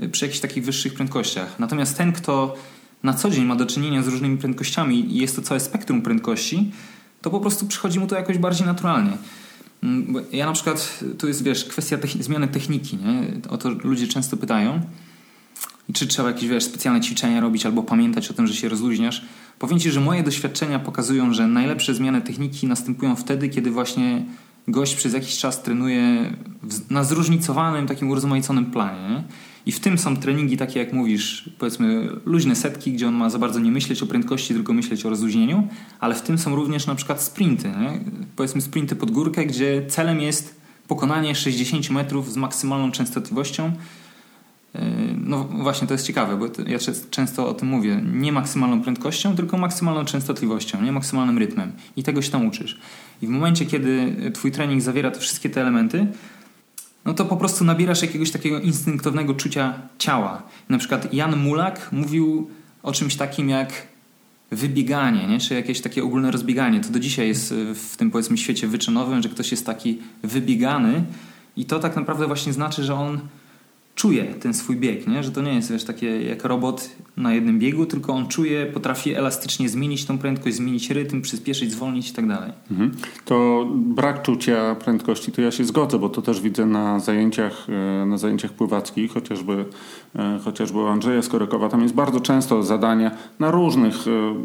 y, 0.04 0.10
przy 0.10 0.26
jakichś 0.26 0.42
takich 0.42 0.66
wyższych 0.66 0.94
prędkościach. 0.94 1.60
Natomiast 1.60 1.98
ten, 1.98 2.12
kto 2.12 2.56
na 3.04 3.14
co 3.14 3.30
dzień 3.30 3.46
ma 3.46 3.56
do 3.56 3.66
czynienia 3.66 4.04
z 4.04 4.08
różnymi 4.08 4.38
prędkościami 4.38 5.16
i 5.16 5.18
jest 5.18 5.36
to 5.36 5.42
całe 5.42 5.60
spektrum 5.60 6.02
prędkości, 6.02 6.72
to 7.22 7.30
po 7.30 7.40
prostu 7.40 7.68
przychodzi 7.68 8.00
mu 8.00 8.08
to 8.08 8.16
jakoś 8.16 8.38
bardziej 8.38 8.68
naturalnie. 8.68 9.18
Mm, 9.84 10.26
ja 10.32 10.46
na 10.46 10.54
przykład, 10.54 11.00
tu 11.18 11.28
jest 11.28 11.44
wiesz, 11.44 11.66
kwestia 11.66 11.98
techni 11.98 12.24
zmiany 12.24 12.48
techniki, 12.48 12.98
nie? 12.98 13.24
o 13.50 13.58
to 13.58 13.70
ludzie 13.70 14.08
często 14.08 14.38
pytają. 14.38 14.82
Czy 15.94 16.08
trzeba 16.08 16.28
jakieś 16.28 16.50
wiesz, 16.50 16.64
specjalne 16.64 17.02
ćwiczenia 17.02 17.42
robić 17.42 17.66
albo 17.66 17.84
pamiętać 17.84 18.32
o 18.32 18.34
tym, 18.34 18.48
że 18.48 18.54
się 18.54 18.70
rozluźniasz. 18.70 19.26
Powiem 19.64 19.80
Ci, 19.80 19.92
że 19.92 20.02
moje 20.02 20.24
doświadczenia 20.24 20.80
pokazują, 20.80 21.34
że 21.34 21.48
najlepsze 21.48 21.94
zmiany 21.94 22.22
techniki 22.22 22.68
następują 22.68 23.16
wtedy, 23.16 23.50
kiedy 23.50 23.72
właśnie 23.72 24.26
gość 24.68 24.96
przez 24.96 25.14
jakiś 25.14 25.38
czas 25.38 25.62
trenuje 25.62 26.32
na 26.90 27.04
zróżnicowanym, 27.04 27.88
takim 27.88 28.10
urozmaiconym 28.10 28.66
planie. 28.66 29.10
Nie? 29.10 29.24
I 29.66 29.72
w 29.72 29.80
tym 29.80 29.98
są 29.98 30.18
treningi 30.18 30.58
takie, 30.58 30.80
jak 30.80 30.94
mówisz, 30.94 31.50
powiedzmy 31.60 32.10
luźne 32.26 32.56
setki, 32.56 32.94
gdzie 32.94 33.08
on 33.08 33.14
ma 33.14 33.30
za 33.30 33.40
bardzo 33.40 33.60
nie 33.60 33.72
myśleć 33.72 34.04
o 34.04 34.06
prędkości, 34.06 34.54
tylko 34.54 34.74
myśleć 34.74 35.06
o 35.06 35.10
rozluźnieniu, 35.10 35.68
ale 36.00 36.16
w 36.16 36.22
tym 36.22 36.38
są 36.38 36.56
również 36.56 36.88
na 36.88 36.96
przykład 36.96 37.22
sprinty. 37.22 37.68
Nie? 37.68 38.00
Powiedzmy 38.36 38.62
sprinty 38.62 38.96
pod 38.96 39.12
górkę, 39.12 39.46
gdzie 39.46 39.86
celem 39.88 40.22
jest 40.22 40.62
pokonanie 40.88 41.36
60 41.36 41.90
metrów 41.90 42.32
z 42.32 42.38
maksymalną 42.38 42.92
częstotliwością. 42.92 43.72
Yy, 44.74 44.82
no 45.18 45.44
właśnie, 45.44 45.88
to 45.88 45.94
jest 45.94 46.08
ciekawe, 46.08 46.38
bo 46.38 46.46
ja 46.68 46.78
często 47.10 47.48
o 47.48 47.54
tym 47.54 47.68
mówię. 47.68 48.02
Nie 48.14 48.32
maksymalną 48.32 48.82
prędkością, 48.82 49.36
tylko 49.36 49.58
maksymalną 49.58 50.06
częstotliwością, 50.06 50.82
nie 50.82 50.92
maksymalnym 50.92 51.38
rytmem. 51.38 51.72
I 51.96 52.04
tego 52.04 52.22
się 52.22 52.32
tam 52.32 52.48
uczysz. 52.48 52.80
I 53.22 53.28
w 53.28 53.30
momencie, 53.30 53.66
kiedy 53.66 54.16
twój 54.34 54.52
trening 54.52 54.82
zawiera 54.82 55.12
te 55.12 55.20
wszystkie 55.20 55.50
te 55.50 55.62
elementy, 55.62 56.08
no 57.06 57.14
to 57.14 57.26
po 57.26 57.38
prostu 57.38 57.64
nabierasz 57.64 58.02
jakiegoś 58.02 58.32
takiego 58.32 58.60
instynktownego 58.60 59.34
czucia 59.34 59.74
ciała. 59.98 60.44
Na 60.70 60.78
przykład 60.78 61.14
Jan 61.14 61.38
Mulak 61.38 61.90
mówił 61.92 62.50
o 62.84 62.92
czymś 62.92 63.16
takim 63.16 63.50
jak 63.50 63.88
wybieganie, 64.52 65.28
nie? 65.28 65.40
czy 65.40 65.54
jakieś 65.54 65.82
takie 65.82 66.04
ogólne 66.04 66.32
rozbieganie. 66.32 66.82
To 66.82 66.90
do 66.90 67.00
dzisiaj 67.00 67.28
jest 67.28 67.52
e, 67.52 67.76
w 67.76 67.98
tym 67.98 68.12
powiedzmy 68.12 68.38
świecie 68.38 68.68
wyczynowym, 68.68 69.24
że 69.24 69.30
ktoś 69.30 69.52
jest 69.52 69.66
taki 69.66 70.00
wybiegany 70.24 71.04
i 71.58 71.66
to 71.66 71.80
tak 71.80 71.96
naprawdę 71.96 72.28
właśnie 72.28 72.54
znaczy, 72.54 72.84
że 72.84 72.96
on 72.96 73.20
czuje 73.96 74.24
ten 74.24 74.54
swój 74.54 74.76
bieg, 74.76 75.08
nie? 75.08 75.24
że 75.24 75.32
to 75.32 75.42
nie 75.42 75.54
jest 75.54 75.72
wiesz, 75.72 75.84
takie 75.84 76.24
jak 76.24 76.44
robot 76.44 76.90
na 77.18 77.34
jednym 77.34 77.60
biegu, 77.60 77.86
tylko 77.86 78.14
on 78.14 78.28
czuje, 78.28 78.66
potrafi 78.66 79.14
elastycznie 79.14 79.70
zmienić 79.70 80.06
tą 80.06 80.18
prędkość, 80.18 80.56
zmienić 80.56 80.90
rytm, 80.90 81.22
przyspieszyć, 81.22 81.72
zwolnić 81.72 82.10
i 82.10 82.14
tak 82.14 82.28
dalej. 82.28 82.52
Mhm. 82.72 82.92
To 83.26 83.68
brak 83.76 84.22
czucia 84.22 84.76
prędkości, 84.76 85.32
to 85.32 85.42
ja 85.42 85.52
się 85.52 85.66
zgodzę, 85.66 86.00
bo 86.00 86.10
to 86.10 86.22
też 86.22 86.42
widzę 86.42 86.66
na 86.66 87.00
zajęciach, 87.00 87.68
e, 87.70 88.06
na 88.06 88.18
zajęciach 88.18 88.54
pływackich, 88.54 89.12
chociażby, 89.14 89.66
e, 90.16 90.40
chociażby 90.44 90.78
u 90.78 90.88
Andrzeja 90.88 91.22
Skorykowa. 91.22 91.70
Tam 91.70 91.82
jest 91.82 91.94
bardzo 91.94 92.20
często 92.20 92.64
zadania 92.64 93.12
na 93.40 93.52
różnych, 93.52 93.96
e, 94.08 94.36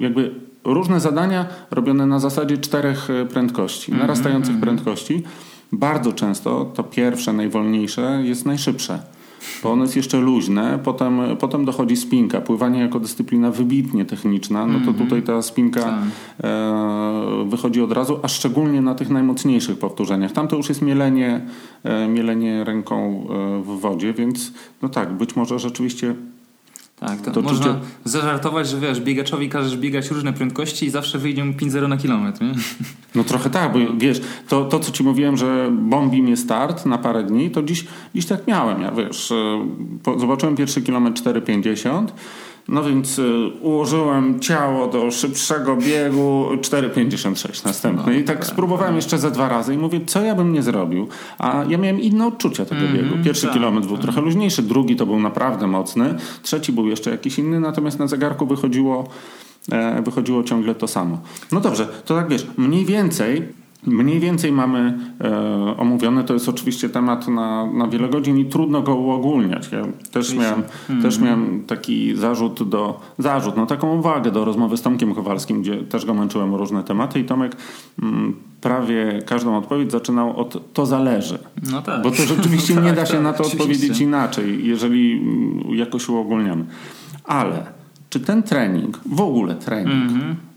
jakby 0.00 0.34
różne 0.64 1.00
zadania 1.00 1.46
robione 1.70 2.06
na 2.06 2.18
zasadzie 2.18 2.58
czterech 2.58 3.08
prędkości, 3.32 3.92
mhm, 3.92 4.08
narastających 4.08 4.56
-hmm. 4.56 4.60
prędkości 4.60 5.22
bardzo 5.72 6.12
często 6.12 6.64
to 6.74 6.84
pierwsze, 6.84 7.32
najwolniejsze 7.32 8.20
jest 8.24 8.46
najszybsze. 8.46 9.02
Bo 9.62 9.72
ono 9.72 9.82
jest 9.82 9.96
jeszcze 9.96 10.20
luźne, 10.20 10.78
potem, 10.84 11.20
potem 11.38 11.64
dochodzi 11.64 11.96
spinka. 11.96 12.40
Pływanie 12.40 12.80
jako 12.80 13.00
dyscyplina 13.00 13.50
wybitnie 13.50 14.04
techniczna, 14.04 14.66
no 14.66 14.72
to 14.72 14.90
mhm. 14.90 14.96
tutaj 14.96 15.22
ta 15.22 15.42
spinka 15.42 15.80
tak. 15.80 15.98
e, 16.44 17.44
wychodzi 17.48 17.82
od 17.82 17.92
razu, 17.92 18.18
a 18.22 18.28
szczególnie 18.28 18.80
na 18.80 18.94
tych 18.94 19.10
najmocniejszych 19.10 19.78
powtórzeniach. 19.78 20.32
Tam 20.32 20.48
to 20.48 20.56
już 20.56 20.68
jest 20.68 20.82
mielenie, 20.82 21.40
e, 21.84 22.08
mielenie 22.08 22.64
ręką 22.64 23.26
e, 23.30 23.62
w 23.62 23.80
wodzie, 23.80 24.12
więc 24.12 24.52
no 24.82 24.88
tak, 24.88 25.12
być 25.12 25.36
może 25.36 25.58
rzeczywiście 25.58 26.14
tak, 27.06 27.20
to, 27.20 27.30
to 27.30 27.42
można 27.42 27.66
czucie... 27.66 27.78
zażartować, 28.04 28.68
że 28.68 28.80
wiesz, 28.80 29.00
biegaczowi 29.00 29.48
każesz 29.48 29.76
biegać 29.76 30.10
różne 30.10 30.32
prędkości 30.32 30.86
i 30.86 30.90
zawsze 30.90 31.18
wyjdzie 31.18 31.44
mu 31.44 31.52
5-0 31.52 31.88
na 31.88 31.96
kilometr, 31.96 32.42
nie? 32.42 32.54
No 33.14 33.24
trochę 33.24 33.50
tak, 33.50 33.72
bo 33.72 33.78
wiesz, 33.98 34.20
to, 34.48 34.64
to 34.64 34.80
co 34.80 34.92
ci 34.92 35.04
mówiłem, 35.04 35.36
że 35.36 35.70
bombi 35.72 36.22
mnie 36.22 36.36
start 36.36 36.86
na 36.86 36.98
parę 36.98 37.24
dni, 37.24 37.50
to 37.50 37.62
dziś, 37.62 37.84
dziś 38.14 38.26
tak 38.26 38.46
miałem. 38.46 38.82
Ja 38.82 38.90
wiesz, 38.90 39.32
e, 39.32 40.18
zobaczyłem 40.18 40.56
pierwszy 40.56 40.82
kilometr 40.82 41.22
4,50 41.22 42.06
no 42.68 42.82
więc 42.82 43.18
y, 43.18 43.50
ułożyłem 43.60 44.40
ciało 44.40 44.86
do 44.86 45.10
szybszego 45.10 45.76
biegu 45.76 46.46
4,56 46.60 47.64
następny. 47.64 48.18
I 48.18 48.24
tak 48.24 48.46
spróbowałem 48.46 48.96
jeszcze 48.96 49.18
ze 49.18 49.30
dwa 49.30 49.48
razy 49.48 49.74
i 49.74 49.78
mówię, 49.78 50.00
co 50.06 50.22
ja 50.22 50.34
bym 50.34 50.52
nie 50.52 50.62
zrobił. 50.62 51.08
A 51.38 51.64
ja 51.68 51.78
miałem 51.78 52.00
inne 52.00 52.26
odczucia 52.26 52.64
tego 52.64 52.80
mm 52.80 52.92
-hmm, 52.92 53.02
biegu. 53.02 53.24
Pierwszy 53.24 53.46
tak, 53.46 53.54
kilometr 53.54 53.86
był 53.86 53.96
tak. 53.96 54.04
trochę 54.04 54.20
luźniejszy, 54.20 54.62
drugi 54.62 54.96
to 54.96 55.06
był 55.06 55.20
naprawdę 55.20 55.66
mocny, 55.66 56.14
trzeci 56.42 56.72
był 56.72 56.88
jeszcze 56.88 57.10
jakiś 57.10 57.38
inny, 57.38 57.60
natomiast 57.60 57.98
na 57.98 58.06
zegarku 58.06 58.46
wychodziło, 58.46 59.08
e, 59.72 60.02
wychodziło 60.02 60.42
ciągle 60.42 60.74
to 60.74 60.88
samo. 60.88 61.20
No 61.52 61.60
dobrze, 61.60 61.88
to 62.04 62.14
tak 62.14 62.28
wiesz, 62.28 62.46
mniej 62.56 62.84
więcej 62.84 63.61
Mniej 63.86 64.20
więcej 64.20 64.52
mamy 64.52 64.98
e, 65.20 65.76
omówione, 65.76 66.24
to 66.24 66.34
jest 66.34 66.48
oczywiście 66.48 66.88
temat 66.88 67.28
na, 67.28 67.66
na 67.66 67.88
wiele 67.88 68.08
godzin 68.08 68.38
i 68.38 68.44
trudno 68.44 68.82
go 68.82 68.94
uogólniać. 68.94 69.72
Ja 69.72 69.82
też 70.10 70.34
miałem, 70.34 70.62
mm. 70.90 71.02
też 71.02 71.18
miałem 71.18 71.64
taki 71.66 72.16
zarzut 72.16 72.68
do, 72.68 73.00
zarzut, 73.18 73.56
no 73.56 73.66
taką 73.66 73.98
uwagę 73.98 74.30
do 74.30 74.44
rozmowy 74.44 74.76
z 74.76 74.82
Tomkiem 74.82 75.14
Kowalskim, 75.14 75.62
gdzie 75.62 75.76
też 75.76 76.06
go 76.06 76.14
męczyłem 76.14 76.54
o 76.54 76.56
różne 76.56 76.84
tematy 76.84 77.20
i 77.20 77.24
Tomek 77.24 77.56
mm, 78.02 78.36
prawie 78.60 79.22
każdą 79.26 79.56
odpowiedź 79.56 79.92
zaczynał 79.92 80.40
od 80.40 80.72
to 80.72 80.86
zależy. 80.86 81.38
No 81.70 81.82
tak. 81.82 82.02
Bo 82.02 82.10
to 82.10 82.22
rzeczywiście 82.22 82.74
tak, 82.80 82.84
nie 82.84 82.92
da 82.92 83.06
się 83.06 83.12
tak, 83.12 83.22
na 83.22 83.32
to 83.32 83.44
oczywiście. 83.44 83.62
odpowiedzieć 83.62 84.00
inaczej, 84.00 84.66
jeżeli 84.66 85.12
mm, 85.12 85.74
jakoś 85.74 86.08
uogólniamy. 86.08 86.64
Ale 87.24 87.66
czy 88.10 88.20
ten 88.20 88.42
trening, 88.42 89.00
w 89.06 89.20
ogóle 89.20 89.54
trening, 89.54 90.10
mm 90.10 90.20
-hmm 90.20 90.51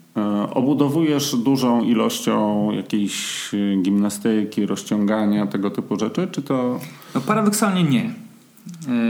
obudowujesz 0.53 1.35
dużą 1.35 1.83
ilością 1.83 2.71
jakiejś 2.71 3.49
e, 3.53 3.81
gimnastyki, 3.81 4.65
rozciągania, 4.65 5.47
tego 5.47 5.71
typu 5.71 5.99
rzeczy, 5.99 6.27
czy 6.31 6.41
to... 6.41 6.79
No 7.15 7.21
paradoksalnie 7.21 7.83
nie. 7.83 8.13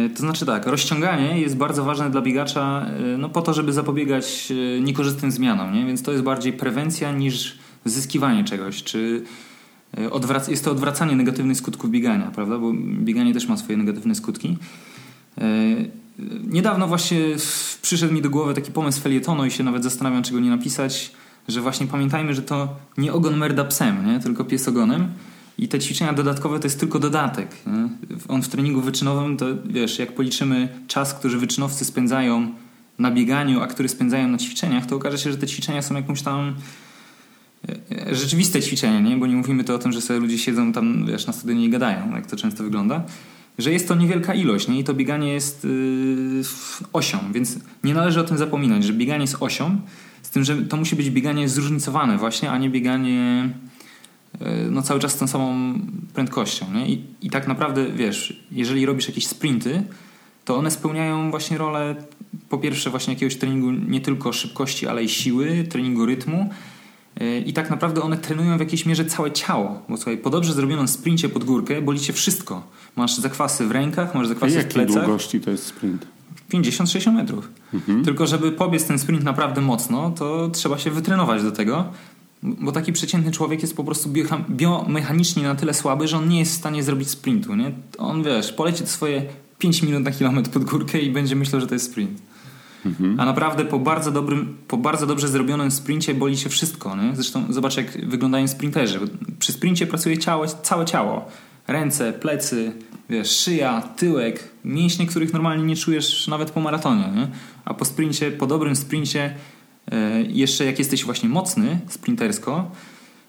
E, 0.05 0.09
to 0.09 0.19
znaczy 0.19 0.45
tak, 0.45 0.67
rozciąganie 0.67 1.41
jest 1.41 1.57
bardzo 1.57 1.83
ważne 1.83 2.09
dla 2.09 2.21
biegacza 2.21 2.85
no 3.17 3.29
po 3.29 3.41
to, 3.41 3.53
żeby 3.53 3.73
zapobiegać 3.73 4.53
niekorzystnym 4.81 5.31
zmianom, 5.31 5.73
nie? 5.73 5.85
więc 5.85 6.03
to 6.03 6.11
jest 6.11 6.23
bardziej 6.23 6.53
prewencja 6.53 7.11
niż 7.11 7.57
zyskiwanie 7.85 8.43
czegoś, 8.43 8.83
czy 8.83 9.23
odwrac- 10.09 10.49
jest 10.49 10.65
to 10.65 10.71
odwracanie 10.71 11.15
negatywnych 11.15 11.57
skutków 11.57 11.89
biegania, 11.91 12.31
prawda? 12.35 12.57
Bo 12.57 12.73
bieganie 12.99 13.33
też 13.33 13.47
ma 13.47 13.57
swoje 13.57 13.77
negatywne 13.77 14.15
skutki. 14.15 14.57
Niedawno 16.47 16.87
właśnie 16.87 17.19
przyszedł 17.81 18.13
mi 18.13 18.21
do 18.21 18.29
głowy 18.29 18.53
taki 18.53 18.71
pomysł 18.71 19.01
felietonu 19.01 19.45
i 19.45 19.51
się 19.51 19.63
nawet 19.63 19.83
zastanawiam, 19.83 20.23
czego 20.23 20.39
nie 20.39 20.49
napisać, 20.49 21.11
że 21.47 21.61
właśnie 21.61 21.87
pamiętajmy, 21.87 22.33
że 22.33 22.41
to 22.41 22.75
nie 22.97 23.13
ogon 23.13 23.37
merda 23.37 23.65
psem, 23.65 24.05
nie? 24.07 24.19
tylko 24.19 24.45
pies 24.45 24.67
ogonem. 24.67 25.07
I 25.57 25.67
te 25.67 25.79
ćwiczenia 25.79 26.13
dodatkowe 26.13 26.59
to 26.59 26.65
jest 26.65 26.79
tylko 26.79 26.99
dodatek. 26.99 27.49
Nie? 27.67 27.89
On 28.27 28.41
w 28.41 28.47
treningu 28.47 28.81
wyczynowym 28.81 29.37
to 29.37 29.45
wiesz, 29.65 29.99
jak 29.99 30.15
policzymy 30.15 30.69
czas, 30.87 31.13
który 31.13 31.37
wyczynowcy 31.37 31.85
spędzają 31.85 32.51
na 32.99 33.11
bieganiu, 33.11 33.61
a 33.61 33.67
który 33.67 33.89
spędzają 33.89 34.27
na 34.27 34.37
ćwiczeniach, 34.37 34.85
to 34.85 34.95
okaże 34.95 35.17
się, 35.17 35.31
że 35.31 35.37
te 35.37 35.47
ćwiczenia 35.47 35.81
są 35.81 35.95
jakąś 35.95 36.21
tam 36.21 36.55
e, 37.69 38.07
e, 38.09 38.15
rzeczywiste 38.15 38.61
ćwiczenia, 38.61 38.99
nie? 38.99 39.17
bo 39.17 39.27
nie 39.27 39.35
mówimy 39.35 39.63
to 39.63 39.75
o 39.75 39.77
tym, 39.77 39.91
że 39.91 40.01
sobie 40.01 40.19
ludzie 40.19 40.37
siedzą 40.37 40.73
tam 40.73 41.05
wiesz, 41.05 41.27
na 41.27 41.33
stadionie 41.33 41.65
i 41.65 41.69
gadają, 41.69 42.15
jak 42.15 42.27
to 42.27 42.35
często 42.35 42.63
wygląda 42.63 43.03
że 43.57 43.71
jest 43.71 43.87
to 43.87 43.95
niewielka 43.95 44.33
ilość 44.33 44.67
nie? 44.67 44.79
i 44.79 44.83
to 44.83 44.93
bieganie 44.93 45.33
jest 45.33 45.63
yy, 45.63 46.43
osią, 46.93 47.19
więc 47.31 47.59
nie 47.83 47.93
należy 47.93 48.19
o 48.19 48.23
tym 48.23 48.37
zapominać, 48.37 48.83
że 48.83 48.93
bieganie 48.93 49.21
jest 49.21 49.37
osią, 49.39 49.81
z 50.21 50.29
tym, 50.29 50.43
że 50.43 50.57
to 50.57 50.77
musi 50.77 50.95
być 50.95 51.09
bieganie 51.09 51.49
zróżnicowane 51.49 52.17
właśnie, 52.17 52.51
a 52.51 52.57
nie 52.57 52.69
bieganie 52.69 53.49
yy, 54.39 54.47
no, 54.71 54.81
cały 54.81 54.99
czas 54.99 55.11
z 55.11 55.17
tą 55.17 55.27
samą 55.27 55.79
prędkością. 56.13 56.73
Nie? 56.73 56.89
I, 56.89 57.03
I 57.21 57.29
tak 57.29 57.47
naprawdę, 57.47 57.85
wiesz, 57.91 58.43
jeżeli 58.51 58.85
robisz 58.85 59.07
jakieś 59.07 59.27
sprinty, 59.27 59.83
to 60.45 60.57
one 60.57 60.71
spełniają 60.71 61.31
właśnie 61.31 61.57
rolę 61.57 61.95
po 62.49 62.57
pierwsze 62.57 62.89
właśnie 62.89 63.13
jakiegoś 63.13 63.35
treningu 63.35 63.71
nie 63.71 64.01
tylko 64.01 64.33
szybkości, 64.33 64.87
ale 64.87 65.03
i 65.03 65.09
siły, 65.09 65.63
treningu 65.69 66.05
rytmu, 66.05 66.49
i 67.45 67.53
tak 67.53 67.69
naprawdę 67.69 68.01
one 68.01 68.17
trenują 68.17 68.57
w 68.57 68.59
jakiejś 68.59 68.85
mierze 68.85 69.05
całe 69.05 69.31
ciało. 69.31 69.81
Bo 69.89 69.97
słuchaj, 69.97 70.17
po 70.17 70.29
dobrze 70.29 70.53
zrobionym 70.53 70.87
sprincie 70.87 71.29
pod 71.29 71.43
górkę 71.43 71.81
boli 71.81 71.99
cię 71.99 72.13
wszystko. 72.13 72.63
Masz 72.95 73.17
zakwasy 73.17 73.67
w 73.67 73.71
rękach, 73.71 74.15
masz 74.15 74.27
zakwasy 74.27 74.59
w 74.59 74.65
plecach. 74.65 74.75
jakiej 74.75 74.95
długości 74.95 75.39
to 75.41 75.51
jest 75.51 75.65
sprint? 75.65 76.07
50-60 76.53 77.13
metrów. 77.13 77.49
Mhm. 77.73 78.05
Tylko 78.05 78.27
żeby 78.27 78.51
pobiec 78.51 78.85
ten 78.85 78.99
sprint 78.99 79.23
naprawdę 79.23 79.61
mocno, 79.61 80.11
to 80.11 80.49
trzeba 80.49 80.77
się 80.77 80.91
wytrenować 80.91 81.43
do 81.43 81.51
tego. 81.51 81.85
Bo 82.43 82.71
taki 82.71 82.93
przeciętny 82.93 83.31
człowiek 83.31 83.61
jest 83.61 83.75
po 83.75 83.83
prostu 83.83 84.09
biomechanicznie 84.49 85.43
na 85.43 85.55
tyle 85.55 85.73
słaby, 85.73 86.07
że 86.07 86.17
on 86.17 86.29
nie 86.29 86.39
jest 86.39 86.51
w 86.51 86.57
stanie 86.57 86.83
zrobić 86.83 87.09
sprintu. 87.09 87.55
Nie? 87.55 87.71
On 87.97 88.23
wiesz, 88.23 88.51
poleci 88.51 88.87
swoje 88.87 89.25
5 89.59 89.83
minut 89.83 90.03
na 90.03 90.11
kilometr 90.11 90.49
pod 90.49 90.63
górkę 90.63 90.99
i 90.99 91.11
będzie 91.11 91.35
myślał, 91.35 91.61
że 91.61 91.67
to 91.67 91.75
jest 91.75 91.91
sprint. 91.91 92.21
Mhm. 92.85 93.19
A 93.19 93.25
naprawdę 93.25 93.65
po 93.65 93.79
bardzo, 93.79 94.11
dobrym, 94.11 94.57
po 94.67 94.77
bardzo 94.77 95.07
dobrze 95.07 95.27
zrobionym 95.27 95.71
sprincie 95.71 96.13
boli 96.13 96.37
się 96.37 96.49
wszystko. 96.49 96.95
Nie? 96.95 97.15
Zresztą 97.15 97.53
zobacz, 97.53 97.77
jak 97.77 98.07
wyglądają 98.07 98.47
sprinterzy. 98.47 98.99
Przy 99.39 99.51
sprincie 99.51 99.87
pracuje 99.87 100.17
ciało, 100.17 100.47
całe 100.47 100.85
ciało. 100.85 101.25
ręce, 101.67 102.13
plecy, 102.13 102.71
wiesz, 103.09 103.31
szyja, 103.31 103.81
tyłek, 103.81 104.49
mięśnie, 104.65 105.07
których 105.07 105.33
normalnie 105.33 105.63
nie 105.63 105.75
czujesz 105.75 106.27
nawet 106.27 106.51
po 106.51 106.59
maratonie, 106.59 107.11
nie? 107.15 107.27
A 107.65 107.73
po 107.73 107.85
sprincie, 107.85 108.31
po 108.31 108.47
dobrym 108.47 108.75
sprincie, 108.75 109.35
e, 109.91 110.21
jeszcze 110.21 110.65
jak 110.65 110.79
jesteś 110.79 111.05
właśnie 111.05 111.29
mocny 111.29 111.79
sprintersko, 111.87 112.71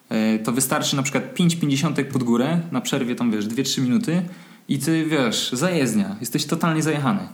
e, 0.09 0.39
to 0.39 0.53
wystarczy 0.53 0.97
na 0.97 1.03
przykład 1.03 1.35
5,50 1.35 2.05
pod 2.05 2.23
górę, 2.23 2.61
na 2.73 2.81
przerwie 2.81 3.15
tam 3.15 3.31
wiesz 3.31 3.47
2-3 3.47 3.83
minuty 3.83 4.23
i 4.69 4.79
ty 4.79 5.05
wiesz, 5.05 5.51
zajezdnia, 5.53 6.17
jesteś 6.21 6.47
totalnie 6.47 6.83
zajechany. 6.83 7.29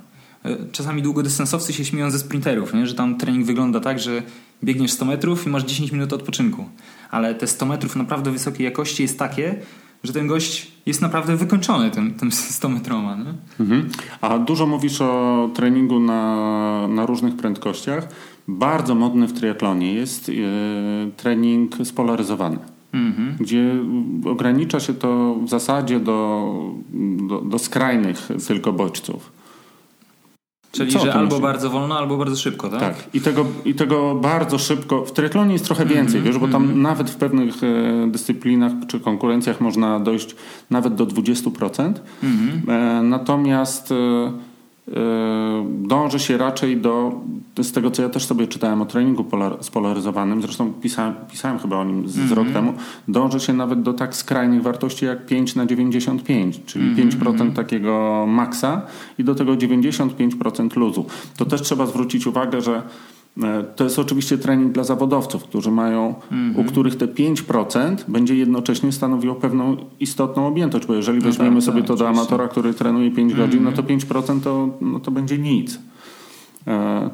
Czasami 0.73 1.03
długodystansowcy 1.03 1.73
się 1.73 1.85
śmieją 1.85 2.11
ze 2.11 2.19
sprinterów, 2.19 2.75
nie? 2.75 2.87
że 2.87 2.95
tam 2.95 3.19
trening 3.19 3.47
wygląda 3.47 3.81
tak, 3.81 3.99
że 3.99 4.23
biegniesz 4.65 4.93
100 4.93 5.05
metrów 5.05 5.47
i 5.47 5.51
masz 5.51 5.65
10 5.65 5.93
minut 5.93 6.13
odpoczynku. 6.13 6.65
Ale 7.11 7.35
te 7.35 7.47
100 7.47 7.67
metrów 7.67 7.97
naprawdę 7.97 8.31
wysokiej 8.31 8.65
jakości 8.65 9.03
jest 9.03 9.19
takie, 9.19 9.55
że 10.05 10.13
ten 10.13 10.27
gość 10.27 10.73
jest 10.87 11.03
naprawdę 11.03 11.37
wykończony 11.37 11.91
tym, 11.91 12.15
tym 12.15 12.33
100 12.59 12.69
metroma. 12.69 13.17
Mhm. 13.61 13.89
A 14.21 14.39
dużo 14.39 14.67
mówisz 14.67 15.01
o 15.01 15.51
treningu 15.55 16.01
na, 16.01 16.89
na 16.89 17.07
różnych 17.07 17.37
prędkościach. 17.37 18.09
Bardzo 18.49 18.95
modny 18.95 19.27
w 19.27 19.33
triatlonie 19.33 19.95
jest 19.95 20.29
yy, 20.29 20.45
trening 21.17 21.77
spolaryzowany. 21.85 22.59
Mhm. 22.93 23.37
Gdzie 23.41 23.75
ogranicza 24.25 24.81
się 24.81 24.95
to 24.95 25.37
w 25.45 25.49
zasadzie 25.49 26.01
do, 26.01 26.55
do, 27.29 27.41
do 27.41 27.59
skrajnych 27.59 28.29
tylko 28.47 28.73
bodźców. 28.73 29.42
Czyli, 30.73 30.91
że 30.91 31.15
albo 31.15 31.25
myśli? 31.25 31.43
bardzo 31.43 31.71
wolno, 31.71 31.99
albo 31.99 32.17
bardzo 32.17 32.37
szybko, 32.37 32.69
tak? 32.69 32.81
Tak. 32.81 33.15
I 33.15 33.21
tego, 33.21 33.47
I 33.65 33.75
tego 33.75 34.15
bardzo 34.15 34.59
szybko. 34.59 35.05
W 35.05 35.13
triatlonie 35.13 35.53
jest 35.53 35.65
trochę 35.65 35.87
więcej, 35.87 36.21
mm 36.21 36.23
-hmm, 36.23 36.27
wiesz, 36.27 36.39
bo 36.39 36.49
tam 36.49 36.65
mm 36.65 36.77
-hmm. 36.77 36.83
nawet 36.83 37.11
w 37.11 37.17
pewnych 37.17 37.55
e, 37.65 38.11
dyscyplinach 38.11 38.73
czy 38.89 39.01
konkurencjach 39.01 39.61
można 39.61 40.01
dojść 40.01 40.37
nawet 40.71 40.95
do 40.95 41.07
20%. 41.07 41.83
Mm 41.83 42.37
-hmm. 42.37 43.03
natomiast 43.05 43.93
E, 43.93 44.52
dąży 45.69 46.19
się 46.19 46.39
raczej 46.39 46.77
do, 46.77 47.21
z 47.63 47.73
tego 47.73 47.91
co 47.91 48.03
ja 48.03 48.09
też 48.09 48.25
sobie 48.25 48.47
czytałem 48.47 48.83
o 48.83 48.87
treningu 48.87 49.25
polar, 49.25 49.57
spolaryzowanym, 49.61 50.43
zresztą 50.43 50.73
pisałem, 50.73 51.15
pisałem 51.31 51.59
chyba 51.59 51.77
o 51.77 51.85
nim 51.85 52.09
z, 52.09 52.17
mm 52.17 52.29
-hmm. 52.29 52.35
rok 52.35 52.49
temu, 52.49 52.75
dąży 53.09 53.41
się 53.41 53.53
nawet 53.53 53.83
do 53.83 53.93
tak 53.93 54.17
skrajnych 54.17 54.63
wartości 54.63 55.05
jak 55.05 55.27
5 55.27 55.55
na 55.55 55.67
95, 55.67 56.61
czyli 56.67 56.85
mm 56.85 57.11
-hmm. 57.11 57.25
5% 57.25 57.53
takiego 57.53 58.25
maksa 58.29 58.83
i 59.19 59.25
do 59.25 59.35
tego 59.35 59.53
95% 59.53 60.77
luzu. 60.77 61.07
To 61.37 61.45
też 61.45 61.63
trzeba 61.63 61.87
zwrócić 61.87 62.27
uwagę, 62.27 62.61
że 62.61 62.83
to 63.77 63.85
jest 63.85 63.99
oczywiście 63.99 64.39
trening 64.39 64.73
dla 64.73 64.85
zawodowców, 64.85 65.45
którzy 65.45 65.71
mają, 65.71 66.15
mm 66.31 66.55
-hmm. 66.55 66.61
u 66.61 66.65
których 66.65 66.97
te 66.97 67.07
5% 67.07 67.97
będzie 68.09 68.37
jednocześnie 68.37 68.93
stanowiło 68.93 69.35
pewną 69.35 69.77
istotną 70.01 70.47
objętość, 70.47 70.87
bo 70.87 70.95
jeżeli 70.95 71.19
no 71.19 71.25
weźmiemy 71.25 71.57
tak, 71.57 71.65
sobie 71.65 71.81
tak, 71.81 71.89
to 71.89 71.97
do 71.97 72.09
amatora, 72.09 72.49
który 72.49 72.75
trenuje 72.75 73.11
5 73.11 73.19
mm 73.19 73.35
-hmm. 73.35 73.47
godzin, 73.47 73.65
no 73.65 73.73
to 73.73 73.83
5% 73.83 74.41
to, 74.41 74.69
no 74.81 75.01
to 75.01 75.11
będzie 75.11 75.39
nic. 75.39 75.79
E, 76.67 77.11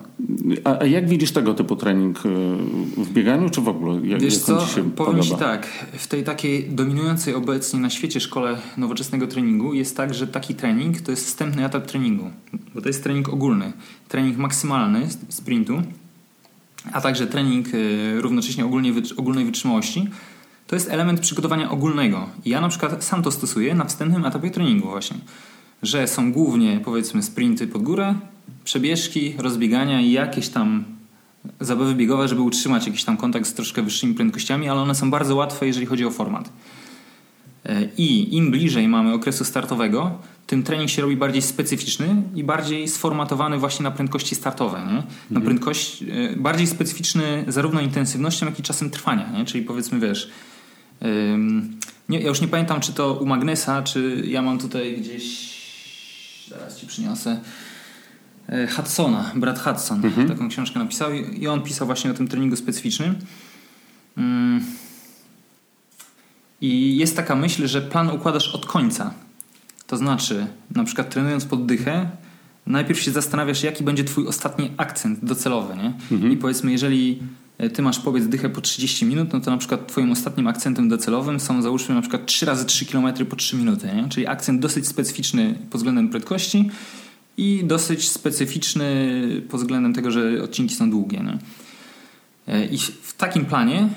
a, 0.64 0.85
jak 0.85 1.09
widzisz 1.09 1.33
tego 1.33 1.55
typu 1.55 1.77
trening 1.77 2.19
e, 2.19 2.29
w 2.97 3.12
bieganiu, 3.12 3.51
czy 3.51 3.61
w 3.61 3.69
ogóle? 3.69 4.07
Jak, 4.07 4.21
Wiesz 4.21 4.39
co, 4.39 4.66
ci 4.66 4.75
powiem 4.75 4.91
podoba? 4.91 5.23
Ci 5.23 5.37
tak, 5.37 5.66
w 5.93 6.07
tej 6.07 6.25
takiej 6.25 6.71
dominującej 6.71 7.35
obecnie 7.35 7.81
na 7.81 7.91
świecie 7.91 8.21
szkole 8.21 8.59
nowoczesnego 8.77 9.27
treningu 9.27 9.75
jest 9.75 9.97
tak, 9.97 10.14
że 10.14 10.27
taki 10.27 10.55
trening 10.55 11.01
to 11.01 11.11
jest 11.11 11.27
wstępny 11.27 11.64
etap 11.64 11.87
treningu, 11.87 12.31
bo 12.75 12.81
to 12.81 12.89
jest 12.89 13.03
trening 13.03 13.29
ogólny, 13.29 13.73
trening 14.09 14.37
maksymalny 14.37 15.09
sprintu, 15.29 15.83
a 16.93 17.01
także 17.01 17.26
trening 17.26 17.74
y, 17.74 18.20
równocześnie 18.20 18.64
ogólnej, 18.64 18.93
ogólnej 19.16 19.45
wytrzymałości, 19.45 20.09
to 20.66 20.76
jest 20.76 20.91
element 20.91 21.20
przygotowania 21.20 21.70
ogólnego. 21.70 22.29
Ja 22.47 22.61
na 22.61 22.68
przykład 22.68 23.05
sam 23.05 23.22
to 23.22 23.31
stosuję 23.31 23.74
na 23.74 23.85
wstępnym 23.85 24.24
etapie 24.24 24.51
treningu 24.51 24.89
właśnie, 24.89 25.16
że 25.83 26.09
są 26.09 26.33
głównie 26.33 26.81
powiedzmy 26.85 27.22
sprinty 27.22 27.66
pod 27.66 27.83
górę, 27.83 28.14
przebieżki, 28.64 29.35
rozbiegania 29.39 30.01
i 30.01 30.12
jakieś 30.12 30.49
tam 30.49 30.85
zabawy 31.61 31.95
biegowe, 31.95 32.29
żeby 32.29 32.43
utrzymać 32.43 32.87
jakiś 32.87 33.05
tam 33.05 33.16
kontakt 33.16 33.47
z 33.47 33.55
troszkę 33.55 33.83
wyższymi 33.83 34.14
prędkościami, 34.14 34.68
ale 34.68 34.81
one 34.81 34.95
są 34.95 35.11
bardzo 35.11 35.37
łatwe, 35.37 35.66
jeżeli 35.66 35.87
chodzi 35.87 36.05
o 36.05 36.11
format. 36.11 36.53
E, 37.64 37.89
I 37.97 38.37
im 38.37 38.51
bliżej 38.51 38.89
mamy 38.89 39.14
okresu 39.14 39.45
startowego, 39.45 40.18
tym 40.49 40.62
trening 40.62 40.90
się 40.90 41.03
robi 41.03 41.16
bardziej 41.16 41.42
specyficzny 41.42 42.22
i 42.34 42.44
bardziej 42.44 42.88
sformatowany 42.88 43.59
właśnie 43.59 43.82
na 43.82 43.90
prędkości 43.90 44.34
startowe. 44.34 44.78
Nie? 44.78 44.92
Na 44.94 45.03
mhm. 45.30 45.42
prędkość, 45.44 46.03
e, 46.03 46.07
bardziej 46.36 46.66
specyficzny 46.66 47.44
zarówno 47.49 47.80
intensywnością, 47.80 48.46
jak 48.46 48.59
i 48.59 48.62
czasem 48.62 48.90
trwania. 48.90 49.30
Nie? 49.32 49.44
Czyli 49.44 49.64
powiedzmy, 49.64 50.01
wiesz, 50.01 50.30
nie, 52.09 52.20
ja 52.20 52.28
już 52.28 52.40
nie 52.40 52.49
pamiętam, 52.49 52.80
czy 52.80 52.92
to 52.92 53.14
u 53.14 53.26
Magnesa, 53.26 53.82
czy 53.82 54.22
ja 54.26 54.42
mam 54.42 54.59
tutaj 54.59 54.96
gdzieś, 55.01 55.59
zaraz 56.49 56.76
ci 56.76 56.86
przyniosę, 56.86 57.40
e, 58.49 58.66
Hudsona, 58.66 59.32
brat 59.34 59.59
Hudson, 59.59 60.05
mhm. 60.05 60.28
taką 60.28 60.49
książkę 60.49 60.78
napisał 60.78 61.12
i 61.12 61.46
on 61.46 61.62
pisał 61.62 61.86
właśnie 61.86 62.11
o 62.11 62.14
tym 62.14 62.28
treningu 62.28 62.57
specyficznym. 62.57 63.14
I 66.61 66.96
jest 66.96 67.16
taka 67.16 67.36
myśl, 67.36 67.66
że 67.66 67.82
plan 67.82 68.11
układasz 68.11 68.55
od 68.55 68.66
końca. 68.66 69.14
To 69.89 69.97
znaczy, 69.97 70.47
na 70.74 70.84
przykład 70.84 71.11
trenując 71.11 71.45
poddychę, 71.45 72.11
najpierw 72.66 73.01
się 73.01 73.11
zastanawiasz, 73.11 73.62
jaki 73.62 73.84
będzie 73.84 74.05
twój 74.05 74.26
ostatni 74.26 74.70
akcent 74.76 75.24
docelowy, 75.24 75.76
nie? 75.76 75.93
Mhm. 76.12 76.32
I 76.32 76.36
powiedzmy, 76.36 76.72
jeżeli 76.72 77.18
e, 77.59 77.70
ty 77.70 77.82
masz 77.82 77.99
powiedz 77.99 78.26
dychę 78.26 78.49
po 78.49 78.61
30 78.61 79.05
minut, 79.07 79.32
no 79.32 79.41
to 79.41 79.51
na 79.51 79.57
przykład 79.57 79.86
twoim 79.86 80.12
ostatnim 80.12 80.47
akcentem 80.47 80.89
docelowym 80.89 81.41
są 81.41 81.62
załóżmy 81.62 81.95
na 81.95 82.01
przykład 82.01 82.26
3 82.26 82.47
razy 82.47 82.64
3 82.64 82.86
km 82.86 83.26
po 83.26 83.36
3 83.36 83.57
minuty, 83.57 83.86
nie? 83.97 84.09
Czyli 84.09 84.26
akcent 84.26 84.61
dosyć 84.61 84.86
specyficzny 84.86 85.55
pod 85.70 85.78
względem 85.78 86.09
prędkości 86.09 86.70
i 87.36 87.62
dosyć 87.64 88.09
specyficzny 88.09 89.18
pod 89.51 89.61
względem 89.61 89.95
tego, 89.95 90.11
że 90.11 90.43
odcinki 90.43 90.74
są 90.74 90.91
długie, 90.91 91.18
nie? 91.18 91.39
E, 92.55 92.66
I 92.66 92.78
w 92.78 93.14
takim 93.16 93.45
planie 93.45 93.89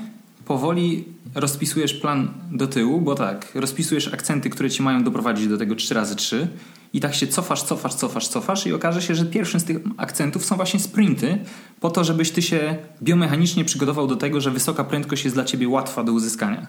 powoli 0.45 1.05
rozpisujesz 1.35 1.93
plan 1.93 2.33
do 2.51 2.67
tyłu, 2.67 3.01
bo 3.01 3.15
tak, 3.15 3.51
rozpisujesz 3.55 4.13
akcenty, 4.13 4.49
które 4.49 4.69
ci 4.69 4.83
mają 4.83 5.03
doprowadzić 5.03 5.47
do 5.47 5.57
tego 5.57 5.75
3 5.75 5.93
razy 5.93 6.15
3 6.15 6.47
i 6.93 6.99
tak 6.99 7.15
się 7.15 7.27
cofasz, 7.27 7.63
cofasz, 7.63 7.95
cofasz, 7.95 8.27
cofasz 8.27 8.67
i 8.67 8.73
okaże 8.73 9.01
się, 9.01 9.15
że 9.15 9.25
pierwszym 9.25 9.59
z 9.59 9.63
tych 9.63 9.77
akcentów 9.97 10.45
są 10.45 10.55
właśnie 10.55 10.79
sprinty, 10.79 11.37
po 11.79 11.89
to, 11.89 12.03
żebyś 12.03 12.31
ty 12.31 12.41
się 12.41 12.77
biomechanicznie 13.03 13.65
przygotował 13.65 14.07
do 14.07 14.15
tego, 14.15 14.41
że 14.41 14.51
wysoka 14.51 14.83
prędkość 14.83 15.23
jest 15.23 15.35
dla 15.35 15.45
ciebie 15.45 15.69
łatwa 15.69 16.03
do 16.03 16.13
uzyskania. 16.13 16.67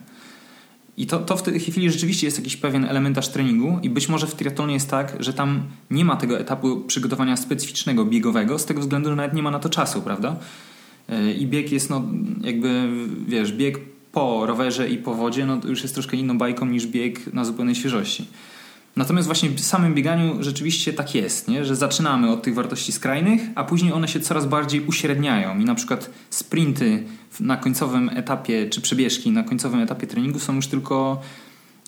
I 0.96 1.06
to, 1.06 1.18
to 1.18 1.36
w 1.36 1.42
tej 1.42 1.60
chwili 1.60 1.90
rzeczywiście 1.90 2.26
jest 2.26 2.38
jakiś 2.38 2.56
pewien 2.56 2.84
elementarz 2.84 3.28
treningu 3.28 3.78
i 3.82 3.90
być 3.90 4.08
może 4.08 4.26
w 4.26 4.34
triatlonie 4.34 4.74
jest 4.74 4.90
tak, 4.90 5.16
że 5.20 5.32
tam 5.32 5.62
nie 5.90 6.04
ma 6.04 6.16
tego 6.16 6.38
etapu 6.38 6.80
przygotowania 6.80 7.36
specyficznego, 7.36 8.04
biegowego, 8.04 8.58
z 8.58 8.66
tego 8.66 8.80
względu, 8.80 9.08
że 9.08 9.16
nawet 9.16 9.34
nie 9.34 9.42
ma 9.42 9.50
na 9.50 9.58
to 9.58 9.68
czasu, 9.68 10.02
prawda? 10.02 10.36
E, 11.08 11.32
I 11.32 11.46
bieg 11.46 11.72
jest, 11.72 11.90
no, 11.90 12.02
jakby, 12.40 12.88
wiesz, 13.26 13.52
bieg 13.52 13.78
po 14.12 14.46
rowerze 14.46 14.88
i 14.88 14.98
po 14.98 15.14
wodzie, 15.14 15.46
no 15.46 15.60
już 15.68 15.82
jest 15.82 15.94
troszkę 15.94 16.16
inną 16.16 16.38
bajką 16.38 16.66
niż 16.66 16.86
bieg 16.86 17.34
na 17.34 17.44
zupełnej 17.44 17.74
świeżości. 17.74 18.26
Natomiast 18.96 19.26
właśnie 19.26 19.50
w 19.50 19.60
samym 19.60 19.94
bieganiu 19.94 20.36
rzeczywiście 20.40 20.92
tak 20.92 21.14
jest, 21.14 21.48
nie? 21.48 21.64
że 21.64 21.76
zaczynamy 21.76 22.30
od 22.30 22.42
tych 22.42 22.54
wartości 22.54 22.92
skrajnych, 22.92 23.42
a 23.54 23.64
później 23.64 23.92
one 23.92 24.08
się 24.08 24.20
coraz 24.20 24.46
bardziej 24.46 24.86
uśredniają 24.86 25.58
i 25.58 25.64
na 25.64 25.74
przykład 25.74 26.10
sprinty 26.30 27.02
na 27.40 27.56
końcowym 27.56 28.08
etapie, 28.08 28.68
czy 28.70 28.80
przebieżki 28.80 29.30
na 29.30 29.42
końcowym 29.42 29.80
etapie 29.80 30.06
treningu 30.06 30.38
są 30.38 30.54
już 30.54 30.66
tylko 30.66 31.20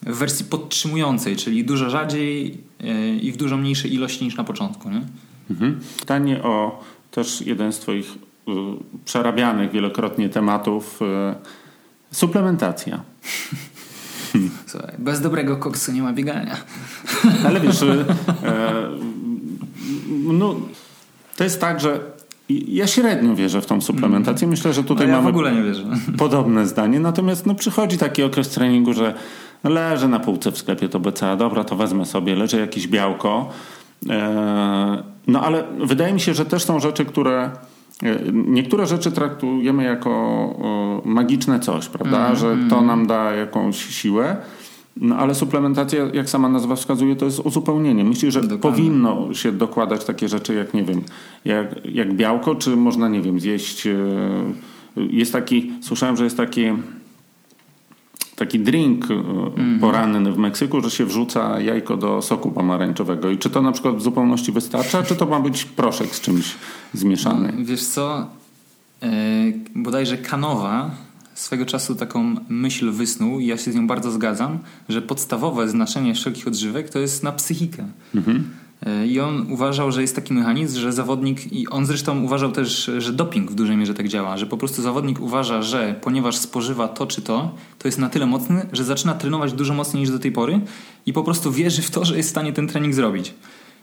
w 0.02 0.16
wersji 0.16 0.44
podtrzymującej, 0.44 1.36
czyli 1.36 1.64
dużo 1.64 1.90
rzadziej 1.90 2.58
e, 2.80 3.16
i 3.16 3.32
w 3.32 3.36
dużo 3.36 3.56
mniejszej 3.56 3.94
ilości 3.94 4.24
niż 4.24 4.36
na 4.36 4.44
początku. 4.44 4.90
Nie? 4.90 5.02
Mhm. 5.50 5.80
Pytanie 5.98 6.42
o 6.42 6.84
też 7.10 7.40
jeden 7.40 7.72
z 7.72 7.78
Twoich 7.78 8.14
przerabianych 9.04 9.70
wielokrotnie 9.70 10.28
tematów 10.28 11.00
y, 11.02 11.34
Suplementacja. 12.14 13.00
Słuchaj, 14.66 14.94
bez 14.98 15.20
dobrego 15.20 15.56
koksu 15.56 15.92
nie 15.92 16.02
ma 16.02 16.12
biegania. 16.12 16.56
Ale 17.46 17.60
wiesz, 17.60 17.82
e, 17.82 18.04
no, 20.32 20.54
to 21.36 21.44
jest 21.44 21.60
tak, 21.60 21.80
że 21.80 22.00
ja 22.48 22.86
średnio 22.86 23.34
wierzę 23.34 23.60
w 23.60 23.66
tą 23.66 23.80
suplementację. 23.80 24.48
Myślę, 24.48 24.72
że 24.72 24.84
tutaj 24.84 25.06
no 25.06 25.12
ja 25.12 25.18
mamy 25.18 25.32
w 25.32 25.34
ogóle 25.34 25.52
nie 25.52 25.62
wierzę. 25.62 25.84
podobne 26.18 26.66
zdanie. 26.66 27.00
Natomiast 27.00 27.46
no, 27.46 27.54
przychodzi 27.54 27.98
taki 27.98 28.22
okres 28.22 28.48
treningu, 28.48 28.92
że 28.92 29.14
leżę 29.64 30.08
na 30.08 30.20
półce 30.20 30.52
w 30.52 30.58
sklepie 30.58 30.88
to 30.88 31.00
BCA, 31.00 31.36
dobra, 31.36 31.64
to 31.64 31.76
wezmę 31.76 32.06
sobie, 32.06 32.36
leży 32.36 32.60
jakieś 32.60 32.88
białko. 32.88 33.48
E, 34.10 35.02
no 35.26 35.40
ale 35.40 35.64
wydaje 35.80 36.12
mi 36.12 36.20
się, 36.20 36.34
że 36.34 36.44
też 36.44 36.64
są 36.64 36.80
rzeczy, 36.80 37.04
które 37.04 37.50
niektóre 38.32 38.86
rzeczy 38.86 39.12
traktujemy 39.12 39.84
jako 39.84 41.02
magiczne 41.04 41.60
coś, 41.60 41.88
prawda? 41.88 42.26
Mm, 42.26 42.36
że 42.36 42.52
mm. 42.52 42.70
to 42.70 42.80
nam 42.80 43.06
da 43.06 43.32
jakąś 43.32 43.76
siłę. 43.76 44.36
No, 44.96 45.16
ale 45.16 45.34
suplementacja, 45.34 46.06
jak 46.12 46.30
sama 46.30 46.48
nazwa 46.48 46.76
wskazuje, 46.76 47.16
to 47.16 47.24
jest 47.24 47.40
uzupełnienie. 47.40 48.04
Myślę, 48.04 48.30
że 48.30 48.40
Dokładnie. 48.40 48.70
powinno 48.70 49.34
się 49.34 49.52
dokładać 49.52 50.04
takie 50.04 50.28
rzeczy 50.28 50.54
jak, 50.54 50.74
nie 50.74 50.84
wiem, 50.84 51.02
jak, 51.44 51.86
jak 51.86 52.14
białko, 52.14 52.54
czy 52.54 52.76
można, 52.76 53.08
nie 53.08 53.22
wiem, 53.22 53.40
zjeść. 53.40 53.86
E, 53.86 53.96
jest 54.96 55.32
taki, 55.32 55.72
słyszałem, 55.80 56.16
że 56.16 56.24
jest 56.24 56.36
taki 56.36 56.62
taki 58.36 58.60
drink 58.60 59.08
mm. 59.10 59.80
poranny 59.80 60.32
w 60.32 60.38
Meksyku, 60.38 60.80
że 60.80 60.90
się 60.90 61.04
wrzuca 61.04 61.60
jajko 61.60 61.96
do 61.96 62.22
soku 62.22 62.50
pomarańczowego. 62.50 63.30
I 63.30 63.38
czy 63.38 63.50
to 63.50 63.62
na 63.62 63.72
przykład 63.72 63.96
w 63.96 64.02
zupełności 64.02 64.52
wystarcza, 64.52 65.02
czy 65.02 65.16
to 65.16 65.26
ma 65.26 65.40
być 65.40 65.64
proszek 65.64 66.14
z 66.14 66.20
czymś 66.20 66.54
zmieszany? 66.92 67.52
No, 67.56 67.64
wiesz 67.64 67.84
co, 67.84 68.26
yy, 69.02 69.08
bodajże 69.74 70.18
Kanowa 70.18 70.90
swego 71.34 71.66
czasu 71.66 71.94
taką 71.94 72.34
myśl 72.48 72.90
wysnuł 72.90 73.40
i 73.40 73.46
ja 73.46 73.56
się 73.56 73.72
z 73.72 73.74
nią 73.74 73.86
bardzo 73.86 74.10
zgadzam, 74.10 74.58
że 74.88 75.02
podstawowe 75.02 75.68
znaczenie 75.68 76.14
wszelkich 76.14 76.48
odżywek 76.48 76.90
to 76.90 76.98
jest 76.98 77.22
na 77.22 77.32
psychikę. 77.32 77.86
Mhm. 78.14 78.50
E, 78.84 79.06
I 79.06 79.20
on 79.20 79.52
uważał, 79.52 79.92
że 79.92 80.02
jest 80.02 80.16
taki 80.16 80.34
mechanizm, 80.34 80.80
że 80.80 80.92
zawodnik, 80.92 81.52
i 81.52 81.68
on 81.68 81.86
zresztą 81.86 82.22
uważał 82.22 82.52
też, 82.52 82.90
że 82.98 83.12
doping 83.12 83.50
w 83.50 83.54
dużej 83.54 83.76
mierze 83.76 83.94
tak 83.94 84.08
działa, 84.08 84.36
że 84.36 84.46
po 84.46 84.56
prostu 84.56 84.82
zawodnik 84.82 85.20
uważa, 85.20 85.62
że 85.62 85.94
ponieważ 86.00 86.36
spożywa 86.36 86.88
to 86.88 87.06
czy 87.06 87.22
to, 87.22 87.54
to 87.78 87.88
jest 87.88 87.98
na 87.98 88.08
tyle 88.08 88.26
mocny, 88.26 88.66
że 88.72 88.84
zaczyna 88.84 89.14
trenować 89.14 89.52
dużo 89.52 89.74
mocniej 89.74 90.00
niż 90.00 90.10
do 90.10 90.18
tej 90.18 90.32
pory 90.32 90.60
i 91.06 91.12
po 91.12 91.22
prostu 91.22 91.52
wierzy 91.52 91.82
w 91.82 91.90
to, 91.90 92.04
że 92.04 92.16
jest 92.16 92.28
w 92.28 92.30
stanie 92.30 92.52
ten 92.52 92.68
trening 92.68 92.94
zrobić. 92.94 93.34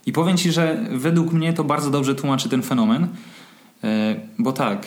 I 0.05 0.11
powiem 0.11 0.37
Ci, 0.37 0.51
że 0.51 0.85
według 0.91 1.33
mnie 1.33 1.53
to 1.53 1.63
bardzo 1.63 1.89
dobrze 1.89 2.15
tłumaczy 2.15 2.49
ten 2.49 2.61
fenomen, 2.61 3.07
e, 3.83 4.15
bo 4.39 4.51
tak, 4.51 4.85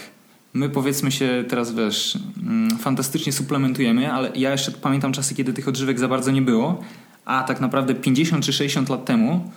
my 0.54 0.68
powiedzmy 0.68 1.12
się 1.12 1.44
teraz, 1.48 1.74
wiesz, 1.74 2.18
mm, 2.42 2.78
fantastycznie 2.78 3.32
suplementujemy, 3.32 4.12
ale 4.12 4.32
ja 4.34 4.50
jeszcze 4.50 4.72
pamiętam 4.72 5.12
czasy, 5.12 5.34
kiedy 5.34 5.52
tych 5.52 5.68
odżywek 5.68 5.98
za 5.98 6.08
bardzo 6.08 6.30
nie 6.30 6.42
było, 6.42 6.82
a 7.24 7.42
tak 7.42 7.60
naprawdę 7.60 7.94
50 7.94 8.44
czy 8.44 8.52
60 8.52 8.88
lat 8.88 9.04
temu 9.04 9.50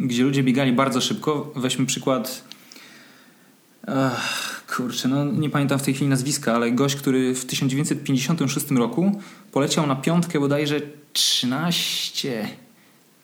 gdzie 0.00 0.22
ludzie 0.22 0.42
biegali 0.42 0.72
bardzo 0.72 1.00
szybko. 1.00 1.52
Weźmy 1.56 1.86
przykład. 1.86 2.44
Ach, 3.86 4.64
kurczę, 4.76 5.08
no 5.08 5.24
nie 5.24 5.50
pamiętam 5.50 5.78
w 5.78 5.82
tej 5.82 5.94
chwili 5.94 6.10
nazwiska, 6.10 6.54
ale 6.54 6.72
gość, 6.72 6.96
który 6.96 7.34
w 7.34 7.44
1956 7.44 8.70
roku 8.70 9.20
poleciał 9.52 9.86
na 9.86 9.96
piątkę 9.96 10.40
bodajże 10.40 10.80
13, 11.12 12.48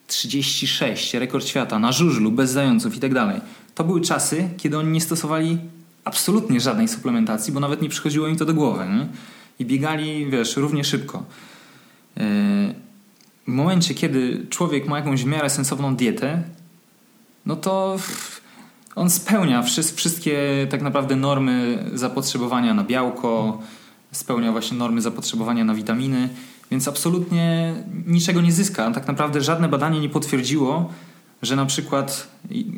36, 0.07 1.13
rekord 1.13 1.45
świata, 1.45 1.79
na 1.79 1.91
żużlu, 1.91 2.31
bez 2.31 2.51
zająców 2.51 2.95
i 2.95 2.99
tak 2.99 3.13
dalej. 3.13 3.41
To 3.75 3.83
były 3.83 4.01
czasy, 4.01 4.49
kiedy 4.57 4.77
oni 4.77 4.91
nie 4.91 5.01
stosowali 5.01 5.57
absolutnie 6.03 6.59
żadnej 6.59 6.87
suplementacji, 6.87 7.53
bo 7.53 7.59
nawet 7.59 7.81
nie 7.81 7.89
przychodziło 7.89 8.27
im 8.27 8.37
to 8.37 8.45
do 8.45 8.53
głowy. 8.53 8.85
Nie? 8.85 9.07
I 9.59 9.65
biegali, 9.65 10.25
wiesz, 10.29 10.57
równie 10.57 10.83
szybko. 10.83 11.23
Yy, 12.17 12.23
w 13.47 13.51
momencie, 13.51 13.93
kiedy 13.93 14.45
człowiek 14.49 14.87
ma 14.87 14.97
jakąś 14.97 15.23
w 15.23 15.27
miarę 15.27 15.49
sensowną 15.49 15.95
dietę, 15.95 16.43
no 17.45 17.55
to 17.55 17.97
on 18.95 19.09
spełnia 19.09 19.63
wszystkie 19.95 20.67
tak 20.69 20.81
naprawdę 20.81 21.15
normy 21.15 21.85
zapotrzebowania 21.93 22.73
na 22.73 22.83
białko, 22.83 23.59
spełnia 24.11 24.51
właśnie 24.51 24.77
normy 24.77 25.01
zapotrzebowania 25.01 25.65
na 25.65 25.73
witaminy, 25.73 26.29
więc 26.71 26.87
absolutnie 26.87 27.73
niczego 28.05 28.41
nie 28.41 28.51
zyska. 28.51 28.91
Tak 28.91 29.07
naprawdę 29.07 29.41
żadne 29.41 29.69
badanie 29.69 29.99
nie 29.99 30.09
potwierdziło, 30.09 30.89
że 31.41 31.55
na 31.55 31.65
przykład 31.65 32.27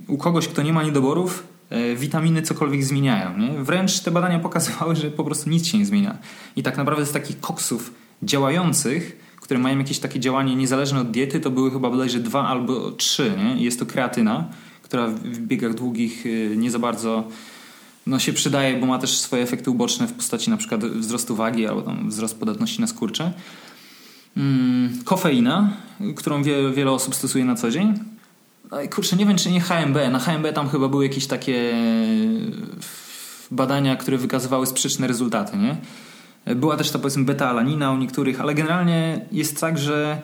u 0.08 0.18
kogoś, 0.18 0.48
kto 0.48 0.62
nie 0.62 0.74
ma 0.74 0.84
niedoborów, 0.84 1.44
e, 1.70 1.96
witaminy 1.96 2.42
cokolwiek 2.42 2.84
zmieniają. 2.84 3.38
Nie? 3.38 3.64
Wręcz 3.64 4.00
te 4.00 4.12
badania 4.12 4.40
pokazywały, 4.50 4.96
że 4.96 5.12
po 5.12 5.24
prostu 5.24 5.50
nic 5.50 5.68
się 5.68 5.78
nie 5.78 5.86
zmienia. 5.86 6.18
I 6.56 6.64
tak 6.64 6.78
naprawdę 6.78 7.06
z 7.06 7.12
takich 7.12 7.40
koksów 7.40 7.94
działających 8.24 9.27
które 9.48 9.60
mają 9.60 9.78
jakieś 9.78 10.00
takie 10.00 10.20
działanie 10.20 10.56
niezależne 10.56 11.02
od 11.02 11.12
diety, 11.12 11.40
to 11.40 11.52
były 11.52 11.72
chyba 11.72 11.90
bodajże 11.90 12.20
dwa 12.20 12.48
albo 12.48 12.92
trzy. 12.92 13.32
Nie? 13.38 13.64
Jest 13.64 13.80
to 13.80 13.86
kreatyna, 13.86 14.48
która 14.82 15.08
w 15.08 15.40
biegach 15.40 15.74
długich 15.74 16.26
y, 16.26 16.56
nie 16.58 16.72
za 16.72 16.80
bardzo 16.80 17.24
no, 18.08 18.20
się 18.20 18.34
przydaje, 18.34 18.80
bo 18.80 18.86
ma 18.86 19.00
też 19.00 19.18
swoje 19.18 19.44
efekty 19.44 19.72
uboczne 19.72 20.08
w 20.08 20.14
postaci 20.14 20.50
na 20.50 20.58
przykład 20.58 20.86
wzrostu 20.86 21.36
wagi 21.36 21.68
albo 21.68 21.82
tam 21.82 22.10
wzrost 22.10 22.40
podatności 22.40 22.82
na 22.82 22.88
skurcze. 22.88 23.32
Hmm, 24.36 25.04
kofeina, 25.04 25.70
którą 26.16 26.44
wie, 26.44 26.72
wiele 26.72 26.92
osób 26.92 27.16
stosuje 27.16 27.46
na 27.46 27.56
co 27.56 27.72
dzień. 27.72 27.94
No 28.72 28.82
i 28.82 28.90
kurczę, 28.90 29.16
nie 29.16 29.26
wiem 29.26 29.38
czy 29.38 29.52
nie 29.52 29.62
HMB. 29.62 29.98
Na 30.12 30.20
HMB 30.20 30.54
tam 30.54 30.70
chyba 30.70 30.88
były 30.88 31.04
jakieś 31.04 31.28
takie 31.28 31.74
badania, 33.52 33.96
które 33.96 34.18
wykazywały 34.18 34.68
sprzeczne 34.68 35.08
rezultaty, 35.08 35.58
nie? 35.58 35.78
Była 36.56 36.78
też 36.78 36.92
ta 36.92 37.00
powiedzmy 37.00 37.26
beta-alanina 37.26 37.92
u 37.92 37.98
niektórych, 37.98 38.42
ale 38.42 38.54
generalnie 38.54 39.26
jest 39.32 39.62
tak, 39.62 39.78
że 39.78 40.22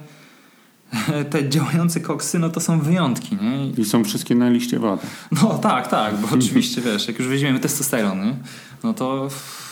te 1.31 1.49
działające 1.49 1.99
koksy, 1.99 2.39
no 2.39 2.49
to 2.49 2.59
są 2.59 2.79
wyjątki, 2.79 3.37
nie? 3.41 3.67
I 3.67 3.85
są 3.85 4.03
wszystkie 4.03 4.35
na 4.35 4.49
liście 4.49 4.79
wady. 4.79 5.07
No 5.31 5.57
tak, 5.57 5.87
tak, 5.87 6.17
bo 6.17 6.27
oczywiście, 6.31 6.81
wiesz, 6.81 7.07
jak 7.07 7.19
już 7.19 7.27
weźmiemy 7.27 7.59
testosteron, 7.59 8.35
no 8.83 8.93
to 8.93 9.27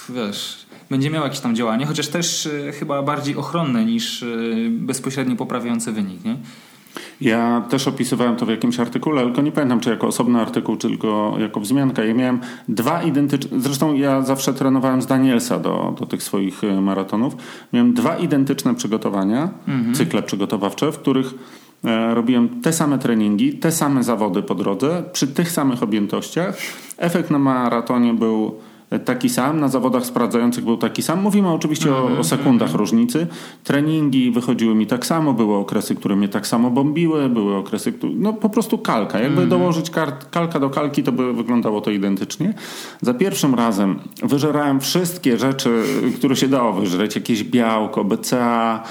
wiesz, 0.10 0.66
będzie 0.90 1.10
miał 1.10 1.24
jakieś 1.24 1.40
tam 1.40 1.56
działanie, 1.56 1.86
chociaż 1.86 2.08
też 2.08 2.46
y, 2.46 2.72
chyba 2.80 3.04
bardziej 3.04 3.36
ochronne 3.36 3.86
niż 3.86 4.22
y, 4.22 4.70
bezpośrednio 4.72 5.36
poprawiające 5.36 5.92
wynik, 5.92 6.26
nie? 6.26 6.38
Ja 7.22 7.64
też 7.70 7.88
opisywałem 7.88 8.36
to 8.36 8.46
w 8.46 8.50
jakimś 8.50 8.80
artykule, 8.80 9.24
tylko 9.24 9.42
nie 9.42 9.52
pamiętam, 9.52 9.80
czy 9.80 9.90
jako 9.90 10.08
osobny 10.08 10.42
artykuł, 10.42 10.78
czy 10.78 10.88
tylko 10.88 11.36
jako 11.40 11.60
wzmianka. 11.60 12.04
Ja 12.04 12.14
miałem 12.14 12.40
dwa 12.68 13.04
identyczne, 13.04 13.60
zresztą 13.60 13.94
ja 13.94 14.22
zawsze 14.22 14.54
trenowałem 14.54 15.02
z 15.02 15.08
Danielsa 15.08 15.60
do, 15.60 15.96
do 16.00 16.06
tych 16.06 16.24
swoich 16.24 16.64
e, 16.64 16.82
maratonów. 16.82 17.36
Miałem 17.74 17.94
dwa 17.94 18.18
identyczne 18.18 18.76
przygotowania, 18.76 19.50
mhm. 19.68 19.96
cykle 19.96 20.24
przygotowawcze, 20.24 20.92
w 20.92 21.00
których 21.00 21.34
e, 21.86 22.16
robiłem 22.16 22.62
te 22.62 22.74
same 22.74 23.00
treningi, 23.00 23.54
te 23.54 23.72
same 23.72 24.04
zawody 24.04 24.44
po 24.44 24.56
drodze, 24.56 25.04
przy 25.14 25.28
tych 25.28 25.52
samych 25.52 25.84
objętościach. 25.84 26.58
Efekt 26.98 27.32
na 27.32 27.40
maratonie 27.40 28.14
był 28.14 28.56
taki 29.00 29.30
sam, 29.30 29.60
na 29.60 29.68
zawodach 29.68 30.06
sprawdzających 30.06 30.64
był 30.64 30.78
taki 30.78 31.02
sam. 31.02 31.22
Mówimy 31.22 31.50
oczywiście 31.50 31.90
mm 31.90 32.02
-hmm, 32.02 32.18
o, 32.18 32.20
o, 32.20 32.24
sekundach 32.24 32.74
różnicy. 32.74 33.28
Treningi 33.64 34.32
wychodziły 34.32 34.76
mi 34.76 34.88
tak 34.88 35.06
samo, 35.06 35.34
były 35.34 35.56
okresy, 35.56 35.96
które 35.96 36.16
mnie 36.16 36.28
tak 36.28 36.48
samo 36.48 36.72
bombiły, 36.72 37.30
były 37.30 37.56
okresy, 37.56 37.94
które, 37.94 38.14
no 38.16 38.34
po 38.34 38.50
prostu 38.50 38.78
kalka. 38.78 39.20
Jakby 39.20 39.38
mm 39.38 39.48
-hmm. 39.48 39.50
dołożyć 39.50 39.90
kart, 39.90 40.30
kalka 40.30 40.60
do 40.60 40.70
kalki, 40.70 41.04
to 41.04 41.12
by 41.12 41.34
wyglądało 41.34 41.82
to 41.82 41.92
identycznie. 41.92 42.54
Za 43.02 43.14
pierwszym 43.14 43.56
razem 43.56 44.00
wyżerałem 44.24 44.80
wszystkie 44.80 45.38
rzeczy, 45.38 45.84
które 46.16 46.36
się 46.36 46.48
dało 46.48 46.74
wyżreć, 46.74 47.16
jakieś 47.16 47.44
białko, 47.44 48.04
BCA, 48.04 48.84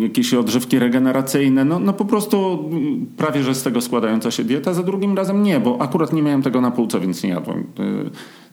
jakieś 0.00 0.34
odżywki 0.34 0.78
regeneracyjne, 0.78 1.64
no, 1.64 1.78
no 1.78 1.92
po 1.92 2.04
prostu 2.04 2.68
prawie, 3.16 3.42
że 3.42 3.54
z 3.54 3.62
tego 3.62 3.80
składająca 3.80 4.30
się 4.30 4.44
dieta. 4.44 4.74
Za 4.74 4.82
drugim 4.82 5.16
razem 5.16 5.42
nie, 5.42 5.60
bo 5.60 5.82
akurat 5.82 6.12
nie 6.12 6.22
miałem 6.22 6.42
tego 6.42 6.60
na 6.60 6.70
półce, 6.70 7.00
więc 7.00 7.22
nie 7.22 7.30
jadłem. 7.30 7.58
E, 7.58 7.84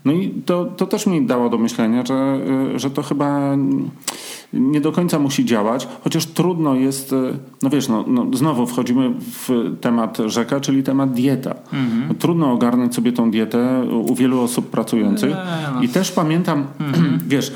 no 0.05 0.11
i 0.11 0.29
to, 0.45 0.65
to 0.65 0.87
też 0.87 1.07
mi 1.07 1.25
dało 1.25 1.49
do 1.49 1.57
myślenia, 1.57 2.05
że, 2.05 2.39
e, 2.75 2.79
że 2.79 2.89
to 2.89 3.03
chyba 3.03 3.57
nie 4.53 4.81
do 4.81 4.91
końca 4.91 5.19
musi 5.19 5.45
działać, 5.45 5.87
chociaż 6.03 6.25
trudno 6.25 6.75
jest, 6.75 7.15
no 7.61 7.69
wiesz, 7.69 7.87
no, 7.87 8.05
no 8.07 8.27
znowu 8.33 8.67
wchodzimy 8.67 9.13
w 9.19 9.49
temat 9.81 10.17
rzeka, 10.25 10.59
czyli 10.59 10.83
temat 10.83 11.13
dieta. 11.13 11.55
Mhm. 11.73 12.15
Trudno 12.15 12.51
ogarnąć 12.51 12.95
sobie 12.95 13.11
tą 13.11 13.31
dietę 13.31 13.83
u 13.91 14.15
wielu 14.15 14.41
osób 14.41 14.69
pracujących. 14.69 15.35
No. 15.75 15.83
I 15.83 15.89
też 15.89 16.11
pamiętam, 16.11 16.65
mhm. 16.79 17.19
wiesz, 17.27 17.53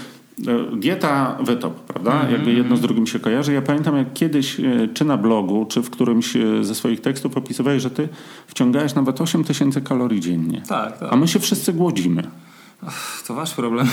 dieta 0.78 1.38
wytop, 1.44 1.80
prawda? 1.80 2.12
Mm 2.12 2.28
-hmm. 2.28 2.32
Jakby 2.32 2.54
jedno 2.54 2.78
z 2.78 2.82
drugim 2.82 3.08
się 3.08 3.20
kojarzy. 3.20 3.54
Ja 3.54 3.62
pamiętam, 3.62 3.98
jak 3.98 4.14
kiedyś, 4.14 4.60
e, 4.60 4.88
czy 4.94 5.06
na 5.06 5.18
blogu, 5.18 5.66
czy 5.66 5.82
w 5.82 5.90
którymś 5.90 6.36
e, 6.36 6.64
ze 6.64 6.76
swoich 6.76 7.02
tekstów 7.02 7.38
opisywałeś, 7.38 7.82
że 7.82 7.90
ty 7.90 8.10
wciągałeś 8.48 8.96
nawet 8.96 9.22
8 9.22 9.44
tysięcy 9.44 9.82
kalorii 9.82 10.22
dziennie. 10.22 10.62
Tak, 10.68 11.00
tak. 11.00 11.14
A 11.14 11.16
my 11.16 11.28
się 11.28 11.40
wszyscy 11.40 11.74
głodzimy. 11.74 12.24
To 13.28 13.34
wasz 13.34 13.54
problem. 13.54 13.88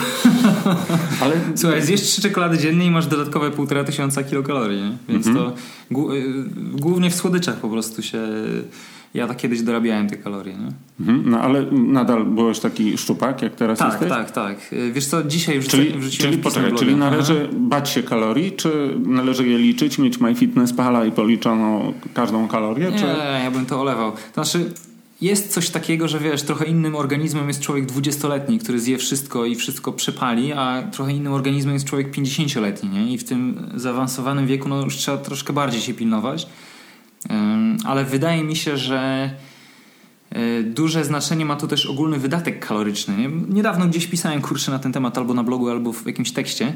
Ale... 1.22 1.34
Słuchaj, 1.54 1.82
zjesz 1.82 2.02
trzy 2.02 2.22
czekolady 2.22 2.58
dziennie 2.58 2.86
i 2.86 2.90
masz 2.90 3.06
dodatkowe 3.06 3.50
półtora 3.50 3.84
tysiąca 3.84 4.22
kilokalorii, 4.22 4.82
nie? 4.82 4.96
więc 5.08 5.26
mm 5.26 5.38
-hmm. 5.38 5.52
to 5.52 5.56
głównie 6.72 7.10
w 7.10 7.14
słodyczach 7.14 7.56
po 7.56 7.68
prostu 7.68 8.02
się 8.02 8.18
ja 9.14 9.26
tak 9.26 9.36
kiedyś 9.36 9.62
dorabiałem 9.62 10.08
te 10.08 10.16
kalorie. 10.16 10.52
Nie? 10.52 10.72
Mhm, 11.00 11.30
no 11.30 11.40
ale 11.40 11.62
nadal 11.72 12.24
byłeś 12.24 12.60
taki 12.60 12.98
szczupak, 12.98 13.42
jak 13.42 13.54
teraz 13.54 13.78
tak, 13.78 13.90
jesteś? 13.90 14.08
Tak, 14.08 14.30
tak, 14.30 14.58
tak. 14.70 14.80
Wiesz 14.92 15.06
co, 15.06 15.24
dzisiaj 15.24 15.58
wrzuca, 15.58 15.76
czyli, 15.76 15.98
wrzuciłem 15.98 16.32
Czyli 16.32 16.42
poczekaj, 16.42 16.72
czyli 16.74 16.96
należy 16.96 17.48
Aha. 17.48 17.58
bać 17.60 17.90
się 17.90 18.02
kalorii, 18.02 18.52
czy 18.52 18.94
należy 19.06 19.48
je 19.48 19.58
liczyć, 19.58 19.98
mieć 19.98 20.20
MyFitnessPala 20.20 21.04
i 21.04 21.12
policzoną 21.12 21.92
każdą 22.14 22.48
kalorię? 22.48 22.90
Nie, 22.90 22.98
czy... 22.98 23.04
ja 23.44 23.50
bym 23.50 23.66
to 23.66 23.80
olewał. 23.80 24.12
To 24.12 24.44
znaczy, 24.44 24.72
jest 25.20 25.52
coś 25.52 25.70
takiego, 25.70 26.08
że 26.08 26.18
wiesz, 26.18 26.42
trochę 26.42 26.64
innym 26.64 26.94
organizmem 26.94 27.48
jest 27.48 27.60
człowiek 27.60 27.86
dwudziestoletni, 27.86 28.58
który 28.58 28.80
zje 28.80 28.98
wszystko 28.98 29.44
i 29.44 29.54
wszystko 29.54 29.92
przepali, 29.92 30.52
a 30.52 30.82
trochę 30.82 31.12
innym 31.12 31.32
organizmem 31.32 31.74
jest 31.74 31.86
człowiek 31.86 32.10
pięćdziesięcioletni, 32.10 32.88
nie? 32.88 33.12
I 33.12 33.18
w 33.18 33.24
tym 33.24 33.70
zaawansowanym 33.74 34.46
wieku 34.46 34.68
no, 34.68 34.84
już 34.84 34.96
trzeba 34.96 35.18
troszkę 35.18 35.52
bardziej 35.52 35.80
się 35.80 35.94
pilnować 35.94 36.46
ale 37.84 38.04
wydaje 38.04 38.44
mi 38.44 38.56
się, 38.56 38.76
że 38.76 39.30
e, 40.30 40.62
duże 40.62 41.04
znaczenie 41.04 41.44
ma 41.44 41.56
tu 41.56 41.68
też 41.68 41.86
ogólny 41.86 42.18
wydatek 42.18 42.66
kaloryczny. 42.66 43.30
Niedawno 43.48 43.86
gdzieś 43.86 44.06
pisałem 44.06 44.40
kurczę 44.40 44.70
na 44.70 44.78
ten 44.78 44.92
temat 44.92 45.18
albo 45.18 45.34
na 45.34 45.44
blogu, 45.44 45.70
albo 45.70 45.92
w 45.92 46.06
jakimś 46.06 46.32
tekście. 46.32 46.74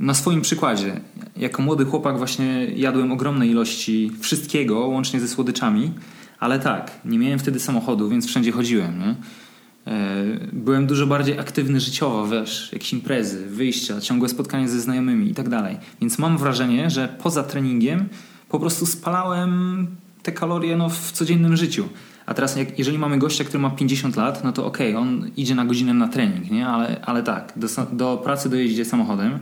Na 0.00 0.14
swoim 0.14 0.40
przykładzie. 0.40 1.00
Jako 1.36 1.62
młody 1.62 1.84
chłopak 1.84 2.18
właśnie 2.18 2.66
jadłem 2.76 3.12
ogromne 3.12 3.46
ilości 3.46 4.10
wszystkiego, 4.20 4.78
łącznie 4.78 5.20
ze 5.20 5.28
słodyczami, 5.28 5.92
ale 6.40 6.58
tak, 6.58 6.90
nie 7.04 7.18
miałem 7.18 7.38
wtedy 7.38 7.60
samochodu, 7.60 8.08
więc 8.08 8.26
wszędzie 8.26 8.52
chodziłem. 8.52 8.98
Nie? 8.98 9.14
E, 9.86 10.24
byłem 10.52 10.86
dużo 10.86 11.06
bardziej 11.06 11.38
aktywny 11.38 11.80
życiowo, 11.80 12.28
wiesz, 12.28 12.72
jakieś 12.72 12.92
imprezy, 12.92 13.46
wyjścia, 13.46 14.00
ciągłe 14.00 14.28
spotkania 14.28 14.68
ze 14.68 14.80
znajomymi 14.80 15.30
i 15.30 15.34
tak 15.34 15.48
dalej. 15.48 15.76
Więc 16.00 16.18
mam 16.18 16.38
wrażenie, 16.38 16.90
że 16.90 17.08
poza 17.22 17.42
treningiem 17.42 18.08
po 18.54 18.60
prostu 18.60 18.86
spalałem 18.86 19.86
te 20.22 20.32
kalorie 20.32 20.76
no, 20.76 20.88
w 20.88 21.12
codziennym 21.12 21.56
życiu. 21.56 21.88
A 22.26 22.34
teraz 22.34 22.56
jak, 22.56 22.78
jeżeli 22.78 22.98
mamy 22.98 23.18
gościa, 23.18 23.44
który 23.44 23.58
ma 23.58 23.70
50 23.70 24.16
lat, 24.16 24.44
no 24.44 24.52
to 24.52 24.66
okej, 24.66 24.90
okay, 24.90 25.02
on 25.02 25.30
idzie 25.36 25.54
na 25.54 25.64
godzinę 25.64 25.94
na 25.94 26.08
trening, 26.08 26.50
nie? 26.50 26.66
Ale, 26.66 27.00
ale 27.04 27.22
tak, 27.22 27.52
do, 27.56 27.68
do 27.92 28.16
pracy 28.16 28.48
dojeździ 28.48 28.84
samochodem, 28.84 29.38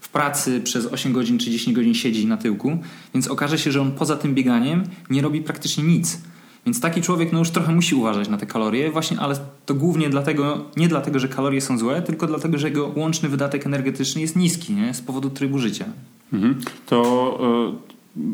w 0.00 0.08
pracy 0.08 0.60
przez 0.60 0.86
8 0.86 1.12
godzin 1.12 1.38
czy 1.38 1.50
10 1.50 1.76
godzin 1.76 1.94
siedzi 1.94 2.26
na 2.26 2.36
tyłku, 2.36 2.78
więc 3.14 3.28
okaże 3.28 3.58
się, 3.58 3.72
że 3.72 3.80
on 3.80 3.92
poza 3.92 4.16
tym 4.16 4.34
bieganiem 4.34 4.84
nie 5.10 5.22
robi 5.22 5.40
praktycznie 5.40 5.84
nic. 5.84 6.20
Więc 6.66 6.80
taki 6.80 7.02
człowiek 7.02 7.32
no 7.32 7.38
już 7.38 7.50
trochę 7.50 7.72
musi 7.72 7.94
uważać 7.94 8.28
na 8.28 8.36
te 8.36 8.46
kalorie, 8.46 8.90
właśnie, 8.90 9.20
ale 9.20 9.36
to 9.66 9.74
głównie 9.74 10.10
dlatego, 10.10 10.64
nie 10.76 10.88
dlatego, 10.88 11.18
że 11.18 11.28
kalorie 11.28 11.60
są 11.60 11.78
złe, 11.78 12.02
tylko 12.02 12.26
dlatego, 12.26 12.58
że 12.58 12.68
jego 12.68 12.92
łączny 12.96 13.28
wydatek 13.28 13.66
energetyczny 13.66 14.20
jest 14.20 14.36
niski, 14.36 14.72
nie? 14.72 14.94
z 14.94 15.00
powodu 15.00 15.30
trybu 15.30 15.58
życia. 15.58 15.84
Mhm. 16.32 16.60
To 16.86 17.38
y, 17.82 17.85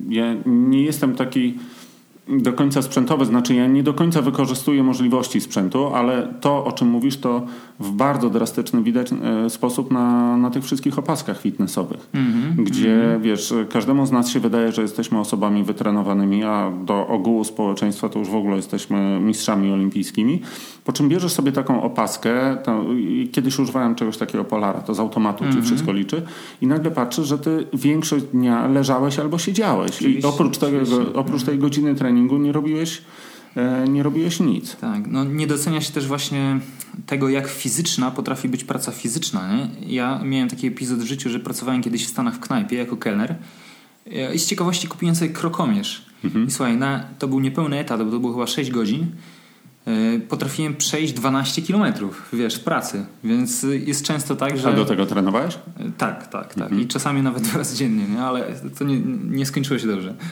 ja 0.08 0.36
nie 0.46 0.82
jestem 0.82 1.14
taki 1.14 1.54
do 2.28 2.52
końca 2.52 2.82
sprzętowy, 2.82 3.24
znaczy 3.26 3.54
ja 3.54 3.66
nie 3.66 3.82
do 3.82 3.94
końca 3.94 4.22
wykorzystuję 4.22 4.82
możliwości 4.82 5.40
sprzętu, 5.40 5.86
ale 5.94 6.34
to, 6.40 6.64
o 6.64 6.72
czym 6.72 6.88
mówisz, 6.88 7.16
to 7.16 7.42
w 7.80 7.90
bardzo 7.90 8.30
drastyczny 8.30 8.82
widać 8.82 9.12
e, 9.12 9.50
sposób 9.50 9.90
na, 9.90 10.36
na 10.36 10.50
tych 10.50 10.64
wszystkich 10.64 10.98
opaskach 10.98 11.40
fitnessowych, 11.40 12.08
mm 12.12 12.32
-hmm, 12.32 12.62
gdzie 12.62 13.04
mm 13.04 13.20
-hmm. 13.20 13.24
wiesz, 13.24 13.54
każdemu 13.70 14.06
z 14.06 14.12
nas 14.12 14.28
się 14.28 14.40
wydaje, 14.40 14.72
że 14.72 14.82
jesteśmy 14.82 15.18
osobami 15.18 15.64
wytrenowanymi, 15.64 16.44
a 16.44 16.70
do 16.84 17.06
ogółu 17.06 17.44
społeczeństwa 17.44 18.08
to 18.08 18.18
już 18.18 18.28
w 18.28 18.34
ogóle 18.34 18.56
jesteśmy 18.56 19.20
mistrzami 19.20 19.72
olimpijskimi. 19.72 20.40
Po 20.84 20.92
czym 20.92 21.08
bierzesz 21.08 21.32
sobie 21.32 21.52
taką 21.52 21.82
opaskę, 21.82 22.56
to, 22.64 22.84
kiedyś 23.32 23.58
używałem 23.58 23.94
czegoś 23.94 24.16
takiego 24.16 24.44
Polara, 24.44 24.80
to 24.80 24.94
z 24.94 25.00
automatu 25.00 25.44
mm 25.44 25.56
-hmm. 25.56 25.60
ci 25.60 25.66
wszystko 25.66 25.92
liczy 25.92 26.22
i 26.60 26.66
nagle 26.66 26.90
patrzysz, 26.90 27.26
że 27.26 27.38
ty 27.38 27.66
większość 27.72 28.24
dnia 28.24 28.68
leżałeś 28.68 29.18
albo 29.18 29.38
siedziałeś 29.38 29.90
Oczywiście, 29.90 30.28
i 30.28 30.32
oprócz, 30.32 30.58
tego, 30.58 30.78
oprócz 31.14 31.42
tej 31.42 31.58
godziny 31.58 31.94
treningu 31.94 32.11
nie 32.12 32.52
robiłeś 32.52 33.02
e, 33.56 33.88
nie 33.88 34.02
robiłeś 34.02 34.40
nic. 34.40 34.76
Tak, 34.76 35.06
no 35.06 35.24
nie 35.24 35.46
docenia 35.46 35.80
się 35.80 35.92
też 35.92 36.06
właśnie 36.06 36.60
tego, 37.06 37.28
jak 37.28 37.48
fizyczna 37.48 38.10
potrafi 38.10 38.48
być 38.48 38.64
praca 38.64 38.92
fizyczna. 38.92 39.56
Nie? 39.56 39.68
Ja 39.94 40.20
miałem 40.24 40.48
taki 40.48 40.66
epizod 40.66 40.98
w 40.98 41.06
życiu, 41.06 41.30
że 41.30 41.40
pracowałem 41.40 41.82
kiedyś 41.82 42.06
w 42.06 42.08
Stanach 42.08 42.34
w 42.34 42.40
knajpie 42.40 42.76
jako 42.76 42.96
kelner 42.96 43.34
i 44.34 44.38
z 44.38 44.46
ciekawości 44.46 44.88
kupiłem 44.88 45.14
sobie 45.14 45.30
krokomierz. 45.30 46.06
Mhm. 46.24 46.46
I 46.46 46.50
słuchaj, 46.50 46.76
na, 46.76 47.04
to 47.18 47.28
był 47.28 47.40
niepełny 47.40 47.78
etat, 47.78 48.04
bo 48.04 48.10
to 48.10 48.18
było 48.18 48.32
chyba 48.32 48.46
6 48.46 48.70
godzin. 48.70 49.06
E, 49.86 50.18
potrafiłem 50.20 50.76
przejść 50.76 51.12
12 51.12 51.62
kilometrów, 51.62 52.28
wiesz, 52.32 52.58
pracy, 52.58 53.06
więc 53.24 53.66
jest 53.86 54.04
często 54.04 54.36
tak, 54.36 54.58
że... 54.58 54.68
A 54.68 54.72
do 54.72 54.84
tego 54.84 55.06
trenowałeś? 55.06 55.54
E, 55.54 55.58
tak, 55.98 56.26
tak, 56.26 56.54
tak. 56.54 56.62
Mhm. 56.62 56.80
I 56.80 56.86
czasami 56.86 57.22
nawet 57.22 57.52
raz 57.56 57.74
dziennie, 57.74 58.04
nie? 58.08 58.22
ale 58.22 58.44
to 58.78 58.84
nie, 58.84 59.00
nie 59.30 59.46
skończyło 59.46 59.78
się 59.78 59.86
dobrze. 59.86 60.14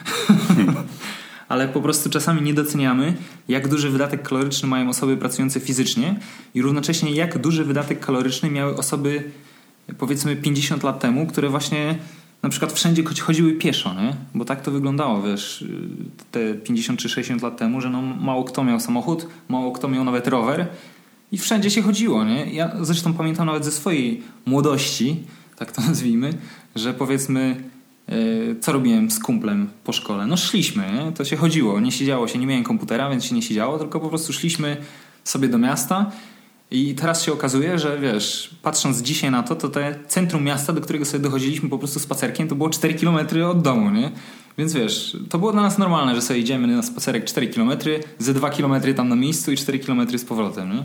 ale 1.51 1.69
po 1.69 1.81
prostu 1.81 2.11
czasami 2.11 2.43
nie 2.43 2.55
doceniamy, 2.55 3.15
jak 3.49 3.69
duży 3.69 3.91
wydatek 3.91 4.23
kaloryczny 4.29 4.69
mają 4.69 4.89
osoby 4.89 5.17
pracujące 5.17 5.61
fizycznie 5.61 6.17
i 6.55 6.63
równocześnie 6.63 7.13
jak 7.13 7.39
duży 7.39 7.65
wydatek 7.65 8.01
kaloryczny 8.01 8.51
miały 8.51 8.77
osoby 8.77 9.23
powiedzmy 9.99 10.37
50 10.37 10.83
lat 10.83 11.01
temu, 11.01 11.27
które 11.27 11.49
właśnie 11.49 11.99
na 12.43 12.49
przykład 12.49 12.73
wszędzie 12.73 13.05
chodziły 13.21 13.53
pieszo, 13.53 13.95
nie? 13.95 14.17
Bo 14.35 14.45
tak 14.45 14.63
to 14.63 14.71
wyglądało, 14.71 15.23
wiesz, 15.23 15.65
te 16.31 16.55
50 16.55 17.01
czy 17.01 17.09
60 17.09 17.43
lat 17.43 17.57
temu, 17.57 17.81
że 17.81 17.91
no 17.91 18.03
mało 18.03 18.45
kto 18.45 18.65
miał 18.65 18.81
samochód, 18.81 19.27
mało 19.49 19.73
kto 19.73 19.89
miał 19.89 20.05
nawet 20.05 20.29
rower 20.29 20.67
i 21.33 21.39
wszędzie 21.39 21.71
się 21.71 21.83
chodziło, 21.83 22.25
nie? 22.25 22.53
Ja 22.53 22.73
zresztą 22.81 23.15
pamiętam 23.15 23.47
nawet 23.47 23.65
ze 23.65 23.73
swojej 23.73 24.23
młodości, 24.47 25.17
tak 25.57 25.73
to 25.73 25.83
nazwijmy, 25.89 26.33
że 26.77 26.95
powiedzmy 26.95 27.57
co 28.61 28.73
robiłem 28.73 29.11
z 29.11 29.19
kumplem 29.19 29.71
po 29.85 29.93
szkole? 29.93 30.27
No 30.27 30.37
szliśmy, 30.37 31.13
to 31.15 31.25
się 31.25 31.37
chodziło, 31.37 31.81
nie 31.81 31.93
siedziało 31.93 32.29
się, 32.29 32.39
nie 32.39 32.47
miałem 32.47 32.65
komputera, 32.65 33.11
więc 33.11 33.25
się 33.25 33.35
nie 33.35 33.43
siedziało, 33.43 33.79
tylko 33.79 34.01
po 34.01 34.09
prostu 34.09 34.33
szliśmy 34.33 34.77
sobie 35.25 35.49
do 35.49 35.59
miasta 35.59 36.11
i 36.71 36.95
teraz 36.95 37.23
się 37.23 37.33
okazuje, 37.33 37.79
że 37.79 37.99
wiesz, 37.99 38.51
patrząc 38.63 39.03
dzisiaj 39.03 39.31
na 39.31 39.43
to, 39.43 39.57
to 39.57 39.69
te 39.69 39.95
centrum 40.09 40.45
miasta, 40.45 40.73
do 40.73 40.81
którego 40.81 41.05
sobie 41.05 41.23
dochodziliśmy 41.23 41.69
po 41.69 41.79
prostu 41.79 42.01
spacerkiem, 42.01 42.49
to 42.49 42.55
było 42.55 42.71
4 42.71 42.95
km 42.95 43.19
od 43.51 43.63
domu, 43.63 43.91
nie? 43.91 44.11
Więc 44.59 44.73
wiesz, 44.75 45.17
to 45.29 45.39
było 45.39 45.53
dla 45.53 45.63
nas 45.63 45.79
normalne, 45.79 46.15
że 46.15 46.23
sobie 46.23 46.41
idziemy 46.41 46.67
na 46.67 46.83
spacerek 46.83 47.25
4 47.25 47.49
km, 47.49 47.73
ze 48.19 48.35
2 48.35 48.51
km 48.51 48.95
tam 48.97 49.09
na 49.09 49.17
miejscu 49.17 49.53
i 49.53 49.57
4 49.57 49.79
km 49.79 50.19
z 50.19 50.25
powrotem, 50.25 50.73
nie? 50.73 50.85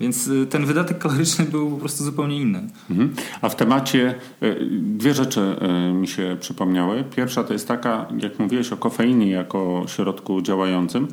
Więc 0.00 0.26
y, 0.26 0.46
ten 0.46 0.66
wydatek 0.66 0.98
kaloryczny 0.98 1.44
był 1.44 1.70
po 1.70 1.76
prostu 1.76 2.04
zupełnie 2.04 2.40
inny. 2.40 2.62
Mhm. 2.90 3.14
A 3.42 3.48
w 3.48 3.56
temacie 3.56 4.14
y, 4.42 4.68
dwie 4.70 5.14
rzeczy 5.14 5.56
y, 5.90 5.92
mi 5.92 6.08
się 6.08 6.36
przypomniały. 6.40 7.04
Pierwsza 7.16 7.44
to 7.44 7.52
jest 7.52 7.68
taka, 7.68 8.06
jak 8.22 8.38
mówiłeś 8.38 8.72
o 8.72 8.76
kofeinie 8.76 9.30
jako 9.30 9.84
środku 9.86 10.42
działającym. 10.42 11.08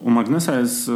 U 0.00 0.10
Magnesa 0.10 0.60
jest 0.60 0.90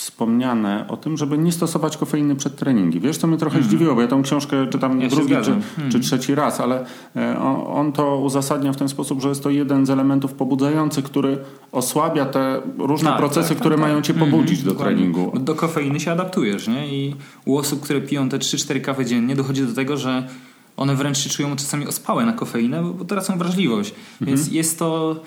wspomniane 0.00 0.84
o 0.88 0.96
tym, 0.96 1.16
żeby 1.16 1.38
nie 1.38 1.52
stosować 1.52 1.96
kofeiny 1.96 2.36
przed 2.36 2.56
treningiem. 2.56 3.02
Wiesz, 3.02 3.18
co 3.18 3.26
mnie 3.26 3.36
trochę 3.36 3.56
mm. 3.56 3.68
zdziwiło, 3.68 3.94
bo 3.94 4.00
ja 4.00 4.08
tą 4.08 4.22
książkę 4.22 4.66
czytam 4.66 5.00
ja 5.00 5.08
drugi 5.08 5.28
czy, 5.28 5.50
mm. 5.50 5.62
czy, 5.62 5.82
mhm. 5.82 6.02
trzeci 6.02 6.34
raz, 6.34 6.60
ale 6.60 6.84
e, 7.16 7.38
on, 7.38 7.78
on, 7.78 7.92
to 7.92 8.18
uzasadnia 8.18 8.72
w 8.72 8.76
ten 8.76 8.88
sposób, 8.88 9.22
że 9.22 9.28
jest 9.28 9.42
to 9.42 9.50
jeden 9.50 9.86
z 9.86 9.90
elementów 9.90 10.34
pobudzających, 10.34 11.04
który 11.04 11.38
osłabia 11.72 12.26
te 12.26 12.62
różne 12.78 13.10
tak, 13.10 13.18
procesy, 13.18 13.48
tak, 13.48 13.58
które 13.58 13.76
tak, 13.76 13.84
mają 13.84 14.02
cię 14.02 14.14
pobudzić 14.14 14.60
mm, 14.60 14.74
do 14.74 14.84
treningu. 14.84 15.32
Do 15.40 15.54
kofeiny 15.54 16.00
się 16.00 16.12
adaptujesz, 16.12 16.68
nie? 16.68 16.88
I 16.88 17.16
u 17.44 17.58
osób, 17.58 17.80
które 17.80 18.00
piją 18.00 18.28
te 18.28 18.38
3-4 18.38 18.80
kawy 18.80 19.04
dziennie, 19.04 19.36
dochodzi 19.36 19.66
do 19.66 19.74
tego, 19.74 19.96
że 19.96 20.28
one 20.76 20.96
wręcz 20.96 21.18
się 21.18 21.30
czują 21.30 21.56
czasami 21.56 21.86
ospałe 21.86 22.26
na 22.26 22.32
kofeinę, 22.32 22.82
bo, 22.82 22.90
bo 22.90 23.04
tracą 23.04 23.38
wrażliwość. 23.38 23.94
Więc 24.20 24.40
mhm. 24.40 24.56
jest 24.56 24.78
to 24.78 25.20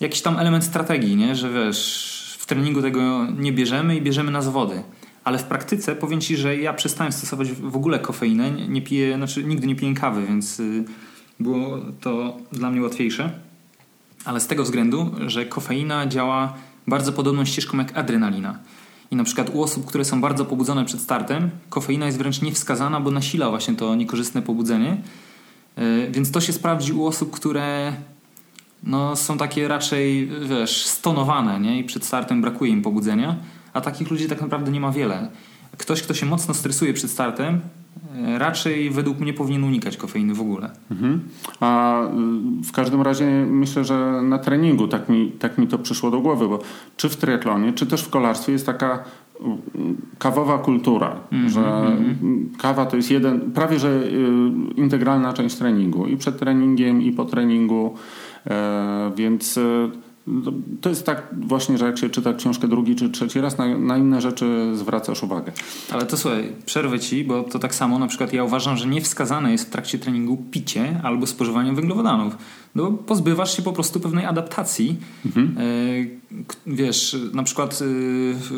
jakiś 0.00 0.22
tam 0.22 0.38
element 0.38 0.64
strategii, 0.64 1.16
nie? 1.16 1.36
Że 1.36 1.50
wiesz 1.50 2.19
treningu 2.50 2.82
tego 2.82 3.26
nie 3.38 3.52
bierzemy 3.52 3.96
i 3.96 4.02
bierzemy 4.02 4.30
na 4.30 4.42
zawody. 4.42 4.82
Ale 5.24 5.38
w 5.38 5.44
praktyce 5.44 5.96
powiem 5.96 6.20
Ci, 6.20 6.36
że 6.36 6.56
ja 6.56 6.72
przestałem 6.72 7.12
stosować 7.12 7.52
w 7.52 7.76
ogóle 7.76 7.98
kofeinę. 7.98 8.50
Nie 8.50 8.82
piję, 8.82 9.16
znaczy 9.16 9.44
nigdy 9.44 9.66
nie 9.66 9.76
piję 9.76 9.94
kawy, 9.94 10.26
więc 10.26 10.60
y, 10.60 10.84
było 11.40 11.78
to 12.00 12.36
dla 12.52 12.70
mnie 12.70 12.82
łatwiejsze. 12.82 13.30
Ale 14.24 14.40
z 14.40 14.46
tego 14.46 14.62
względu, 14.62 15.10
że 15.26 15.46
kofeina 15.46 16.06
działa 16.06 16.54
bardzo 16.86 17.12
podobną 17.12 17.44
ścieżką 17.44 17.78
jak 17.78 17.98
adrenalina. 17.98 18.58
I 19.10 19.16
na 19.16 19.24
przykład 19.24 19.50
u 19.54 19.62
osób, 19.62 19.86
które 19.86 20.04
są 20.04 20.20
bardzo 20.20 20.44
pobudzone 20.44 20.84
przed 20.84 21.00
startem, 21.00 21.50
kofeina 21.68 22.06
jest 22.06 22.18
wręcz 22.18 22.42
niewskazana, 22.42 23.00
bo 23.00 23.10
nasila 23.10 23.50
właśnie 23.50 23.74
to 23.74 23.94
niekorzystne 23.94 24.42
pobudzenie. 24.42 24.96
Y, 25.78 26.10
więc 26.10 26.30
to 26.30 26.40
się 26.40 26.52
sprawdzi 26.52 26.92
u 26.92 27.06
osób, 27.06 27.30
które 27.30 27.92
no, 28.82 29.16
są 29.16 29.38
takie 29.38 29.68
raczej, 29.68 30.30
wiesz, 30.48 30.86
stonowane, 30.86 31.60
nie? 31.60 31.78
I 31.78 31.84
przed 31.84 32.04
startem 32.04 32.40
brakuje 32.40 32.72
im 32.72 32.82
pobudzenia, 32.82 33.36
a 33.72 33.80
takich 33.80 34.10
ludzi 34.10 34.28
tak 34.28 34.40
naprawdę 34.40 34.70
nie 34.70 34.80
ma 34.80 34.90
wiele. 34.90 35.30
Ktoś, 35.78 36.02
kto 36.02 36.14
się 36.14 36.26
mocno 36.26 36.54
stresuje 36.54 36.92
przed 36.92 37.10
startem, 37.10 37.60
e, 38.14 38.38
raczej 38.38 38.90
według 38.90 39.20
mnie 39.20 39.32
powinien 39.32 39.64
unikać 39.64 39.96
kofeiny 39.96 40.34
w 40.34 40.40
ogóle. 40.40 40.70
Mhm. 40.90 41.20
A 41.60 42.02
y, 42.04 42.08
w 42.64 42.72
każdym 42.72 43.02
razie 43.02 43.26
myślę, 43.50 43.84
że 43.84 44.22
na 44.22 44.38
treningu 44.38 44.88
tak 44.88 45.08
mi, 45.08 45.32
tak 45.32 45.58
mi 45.58 45.66
to 45.66 45.78
przyszło 45.78 46.10
do 46.10 46.20
głowy, 46.20 46.48
bo 46.48 46.58
czy 46.96 47.08
w 47.08 47.16
triatlonie, 47.16 47.72
czy 47.72 47.86
też 47.86 48.02
w 48.02 48.10
kolarstwie 48.10 48.52
jest 48.52 48.66
taka 48.66 49.04
y, 49.40 49.44
kawowa 50.18 50.58
kultura, 50.58 51.16
mm 51.32 51.46
-hmm. 51.46 51.50
że 51.50 51.60
mhm. 51.60 52.50
kawa 52.58 52.86
to 52.86 52.96
jest 52.96 53.10
jeden, 53.10 53.40
prawie 53.40 53.78
że 53.78 53.88
y, 53.88 54.10
integralna 54.76 55.32
część 55.32 55.56
treningu 55.56 56.06
i 56.06 56.16
przed 56.16 56.38
treningiem 56.38 57.02
i 57.02 57.12
po 57.12 57.24
treningu 57.24 57.94
więc 59.16 59.58
e, 59.58 59.90
to 60.80 60.88
jest 60.88 61.06
tak 61.06 61.26
właśnie, 61.32 61.78
że 61.78 61.86
jak 61.86 61.98
się 61.98 62.10
czyta 62.10 62.34
książkę 62.34 62.68
drugi 62.68 62.96
czy 62.96 63.10
trzeci 63.10 63.40
raz, 63.40 63.58
na, 63.58 63.78
na, 63.78 63.98
inne 63.98 64.20
rzeczy 64.20 64.72
zwracasz 64.74 65.22
uwagę. 65.22 65.52
Ale 65.90 66.06
to 66.06 66.16
słuchaj, 66.16 66.52
przerwę 66.66 66.98
ci, 66.98 67.24
bo 67.24 67.42
to 67.42 67.58
tak 67.58 67.74
samo 67.74 67.98
na 67.98 68.06
przykład 68.06 68.32
ja 68.32 68.44
uważam, 68.44 68.76
że 68.76 68.86
niewskazane 68.86 69.52
jest 69.52 69.66
w 69.66 69.70
trakcie 69.70 69.98
treningu 69.98 70.36
picie 70.50 71.00
albo 71.02 71.26
spożywanie 71.26 71.72
węglowodanów. 71.72 72.38
No, 72.74 72.90
pozbywasz 72.90 73.56
się 73.56 73.62
po 73.62 73.72
prostu 73.72 74.00
pewnej 74.00 74.24
adaptacji. 74.24 74.96
Mhm. 75.26 75.56
E, 75.58 75.62
wiesz, 76.66 77.16
na 77.32 77.42
przykład 77.42 77.78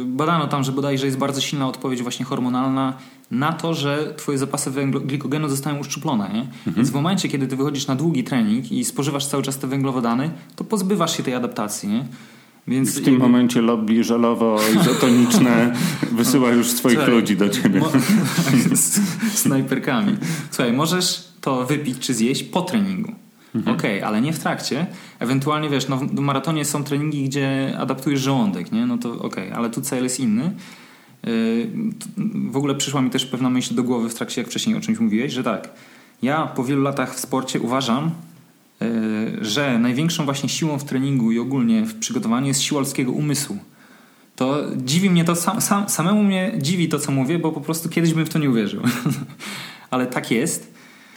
badano 0.04 0.48
tam, 0.48 0.64
że 0.64 0.72
bodajże 0.72 1.06
jest 1.06 1.18
bardzo 1.18 1.40
silna 1.40 1.68
odpowiedź 1.68 2.02
właśnie 2.02 2.24
hormonalna 2.24 2.96
na 3.32 3.52
to, 3.52 3.74
że 3.74 4.14
twoje 4.16 4.38
zapasy 4.38 4.70
glikogenu 5.04 5.48
zostają 5.48 5.78
uszczuplone. 5.78 6.28
Nie? 6.28 6.40
Mhm. 6.40 6.76
Więc 6.76 6.90
w 6.90 6.94
momencie, 6.94 7.28
kiedy 7.28 7.46
ty 7.46 7.56
wychodzisz 7.56 7.86
na 7.86 7.96
długi 7.96 8.24
trening 8.24 8.72
i 8.72 8.84
spożywasz 8.84 9.26
cały 9.26 9.42
czas 9.42 9.58
te 9.58 9.66
węglowodany, 9.66 10.30
to 10.56 10.64
pozbywasz 10.64 11.16
się 11.16 11.22
tej 11.22 11.34
adaptacji. 11.34 11.88
Nie? 11.88 12.04
Więc 12.68 12.98
w 12.98 13.04
tym 13.04 13.18
momencie 13.18 13.62
lobby 13.62 14.04
żelowo-izotoniczne 14.04 15.72
wysyła 16.12 16.50
już 16.50 16.66
swoich 16.66 16.96
Słuchaj, 16.96 17.14
ludzi 17.14 17.36
do 17.36 17.48
ciebie. 17.48 17.80
Mo- 17.80 17.92
z 18.74 19.00
snajperkami. 19.34 20.16
Słuchaj, 20.50 20.72
możesz 20.72 21.28
to 21.40 21.66
wypić 21.66 21.98
czy 21.98 22.14
zjeść 22.14 22.42
po 22.42 22.62
treningu. 22.62 23.12
mhm. 23.54 23.76
okej, 23.76 23.98
okay, 23.98 24.08
ale 24.08 24.20
nie 24.20 24.32
w 24.32 24.38
trakcie. 24.38 24.86
Ewentualnie, 25.18 25.70
wiesz, 25.70 25.88
no, 25.88 25.96
w 25.96 26.20
maratonie 26.20 26.64
są 26.64 26.84
treningi, 26.84 27.24
gdzie 27.24 27.76
adaptujesz 27.78 28.20
żołądek, 28.20 28.72
nie? 28.72 28.86
No 28.86 28.98
to 28.98 29.12
okej, 29.12 29.26
okay, 29.26 29.54
ale 29.54 29.70
tu 29.70 29.80
cel 29.80 30.02
jest 30.02 30.20
inny. 30.20 30.52
Yy, 31.26 31.70
w 32.50 32.56
ogóle 32.56 32.74
przyszła 32.74 33.02
mi 33.02 33.10
też 33.10 33.26
pewna 33.26 33.50
myśl 33.50 33.74
do 33.74 33.82
głowy 33.82 34.08
w 34.08 34.14
trakcie, 34.14 34.40
jak 34.40 34.50
wcześniej 34.50 34.76
o 34.76 34.80
czymś 34.80 34.98
mówiłeś, 34.98 35.32
że 35.32 35.44
tak, 35.44 35.70
ja 36.22 36.46
po 36.46 36.64
wielu 36.64 36.82
latach 36.82 37.14
w 37.14 37.20
sporcie 37.20 37.60
uważam, 37.60 38.10
yy, 38.80 39.44
że 39.44 39.78
największą 39.78 40.24
właśnie 40.24 40.48
siłą 40.48 40.78
w 40.78 40.84
treningu 40.84 41.32
i 41.32 41.38
ogólnie 41.38 41.84
w 41.84 41.98
przygotowaniu 41.98 42.46
jest 42.46 42.62
siła 42.62 42.80
ludzkiego 42.80 43.12
umysłu 43.12 43.58
to 44.36 44.60
dziwi 44.76 45.10
mnie 45.10 45.24
to, 45.24 45.36
sam, 45.36 45.60
sam, 45.60 45.88
samemu 45.88 46.22
mnie 46.22 46.52
dziwi 46.58 46.88
to, 46.88 46.98
co 46.98 47.12
mówię, 47.12 47.38
bo 47.38 47.52
po 47.52 47.60
prostu 47.60 47.88
kiedyś 47.88 48.14
bym 48.14 48.26
w 48.26 48.28
to 48.28 48.38
nie 48.38 48.50
uwierzył. 48.50 48.82
Ale 49.90 50.06
tak 50.06 50.30
jest. 50.30 50.74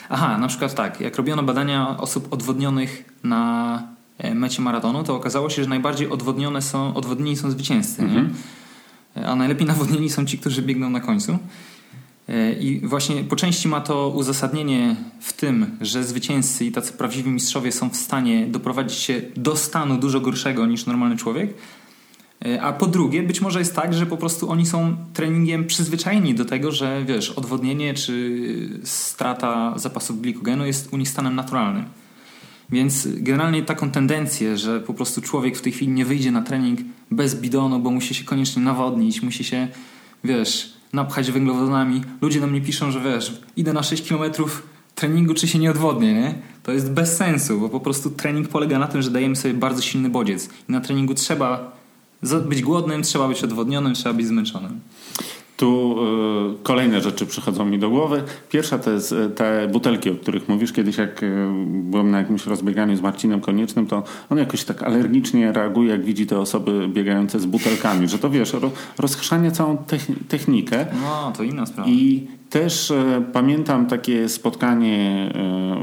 Aha, 0.10 0.38
na 0.38 0.47
przykład 0.47 0.76
tak, 0.76 1.01
jak 1.01 1.16
robiono 1.16 1.43
badania 1.43 1.97
osób 1.97 2.34
odwodnionych 2.34 3.10
na 3.24 3.84
e, 4.18 4.36
mecie 4.36 4.62
maratonu, 4.62 5.03
to 5.03 5.16
okazało 5.16 5.49
się, 5.49 5.64
że 5.64 5.70
najbardziej 5.70 6.10
odwodnione 6.10 6.62
są, 6.62 6.93
odwodnieni 6.93 7.38
są 7.38 7.51
zwycięzcy, 7.51 8.01
mhm. 8.01 8.34
A 9.26 9.36
najlepiej 9.36 9.68
nawodnieni 9.76 10.09
są 10.09 10.26
ci, 10.26 10.38
którzy 10.38 10.61
biegną 10.61 10.89
na 10.89 10.99
końcu. 10.99 11.38
E, 12.30 12.53
I 12.53 12.88
właśnie 12.88 13.24
po 13.24 13.36
części 13.36 13.68
ma 13.68 13.82
to 13.82 14.09
uzasadnienie 14.09 14.95
w 15.20 15.34
tym, 15.34 15.78
że 15.82 16.03
zwycięzcy 16.03 16.66
i 16.66 16.72
tacy 16.72 16.93
prawdziwi 16.93 17.30
mistrzowie 17.30 17.72
są 17.72 17.89
w 17.89 17.95
stanie 17.95 18.47
doprowadzić 18.47 18.99
się 18.99 19.22
do 19.36 19.55
stanu 19.55 19.97
dużo 19.97 20.20
gorszego 20.20 20.66
niż 20.66 20.86
normalny 20.86 21.18
człowiek, 21.18 21.53
E, 22.45 22.61
a 22.61 22.74
po 22.74 22.88
drugie, 22.88 23.24
być 23.24 23.41
może 23.41 23.59
jest 23.59 23.76
tak, 23.76 23.93
że 23.93 24.05
po 24.05 24.18
prostu 24.18 24.49
oni 24.49 24.66
są 24.66 24.95
treningiem 25.13 25.68
przyzwyczajeni 25.68 26.36
do 26.36 26.45
tego, 26.45 26.72
że 26.72 27.05
wiesz, 27.05 27.32
odwodnienie 27.32 27.93
czy 27.93 28.45
strata 28.84 29.74
zapasów 29.76 30.22
glikogenu 30.22 30.66
jest 30.66 30.93
u 30.93 30.97
nich 30.97 31.09
stanem 31.09 31.36
naturalnym. 31.36 31.86
Więc 32.70 33.07
generalnie 33.07 33.63
taką 33.63 33.91
tendencję, 33.91 34.57
że 34.57 34.80
po 34.80 34.93
prostu 34.93 35.22
człowiek 35.22 35.57
w 35.57 35.61
tej 35.61 35.72
chwili 35.72 35.91
nie 35.91 36.05
wyjdzie 36.05 36.32
na 36.32 36.41
trening 36.41 36.80
bez 37.11 37.36
bidonu, 37.36 37.80
bo 37.80 37.91
musi 37.91 38.16
się 38.16 38.24
koniecznie 38.24 38.63
nawodnić, 38.63 39.22
musi 39.22 39.43
się, 39.43 39.68
wiesz, 40.24 40.74
napchać 40.93 41.32
węglowodanami. 41.32 42.01
Ludzie 42.22 42.39
do 42.41 42.47
mnie 42.47 42.61
piszą, 42.61 42.91
że 42.91 43.01
wiesz, 43.01 43.41
idę 43.57 43.74
na 43.74 43.84
6 43.84 44.09
km 44.09 44.32
treningu, 44.95 45.34
czy 45.34 45.47
się 45.47 45.59
nie 45.59 45.72
odwodnię, 45.72 46.13
nie? 46.13 46.36
To 46.63 46.72
jest 46.72 46.91
bez 46.91 47.18
sensu, 47.18 47.59
bo 47.59 47.70
po 47.70 47.80
prostu 47.80 48.09
trening 48.09 48.47
polega 48.47 48.80
na 48.80 48.88
tym, 48.88 49.01
że 49.01 49.11
dajemy 49.11 49.36
sobie 49.36 49.53
bardzo 49.53 49.82
silny 49.82 50.09
bodziec. 50.09 50.49
I 50.70 50.72
na 50.72 50.82
treningu 50.82 51.13
trzeba 51.13 51.72
być 52.45 52.61
głodnym, 52.61 53.03
trzeba 53.03 53.28
być 53.28 53.43
odwodnionym, 53.43 53.93
trzeba 53.93 54.13
być 54.13 54.28
zmęczonym. 54.28 54.80
Tu 55.58 55.95
y, 56.56 56.64
kolejne 56.64 57.01
rzeczy 57.01 57.26
przychodzą 57.26 57.66
mi 57.66 57.80
do 57.80 57.89
głowy. 57.89 58.24
Pierwsza 58.49 58.80
to 58.80 58.91
jest 58.91 59.12
y, 59.12 59.30
te 59.30 59.68
butelki, 59.68 60.10
o 60.10 60.16
których 60.16 60.49
mówisz. 60.49 60.74
Kiedyś 60.74 60.97
jak 60.97 61.24
y, 61.24 61.47
byłem 61.66 62.12
na 62.12 62.20
jakimś 62.20 62.45
rozbieganiu 62.45 62.97
z 62.97 63.01
Marcinem 63.01 63.41
Koniecznym, 63.41 63.88
to 63.88 64.03
on 64.30 64.38
jakoś 64.38 64.64
tak 64.64 64.84
alergicznie 64.84 65.51
reaguje, 65.51 65.89
jak 65.89 66.03
widzi 66.03 66.28
te 66.28 66.39
osoby 66.39 66.88
biegające 66.88 67.39
z 67.39 67.45
butelkami. 67.45 68.08
Że 68.08 68.20
to 68.20 68.30
wiesz, 68.30 68.53
ro, 68.53 68.72
rozchrzania 68.97 69.51
całą 69.51 69.78
technikę. 70.28 70.86
No, 71.01 71.34
to 71.38 71.43
inna 71.43 71.66
sprawa. 71.66 71.89
I 71.89 72.28
też 72.49 72.93
pamiętam 73.34 73.86
takie 73.86 74.30
spotkanie 74.30 75.32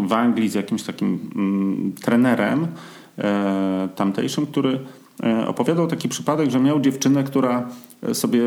w 0.06 0.12
Anglii 0.12 0.48
z 0.48 0.54
jakimś 0.54 0.82
takim 0.82 1.18
mm, 1.34 1.92
trenerem 2.02 2.66
tamtejszym, 3.96 4.46
który 4.46 4.78
E, 5.22 5.46
opowiadał 5.46 5.86
taki 5.86 6.08
przypadek, 6.08 6.50
że 6.50 6.60
miał 6.60 6.80
dziewczynę, 6.80 7.24
która 7.24 7.58
e, 7.58 7.64
sobie 8.12 8.42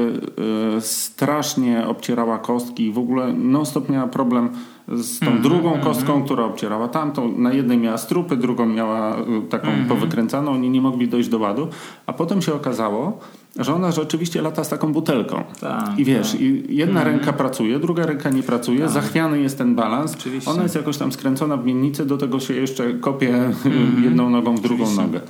e, 0.77 0.81
strasznie 0.81 1.87
obcierała 1.87 2.37
kostki 2.37 2.85
i 2.85 2.91
w 2.91 2.97
ogóle 2.97 3.33
non-stop 3.33 3.89
miała 3.89 4.07
problem 4.07 4.49
z 4.87 5.19
tą 5.19 5.25
mm 5.25 5.39
-hmm, 5.39 5.41
drugą 5.41 5.69
mm 5.69 5.81
-hmm. 5.81 5.83
kostką, 5.83 6.23
która 6.23 6.45
obcierała 6.45 6.87
tamtą. 6.87 7.37
Na 7.37 7.53
jednej 7.53 7.77
miała 7.77 7.97
strupy, 7.97 8.37
drugą 8.37 8.65
miała 8.65 9.17
taką 9.49 9.67
mm 9.67 9.85
-hmm. 9.85 9.89
powykręcaną. 9.89 10.51
Oni 10.51 10.69
nie 10.69 10.81
mogli 10.81 11.07
dojść 11.07 11.29
do 11.29 11.39
ładu. 11.39 11.67
A 12.05 12.13
potem 12.13 12.41
się 12.41 12.53
okazało, 12.53 13.19
że 13.59 13.75
ona 13.75 13.91
rzeczywiście 13.91 14.41
lata 14.41 14.63
z 14.63 14.69
taką 14.69 14.93
butelką. 14.93 15.43
Tak, 15.61 15.99
I 15.99 16.05
wiesz, 16.05 16.31
tak. 16.31 16.41
i 16.41 16.63
jedna 16.75 16.99
mhm. 16.99 17.17
ręka 17.17 17.33
pracuje, 17.33 17.79
druga 17.79 18.05
ręka 18.05 18.29
nie 18.29 18.43
pracuje, 18.43 18.79
tak. 18.79 18.89
zachwiany 18.89 19.41
jest 19.41 19.57
ten 19.57 19.75
balans. 19.75 20.13
Oczywiście. 20.15 20.51
Ona 20.51 20.63
jest 20.63 20.75
jakoś 20.75 20.97
tam 20.97 21.11
skręcona 21.11 21.57
w 21.57 21.65
miennicy, 21.65 22.05
do 22.05 22.17
tego 22.17 22.39
się 22.39 22.53
jeszcze 22.53 22.93
kopie 22.93 23.35
mhm. 23.35 24.03
jedną 24.05 24.29
nogą 24.29 24.55
w 24.55 24.61
drugą 24.61 24.83
Oczywiście. 24.83 25.03
nogę. 25.03 25.21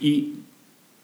I 0.00 0.37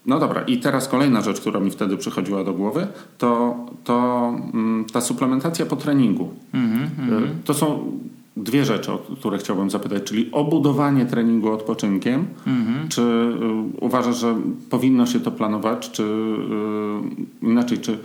no 0.06 0.18
dobra, 0.18 0.42
i 0.42 0.58
teraz 0.58 0.88
kolejna 0.88 1.20
rzecz, 1.20 1.40
która 1.40 1.60
mi 1.60 1.70
wtedy 1.70 1.96
przychodziła 1.96 2.44
do 2.44 2.52
głowy, 2.52 2.86
to, 3.18 3.56
to 3.84 4.28
mm, 4.54 4.84
ta 4.92 5.00
suplementacja 5.00 5.66
po 5.66 5.76
treningu. 5.76 6.28
Mm 6.54 6.70
-hmm. 6.70 7.28
To 7.44 7.54
są 7.54 7.92
dwie 8.36 8.64
rzeczy, 8.64 8.92
o 8.92 8.98
które 8.98 9.38
chciałbym 9.38 9.70
zapytać, 9.70 10.02
czyli 10.02 10.32
obudowanie 10.32 11.06
treningu 11.06 11.52
odpoczynkiem. 11.52 12.26
Mm 12.46 12.64
-hmm. 12.64 12.88
Czy 12.88 13.02
y, 13.02 13.80
uważasz, 13.80 14.16
że 14.16 14.36
powinno 14.70 15.06
się 15.06 15.20
to 15.20 15.30
planować, 15.30 15.90
czy 15.90 16.02
y, 16.02 17.46
inaczej, 17.46 17.78
czy 17.78 17.98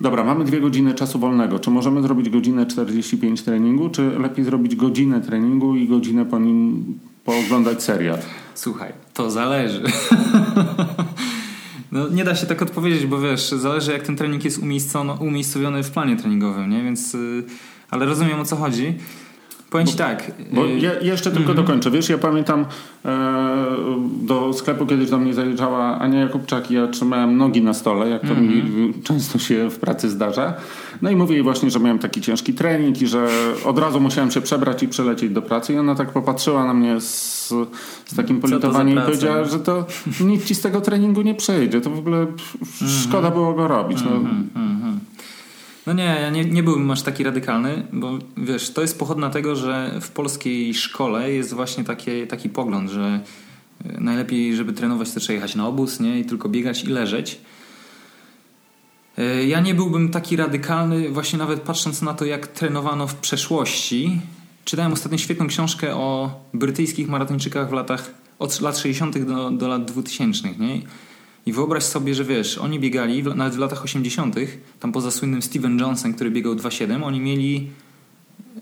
Dobra, 0.00 0.24
mamy 0.24 0.44
dwie 0.44 0.60
godziny 0.60 0.94
czasu 0.94 1.18
wolnego. 1.18 1.58
Czy 1.58 1.70
możemy 1.70 2.02
zrobić 2.02 2.30
godzinę 2.30 2.66
45 2.66 3.42
treningu, 3.42 3.88
czy 3.88 4.10
lepiej 4.18 4.44
zrobić 4.44 4.76
godzinę 4.76 5.20
treningu 5.20 5.76
i 5.76 5.88
godzinę 5.88 6.24
po 6.24 6.38
nim 6.38 6.84
pooglądać 7.24 7.82
serial? 7.82 8.18
Słuchaj, 8.56 8.92
to 9.14 9.30
zależy. 9.30 9.82
no, 11.92 12.08
nie 12.08 12.24
da 12.24 12.34
się 12.34 12.46
tak 12.46 12.62
odpowiedzieć, 12.62 13.06
bo 13.06 13.20
wiesz, 13.20 13.48
zależy 13.48 13.92
jak 13.92 14.02
ten 14.02 14.16
trening 14.16 14.44
jest 14.44 14.60
umiejscowiony 15.20 15.82
w 15.82 15.90
planie 15.90 16.16
treningowym, 16.16 16.70
nie? 16.70 16.82
Więc, 16.82 17.12
yy, 17.12 17.44
ale 17.90 18.06
rozumiem 18.06 18.40
o 18.40 18.44
co 18.44 18.56
chodzi. 18.56 18.94
Powiem 19.70 19.86
ci 19.86 19.96
tak. 19.96 20.32
Bo 20.52 20.66
y, 20.66 20.78
ja 20.78 21.00
jeszcze 21.00 21.30
tylko 21.30 21.52
mm 21.52 21.54
-hmm. 21.62 21.66
dokończę. 21.66 21.90
Wiesz, 21.90 22.08
ja 22.08 22.18
pamiętam 22.18 22.64
e, 23.04 23.16
do 24.22 24.52
sklepu 24.52 24.86
kiedyś 24.86 25.10
do 25.10 25.18
mnie 25.18 25.34
zajrzała 25.34 25.98
Ania 25.98 26.20
Jakubczak 26.20 26.70
i 26.70 26.74
ja 26.74 26.86
trzymałem 26.86 27.36
nogi 27.36 27.62
na 27.62 27.74
stole, 27.74 28.08
jak 28.08 28.20
to 28.20 28.28
mm 28.28 28.44
-hmm. 28.44 28.50
mi 28.50 28.60
mhm. 28.60 29.02
często 29.02 29.38
się 29.38 29.70
w 29.70 29.78
pracy 29.78 30.10
zdarza. 30.10 30.54
No 31.02 31.10
i 31.10 31.16
mówię 31.16 31.34
jej 31.34 31.42
właśnie, 31.42 31.70
że 31.70 31.80
miałem 31.80 31.98
taki 31.98 32.20
ciężki 32.20 32.54
trening 32.54 33.02
i 33.02 33.06
że 33.06 33.28
od 33.64 33.78
razu 33.78 34.00
musiałem 34.00 34.30
się 34.30 34.40
przebrać 34.40 34.82
i 34.82 34.88
przylecieć 34.88 35.32
do 35.32 35.42
pracy. 35.42 35.72
I 35.72 35.78
ona 35.78 35.94
tak 35.94 36.12
popatrzyła 36.12 36.64
na 36.64 36.74
mnie 36.74 37.00
z, 37.00 37.48
z 38.06 38.14
takim 38.16 38.40
politowaniem 38.40 38.98
i 38.98 39.00
powiedziała, 39.00 39.44
że 39.44 39.58
to 39.58 39.86
nic 40.20 40.44
ci 40.44 40.54
z 40.54 40.60
tego 40.60 40.80
treningu 40.80 41.22
nie 41.22 41.34
przejdzie. 41.34 41.80
To 41.80 41.90
w 41.90 41.98
ogóle 41.98 42.18
mm 42.18 42.34
-hmm. 42.36 43.04
szkoda 43.08 43.30
było 43.30 43.54
go 43.54 43.68
robić. 43.68 43.98
No. 44.04 44.10
No 45.86 45.92
nie, 45.92 46.04
ja 46.04 46.30
nie, 46.30 46.44
nie 46.44 46.62
byłbym 46.62 46.90
aż 46.90 47.02
taki 47.02 47.24
radykalny, 47.24 47.86
bo 47.92 48.18
wiesz, 48.36 48.70
to 48.70 48.82
jest 48.82 48.98
pochodna 48.98 49.30
tego, 49.30 49.56
że 49.56 49.98
w 50.00 50.10
polskiej 50.10 50.74
szkole 50.74 51.32
jest 51.32 51.54
właśnie 51.54 51.84
takie, 51.84 52.26
taki 52.26 52.48
pogląd, 52.48 52.90
że 52.90 53.20
e, 53.84 54.00
najlepiej, 54.00 54.56
żeby 54.56 54.72
trenować, 54.72 55.12
to 55.12 55.20
trzeba 55.20 55.34
jechać 55.34 55.54
na 55.54 55.68
obóz, 55.68 56.00
nie? 56.00 56.20
I 56.20 56.24
tylko 56.24 56.48
biegać 56.48 56.84
i 56.84 56.86
leżeć. 56.86 57.40
E, 59.18 59.46
ja 59.46 59.60
nie 59.60 59.74
byłbym 59.74 60.08
taki 60.08 60.36
radykalny, 60.36 61.10
właśnie 61.10 61.38
nawet 61.38 61.60
patrząc 61.60 62.02
na 62.02 62.14
to, 62.14 62.24
jak 62.24 62.46
trenowano 62.46 63.06
w 63.06 63.14
przeszłości. 63.14 64.20
Czytałem 64.64 64.92
ostatnio 64.92 65.18
świetną 65.18 65.46
książkę 65.46 65.94
o 65.94 66.40
brytyjskich 66.54 67.08
maratończykach 67.08 67.70
w 67.70 67.72
latach 67.72 68.10
od 68.38 68.60
lat 68.60 68.78
60. 68.78 69.18
do, 69.18 69.50
do 69.50 69.68
lat 69.68 69.84
2000. 69.84 70.48
Nie? 70.58 70.80
I 71.46 71.52
wyobraź 71.52 71.84
sobie, 71.84 72.14
że 72.14 72.24
wiesz, 72.24 72.58
oni 72.58 72.80
biegali 72.80 73.22
nawet 73.22 73.54
w 73.54 73.58
latach 73.58 73.84
80., 73.84 74.36
tam 74.80 74.92
poza 74.92 75.10
słynnym 75.10 75.42
Steven 75.42 75.78
Johnson, 75.78 76.14
który 76.14 76.30
biegał 76.30 76.54
2,7, 76.54 77.04
oni 77.04 77.20
mieli 77.20 77.70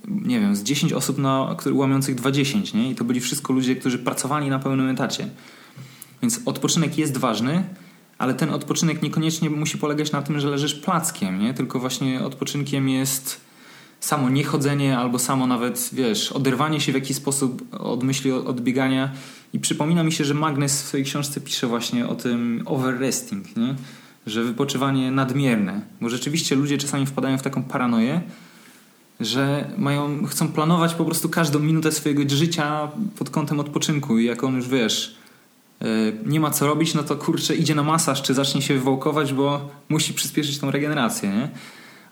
nie 0.09 0.41
wiem, 0.41 0.57
z 0.57 0.63
10 0.63 0.93
osób 0.93 1.19
na, 1.19 1.55
który, 1.59 1.75
łamiących 1.75 2.15
20, 2.15 2.59
nie? 2.75 2.91
I 2.91 2.95
to 2.95 3.05
byli 3.05 3.21
wszystko 3.21 3.53
ludzie, 3.53 3.77
którzy 3.77 3.99
pracowali 3.99 4.51
na 4.51 4.59
pełnym 4.59 4.89
etacie. 4.89 5.29
Więc 6.23 6.41
odpoczynek 6.45 6.99
jest 6.99 7.17
ważny, 7.17 7.65
ale 8.19 8.35
ten 8.35 8.51
odpoczynek 8.51 9.03
niekoniecznie 9.03 9.51
musi 9.51 9.79
polegać 9.79 10.13
na 10.13 10.23
tym, 10.23 10.41
że 10.41 10.51
leżysz 10.51 10.75
plackiem, 10.75 11.39
nie? 11.39 11.55
Tylko 11.55 11.79
właśnie 11.79 12.23
odpoczynkiem 12.25 12.89
jest 12.89 13.41
samo 14.01 14.31
niechodzenie 14.31 14.99
albo 14.99 15.19
samo 15.19 15.47
nawet, 15.47 15.91
wiesz, 15.93 16.33
oderwanie 16.33 16.81
się 16.81 16.93
w 16.93 16.95
jakiś 16.95 17.17
sposób 17.17 17.75
od 17.75 18.03
myśli 18.03 18.33
odbiegania 18.33 19.13
i 19.55 19.59
przypomina 19.59 20.05
mi 20.05 20.13
się, 20.13 20.25
że 20.25 20.35
Magnes 20.35 20.83
w 20.83 20.87
swojej 20.87 21.07
książce 21.07 21.41
pisze 21.41 21.67
właśnie 21.67 22.07
o 22.07 22.15
tym 22.15 22.63
overresting, 22.65 23.57
nie? 23.57 23.75
że 24.27 24.45
wypoczywanie 24.45 25.11
nadmierne. 25.11 25.81
Bo 26.01 26.09
rzeczywiście 26.09 26.57
ludzie 26.57 26.79
czasami 26.79 27.07
wpadają 27.07 27.39
w 27.39 27.43
taką 27.43 27.63
paranoję, 27.63 28.21
że 29.21 29.71
mają, 29.79 30.27
chcą 30.27 30.49
planować 30.49 30.95
po 30.95 31.05
prostu 31.05 31.29
każdą 31.29 31.59
minutę 31.59 31.93
swojego 31.93 32.23
życia 32.29 32.89
pod 33.19 33.31
kątem 33.31 33.61
odpoczynku 33.61 34.19
i 34.19 34.25
jak 34.25 34.45
on 34.45 34.57
już 34.57 34.69
wiesz, 34.69 35.17
e, 35.83 35.87
nie 36.27 36.41
ma 36.41 36.51
co 36.51 36.67
robić, 36.67 36.95
no 36.95 37.03
to 37.03 37.17
kurczę 37.17 37.55
idzie 37.55 37.75
na 37.75 37.83
masaż 37.83 38.23
czy 38.23 38.35
zacznie 38.35 38.63
się 38.63 38.75
wywałkować, 38.75 39.33
bo 39.33 39.71
musi 39.89 40.15
przyspieszyć 40.15 40.59
tą 40.59 40.71
regenerację. 40.71 41.29
Nie? 41.29 41.49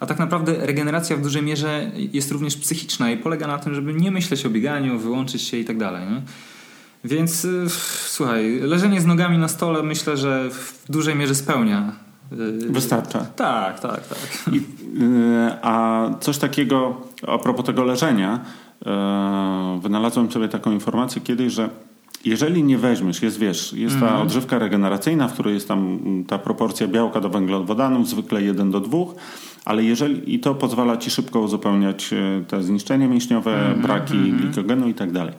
A 0.01 0.07
tak 0.07 0.19
naprawdę 0.19 0.67
regeneracja 0.67 1.17
w 1.17 1.23
dużej 1.23 1.43
mierze 1.43 1.91
jest 2.13 2.31
również 2.31 2.57
psychiczna 2.57 3.11
i 3.11 3.17
polega 3.17 3.47
na 3.47 3.59
tym, 3.59 3.75
żeby 3.75 3.95
nie 3.95 4.11
myśleć 4.11 4.47
o 4.47 4.51
bieganiu, 4.51 4.99
wyłączyć 4.99 5.43
się 5.43 5.57
i 5.57 5.65
tak 5.65 5.79
dalej. 5.79 6.11
Nie? 6.11 6.23
Więc 7.05 7.45
y, 7.45 7.65
słuchaj, 8.09 8.61
leżenie 8.61 9.01
z 9.01 9.07
nogami 9.07 9.39
na 9.39 9.49
stole 9.49 9.83
myślę, 9.83 10.17
że 10.17 10.51
w 10.51 10.85
dużej 10.91 11.15
mierze 11.17 11.35
spełnia. 11.35 11.93
Y, 12.33 12.73
Wystarcza. 12.73 13.19
Tak, 13.37 13.81
tak, 13.81 14.09
tak. 14.09 14.19
I, 14.55 14.57
y, 14.57 14.63
a 15.63 16.07
coś 16.21 16.39
takiego 16.39 16.97
a 17.27 17.39
propos 17.39 17.67
tego 17.67 17.85
leżenia, 17.85 18.41
wynalazłem 19.83 20.33
sobie 20.33 20.49
taką 20.49 20.73
informację 20.73 21.23
kiedyś, 21.23 21.53
że 21.53 21.69
jeżeli 22.25 22.65
nie 22.65 22.79
weźmiesz, 22.79 23.23
jest 23.23 23.39
wiesz, 23.39 23.73
jest 23.73 23.95
ta 24.01 24.07
Mhm. 24.07 24.23
odżywka 24.23 24.59
regeneracyjna, 24.59 25.29
w 25.29 25.33
której 25.33 25.55
jest 25.55 25.69
tam 25.69 25.99
ta 26.29 26.39
proporcja 26.39 26.89
białka 26.89 27.21
do 27.21 27.29
węglowodanów, 27.29 28.09
zwykle 28.09 28.43
1 28.43 28.71
do 28.71 28.81
2, 28.81 28.99
ale 29.65 29.85
jeżeli 29.85 30.35
i 30.35 30.41
to 30.41 30.55
pozwala 30.55 30.97
ci 30.97 31.11
szybko 31.11 31.41
uzupełniać 31.41 32.11
te 32.49 32.63
zniszczenia 32.63 33.09
mięśniowe, 33.09 33.55
Mhm, 33.61 33.83
braki 33.83 34.33
glikogenu 34.33 34.89
i 34.89 34.95
tak 34.95 35.13
dalej. 35.13 35.35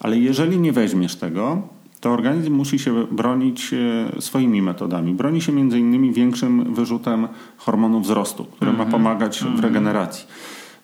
Ale 0.00 0.18
jeżeli 0.18 0.58
nie 0.58 0.72
weźmiesz 0.72 1.16
tego, 1.16 1.62
to 2.00 2.10
organizm 2.10 2.52
musi 2.52 2.78
się 2.78 3.06
bronić 3.10 3.70
e, 3.74 4.22
swoimi 4.22 4.62
metodami. 4.62 5.14
Broni 5.14 5.40
się 5.42 5.52
między 5.52 5.78
innymi 5.78 6.12
większym 6.12 6.74
wyrzutem 6.74 7.28
hormonu 7.56 8.00
wzrostu, 8.00 8.44
który 8.44 8.70
Mhm. 8.70 8.88
ma 8.88 8.92
pomagać 8.92 9.44
w 9.56 9.60
regeneracji. 9.60 10.26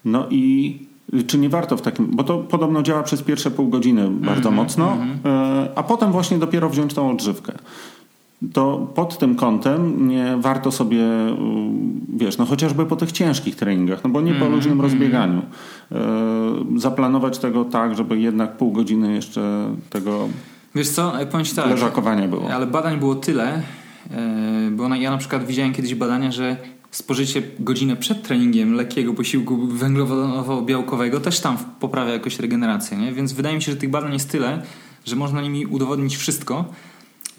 No 0.05 0.27
i 0.31 0.79
czy 1.27 1.39
nie 1.39 1.49
warto 1.49 1.77
w 1.77 1.83
takim, 1.83 2.07
bo 2.13 2.25
to 2.25 2.39
podobno 2.39 2.83
działa 2.83 3.03
przez 3.03 3.23
pierwsze 3.23 3.51
pół 3.51 3.69
godziny 3.69 4.09
bardzo 4.11 4.49
Mhm, 4.49 4.55
mocno, 4.55 4.97
e, 5.25 5.69
a 5.75 5.83
potem 5.83 6.13
właśnie 6.13 6.39
dopiero 6.39 6.71
wziąć 6.71 6.95
tą 6.95 7.11
odżywkę. 7.11 7.53
To 8.53 8.93
pod 8.95 9.19
tym 9.19 9.35
kątem 9.35 10.11
warto 10.41 10.73
sobie, 10.73 10.99
y, 10.99 11.35
wiesz, 12.17 12.39
no 12.39 12.45
chociażby 12.45 12.87
po 12.87 12.97
tych 12.97 13.13
ciężkich 13.13 13.57
treningach, 13.57 14.05
no 14.05 14.11
bo 14.11 14.21
nie 14.21 14.35
po 14.35 14.49
luźnym 14.49 14.81
rozbieganiu, 14.81 15.43
e, 15.93 15.99
zaplanować 16.77 17.39
tego 17.39 17.65
tak, 17.65 17.97
żeby 17.97 18.21
jednak 18.21 18.57
pół 18.57 18.73
godziny 18.73 19.15
jeszcze 19.15 19.71
tego 19.91 20.29
Wiesz 20.75 20.89
co, 20.89 21.21
e, 21.21 21.27
powiem 21.27 21.47
ci 21.47 21.57
tak, 21.57 21.71
leżakowania 21.71 22.29
było. 22.29 22.51
ale 22.53 22.67
badań 22.67 22.99
było 22.99 23.15
tyle, 23.15 23.63
e, 24.11 24.71
bo 24.71 24.95
ja 24.95 25.11
na 25.11 25.19
przykład 25.19 25.47
widziałem 25.47 25.73
kiedyś 25.73 25.95
badania, 25.95 26.33
że 26.33 26.57
spożycie 26.91 27.43
godzinę 27.59 27.97
przed 27.97 28.23
treningiem 28.23 28.75
lekkiego 28.75 29.15
posiłku 29.15 29.67
węglowodanowo-białkowego 29.67 31.21
też 31.21 31.41
tam 31.41 31.57
poprawia 31.81 32.13
jakoś 32.13 32.39
regenerację, 32.39 32.99
nie? 32.99 33.13
więc 33.13 33.33
wydaje 33.33 33.57
mi 33.57 33.63
się, 33.63 33.73
że 33.73 33.79
tych 33.79 33.91
badań 33.91 34.13
jest 34.13 34.31
tyle, 34.31 34.63
że 35.05 35.17
można 35.17 35.43
nimi 35.43 35.67
udowodnić 35.67 36.17
wszystko 36.17 36.65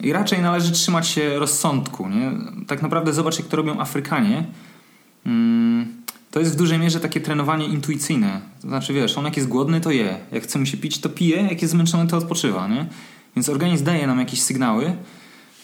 i 0.00 0.12
raczej 0.12 0.40
należy 0.42 0.72
trzymać 0.72 1.08
się 1.08 1.38
rozsądku. 1.38 2.08
Nie? 2.08 2.32
Tak 2.66 2.82
naprawdę 2.82 3.12
zobacz, 3.12 3.38
jak 3.38 3.48
to 3.48 3.56
robią 3.56 3.80
Afrykanie. 3.80 4.44
Mm, 5.26 5.86
To 6.30 6.40
jest 6.40 6.52
w 6.52 6.56
dużej 6.56 6.78
mierze 6.78 7.00
takie 7.00 7.20
trenowanie 7.20 7.66
intuicyjne. 7.66 8.40
To 8.62 8.68
znaczy, 8.68 8.92
wiesz, 8.92 9.18
on 9.18 9.24
jak 9.24 9.36
jest 9.36 9.48
głodny, 9.48 9.80
to 9.80 9.90
je. 9.90 10.18
Jak 10.32 10.42
chce 10.42 10.58
mu 10.58 10.66
się 10.66 10.76
pić, 10.76 10.98
to 11.00 11.08
pije. 11.08 11.42
Jak 11.42 11.62
jest 11.62 11.72
zmęczony, 11.72 12.06
to 12.06 12.16
odpoczywa. 12.16 12.68
Nie? 12.68 12.86
Więc 13.36 13.48
organizm 13.48 13.84
daje 13.84 14.06
nam 14.06 14.18
jakieś 14.18 14.42
sygnały 14.42 14.96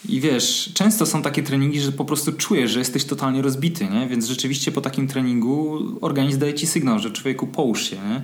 i 0.09 0.21
wiesz, 0.21 0.71
często 0.75 1.07
są 1.07 1.23
takie 1.23 1.43
treningi, 1.43 1.81
że 1.81 1.93
po 1.93 2.05
prostu 2.05 2.33
czujesz, 2.33 2.71
że 2.71 2.79
jesteś 2.79 3.05
totalnie 3.05 3.43
rozbity, 3.43 3.89
nie? 3.89 4.09
Więc 4.09 4.27
rzeczywiście 4.27 4.73
po 4.73 4.81
takim 4.81 5.09
treningu 5.09 5.79
organizm 6.01 6.39
daje 6.39 6.55
ci 6.55 6.67
sygnał, 6.67 6.99
że 6.99 7.11
człowieku 7.11 7.47
połóż 7.47 7.91
się, 7.91 7.97
nie? 7.97 8.23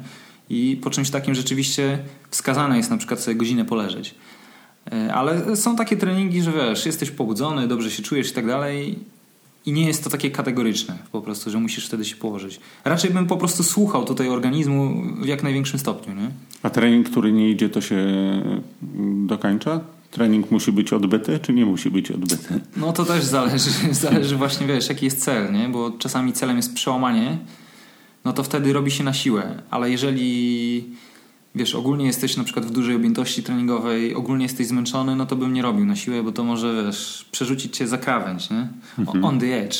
I 0.51 0.77
po 0.77 0.91
czymś 0.91 1.11
takim 1.11 1.35
rzeczywiście 1.35 1.99
wskazane 2.31 2.77
jest 2.77 2.91
na 2.91 2.97
przykład 2.97 3.21
sobie 3.21 3.35
godzinę 3.35 3.65
poleżeć. 3.65 4.15
E, 4.93 5.15
Ale 5.15 5.57
są 5.57 5.77
takie 5.77 5.97
treningi, 5.97 6.43
że 6.43 6.53
wiesz, 6.53 6.87
jesteś 6.87 7.11
pobudzony, 7.11 7.69
dobrze 7.69 7.91
się 7.91 8.03
czujesz 8.03 8.31
i 8.31 8.35
tak 8.35 8.47
dalej 8.47 8.99
i 9.67 9.73
nie 9.73 9.87
jest 9.87 10.05
to 10.05 10.11
takie 10.11 10.31
kategoryczne 10.31 10.99
po 11.13 11.23
prostu, 11.23 11.51
że 11.51 11.59
musisz 11.59 11.87
wtedy 11.87 12.05
się 12.05 12.17
położyć. 12.17 12.61
Raczej 12.85 13.11
bym 13.11 13.27
po 13.27 13.37
prostu 13.37 13.63
słuchał 13.63 14.05
tutaj 14.05 14.29
organizmu 14.29 15.03
w 15.23 15.27
jak 15.27 15.43
największym 15.43 15.79
stopniu, 15.79 16.15
nie? 16.15 16.31
A 16.63 16.71
trening, 16.71 17.11
który 17.11 17.33
nie 17.33 17.51
idzie, 17.51 17.69
to 17.69 17.81
się 17.81 17.97
mm, 17.97 19.27
dokańcza? 19.27 19.81
Trening 20.11 20.51
musi 20.51 20.73
być 20.73 20.93
odbyty, 20.93 21.39
czy 21.39 21.53
nie 21.53 21.67
musi 21.67 21.91
być 21.91 22.11
odbyty? 22.11 22.61
No 22.77 22.93
to 22.93 23.05
też 23.05 23.25
zależy, 23.25 23.71
zależy 24.05 24.37
właśnie, 24.37 24.67
wiesz, 24.67 24.89
jaki 24.89 25.05
jest 25.05 25.25
cel, 25.25 25.53
nie? 25.53 25.69
Bo 25.69 25.91
czasami 25.91 26.33
celem 26.33 26.57
jest 26.57 26.75
przełamanie, 26.75 27.39
no 28.25 28.33
to 28.33 28.43
wtedy 28.43 28.73
robi 28.73 28.91
się 28.91 29.05
na 29.05 29.13
siłę. 29.13 29.63
Ale 29.71 29.91
jeżeli, 29.91 30.85
wiesz, 31.59 31.75
ogólnie 31.75 32.07
jesteś 32.07 32.37
na 32.37 32.45
przykład 32.45 32.67
w 32.67 32.71
dużej 32.71 32.97
objętości 32.97 33.43
treningowej, 33.43 34.15
ogólnie 34.15 34.43
jesteś 34.45 34.67
zmęczony, 34.67 35.17
no 35.17 35.27
to 35.27 35.37
bym 35.37 35.53
nie 35.53 35.63
robił 35.63 35.87
na 35.87 35.97
siłę, 35.97 36.23
bo 36.23 36.33
to 36.33 36.45
może, 36.45 36.85
wiesz, 36.87 37.27
przerzucić 37.33 37.77
cię 37.77 37.89
za 37.89 37.99
krawędź, 37.99 38.51
nie? 38.51 38.69
O- 39.07 39.13
On 39.27 39.39
the 39.41 39.63
edge. 39.63 39.77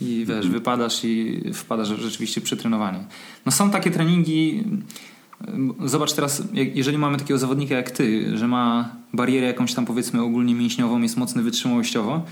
I 0.00 0.24
wiesz, 0.28 0.48
wypadasz 0.48 1.04
i 1.04 1.40
wpadasz 1.54 1.92
w 1.92 2.00
rzeczywiście 2.00 2.40
przetrenowanie. 2.40 3.04
No 3.46 3.52
są 3.52 3.70
takie 3.70 3.90
treningi... 3.90 4.64
Zobacz 5.84 6.12
teraz, 6.12 6.42
jeżeli 6.74 6.98
mamy 6.98 7.18
takiego 7.18 7.38
zawodnika 7.38 7.74
jak 7.74 7.90
ty, 7.90 8.36
że 8.38 8.48
ma 8.48 8.88
barierę 9.12 9.46
jakąś 9.46 9.74
tam 9.74 9.86
powiedzmy 9.86 10.22
ogólnie 10.22 10.54
mięśniową, 10.54 11.02
jest 11.02 11.16
mocny 11.16 11.42
wytrzymałościowo 11.42 12.24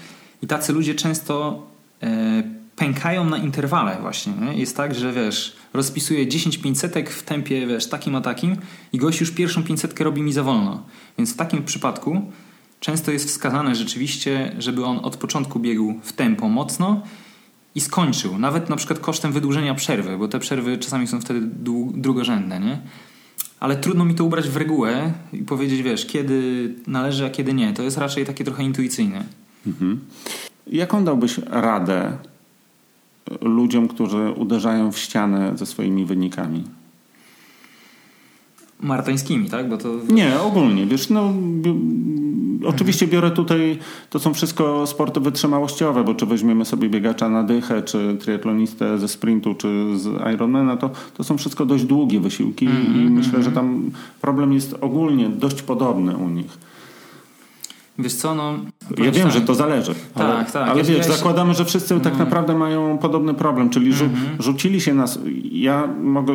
i 0.42 0.46
tacy 0.46 0.72
ludzie 0.72 0.94
często 0.94 1.66
e, 2.02 2.42
pękają 2.76 3.24
na 3.24 3.38
interwale 3.38 3.98
właśnie. 4.00 4.32
Nie? 4.32 4.54
Jest 4.54 4.76
tak, 4.76 4.94
że 4.94 5.12
wiesz, 5.12 5.56
rozpisuje 5.72 6.26
10 6.26 6.58
500 6.58 7.10
w 7.10 7.22
tempie 7.22 7.66
wiesz, 7.66 7.88
takim 7.88 8.14
a 8.14 8.20
takim 8.20 8.56
i 8.92 8.98
gość 8.98 9.20
już 9.20 9.30
pierwszą 9.30 9.62
500 9.62 10.00
robi 10.00 10.22
mi 10.22 10.32
za 10.32 10.42
wolno. 10.42 10.82
Więc 11.18 11.34
w 11.34 11.36
takim 11.36 11.64
przypadku 11.64 12.32
często 12.80 13.12
jest 13.12 13.28
wskazane 13.28 13.74
rzeczywiście, 13.74 14.56
żeby 14.58 14.84
on 14.84 14.98
od 15.02 15.16
początku 15.16 15.60
biegł 15.60 15.94
w 16.02 16.12
tempo 16.12 16.48
mocno 16.48 17.02
i 17.74 17.80
skończył. 17.80 18.38
Nawet 18.38 18.70
na 18.70 18.76
przykład 18.76 18.98
kosztem 18.98 19.32
wydłużenia 19.32 19.74
przerwy, 19.74 20.18
bo 20.18 20.28
te 20.28 20.38
przerwy 20.38 20.78
czasami 20.78 21.06
są 21.06 21.20
wtedy 21.20 21.40
drugorzędne, 21.94 22.60
nie? 22.60 22.78
Ale 23.60 23.76
trudno 23.76 24.04
mi 24.04 24.14
to 24.14 24.24
ubrać 24.24 24.48
w 24.48 24.56
regułę 24.56 25.12
i 25.32 25.38
powiedzieć, 25.38 25.82
wiesz, 25.82 26.06
kiedy 26.06 26.68
należy, 26.86 27.26
a 27.26 27.30
kiedy 27.30 27.54
nie. 27.54 27.72
To 27.72 27.82
jest 27.82 27.98
raczej 27.98 28.26
takie 28.26 28.44
trochę 28.44 28.62
intuicyjne. 28.62 29.24
Mhm. 29.66 30.00
Jaką 30.66 31.04
dałbyś 31.04 31.38
radę 31.38 32.18
ludziom, 33.40 33.88
którzy 33.88 34.32
uderzają 34.36 34.92
w 34.92 34.98
ścianę 34.98 35.52
ze 35.54 35.66
swoimi 35.66 36.04
wynikami? 36.04 36.64
Martańskimi, 38.80 39.50
tak? 39.50 39.68
Bo 39.68 39.78
to... 39.78 39.88
Nie, 40.08 40.40
ogólnie, 40.40 40.86
wiesz, 40.86 41.10
no 41.10 41.32
oczywiście 42.66 43.06
biorę 43.06 43.30
tutaj, 43.30 43.78
to 44.10 44.18
są 44.18 44.34
wszystko 44.34 44.86
sporty 44.86 45.20
wytrzymałościowe, 45.20 46.04
bo 46.04 46.14
czy 46.14 46.26
weźmiemy 46.26 46.64
sobie 46.64 46.88
biegacza 46.88 47.28
na 47.28 47.42
dychę, 47.42 47.82
czy 47.82 48.16
triatlonistę 48.20 48.98
ze 48.98 49.08
sprintu, 49.08 49.54
czy 49.54 49.98
z 49.98 50.34
Ironmana, 50.34 50.76
to, 50.76 50.90
to 51.14 51.24
są 51.24 51.38
wszystko 51.38 51.66
dość 51.66 51.84
długie 51.84 52.20
wysiłki 52.20 52.64
i 52.94 53.10
myślę, 53.10 53.42
że 53.42 53.52
tam 53.52 53.90
problem 54.20 54.52
jest 54.52 54.76
ogólnie 54.80 55.28
dość 55.28 55.62
podobny 55.62 56.16
u 56.16 56.28
nich. 56.28 56.58
Wiesz 57.98 58.14
co, 58.14 58.34
no... 58.34 58.54
Ja 58.98 59.10
wiem, 59.10 59.22
tak. 59.24 59.32
że 59.32 59.40
to 59.40 59.54
zależy, 59.54 59.94
ale, 60.14 60.28
Tak, 60.36 60.50
tak. 60.52 60.68
ale 60.68 60.78
Ja- 60.78 60.84
wiesz, 60.84 61.06
zakładamy, 61.06 61.54
że 61.54 61.64
wszyscy 61.64 62.00
tak 62.00 62.18
naprawdę 62.18 62.54
mają 62.54 62.98
podobny 62.98 63.34
problem, 63.34 63.70
czyli 63.70 63.92
rzu- 63.92 64.08
rzucili 64.38 64.80
się 64.80 64.94
nas. 64.94 65.18
Ja 65.52 65.88
mogę 66.02 66.34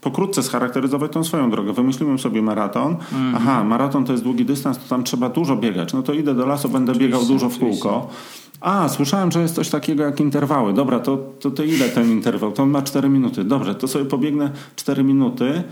pokrótce 0.00 0.42
scharakteryzować 0.42 1.12
tą 1.12 1.24
swoją 1.24 1.50
drogę. 1.50 1.72
Wymyśliłem 1.72 2.18
sobie 2.18 2.42
maraton. 2.42 2.96
Aha, 3.34 3.64
maraton 3.64 4.04
to 4.04 4.12
jest 4.12 4.24
długi 4.24 4.44
dystans, 4.44 4.78
to 4.78 4.88
tam 4.88 5.04
trzeba 5.04 5.28
dużo 5.28 5.56
biegać. 5.56 5.92
No 5.92 6.02
to 6.02 6.12
idę 6.12 6.34
do 6.34 6.46
lasu, 6.46 6.68
będę 6.68 6.94
biegał 6.94 7.24
dużo 7.24 7.48
w 7.48 7.58
kółko. 7.58 8.08
A, 8.60 8.88
słyszałem, 8.88 9.32
że 9.32 9.40
jest 9.42 9.54
coś 9.54 9.70
takiego 9.70 10.02
jak 10.04 10.20
interwały. 10.20 10.72
Dobra, 10.72 11.00
to, 11.00 11.18
to, 11.40 11.50
to 11.50 11.62
ile 11.62 11.88
ten 11.88 12.10
interwał? 12.10 12.52
To 12.52 12.62
on 12.62 12.70
ma 12.70 12.82
4 12.82 13.08
minuty. 13.08 13.44
Dobrze, 13.44 13.74
to 13.74 13.88
sobie 13.88 14.04
pobiegnę 14.04 14.50
4 14.76 15.04
minuty. 15.04 15.62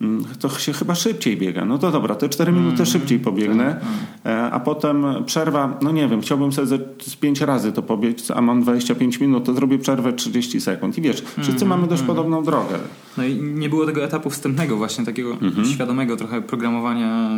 Mm, 0.00 0.24
To 0.40 0.48
się 0.48 0.72
chyba 0.72 0.94
szybciej 0.94 1.36
biega. 1.36 1.64
No 1.64 1.78
to 1.78 1.90
dobra, 1.90 2.14
te 2.14 2.28
4 2.28 2.52
minuty 2.52 2.86
szybciej 2.86 3.18
pobiegnę, 3.20 3.80
E, 4.24 4.50
a 4.50 4.60
potem 4.60 5.04
przerwa, 5.26 5.78
no 5.82 5.92
nie 5.92 6.08
wiem, 6.08 6.20
chciałbym 6.20 6.52
sobie 6.52 6.66
z 7.02 7.16
5 7.16 7.40
razy 7.40 7.72
to 7.72 7.82
pobiec, 7.82 8.30
a 8.30 8.40
mam 8.40 8.62
25 8.62 9.20
minut, 9.20 9.44
to 9.44 9.54
zrobię 9.54 9.78
przerwę 9.78 10.12
30 10.12 10.60
sekund. 10.60 10.98
I 10.98 11.02
wiesz, 11.02 11.24
wszyscy 11.42 11.64
mamy 11.64 11.86
dość 11.86 12.02
podobną 12.02 12.42
drogę. 12.44 12.78
No 13.16 13.24
i 13.24 13.34
nie 13.34 13.68
było 13.68 13.86
tego 13.86 14.04
etapu 14.04 14.30
wstępnego 14.30 14.76
właśnie, 14.76 15.04
takiego 15.04 15.36
świadomego 15.74 16.16
trochę 16.16 16.42
programowania 16.42 17.28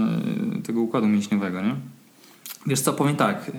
y, 0.59 0.63
tego 0.63 0.81
układu 0.81 1.07
mięśniowego, 1.07 1.61
nie? 1.61 1.75
Wiesz 2.67 2.81
co, 2.81 2.93
powiem 2.93 3.17
tak, 3.17 3.51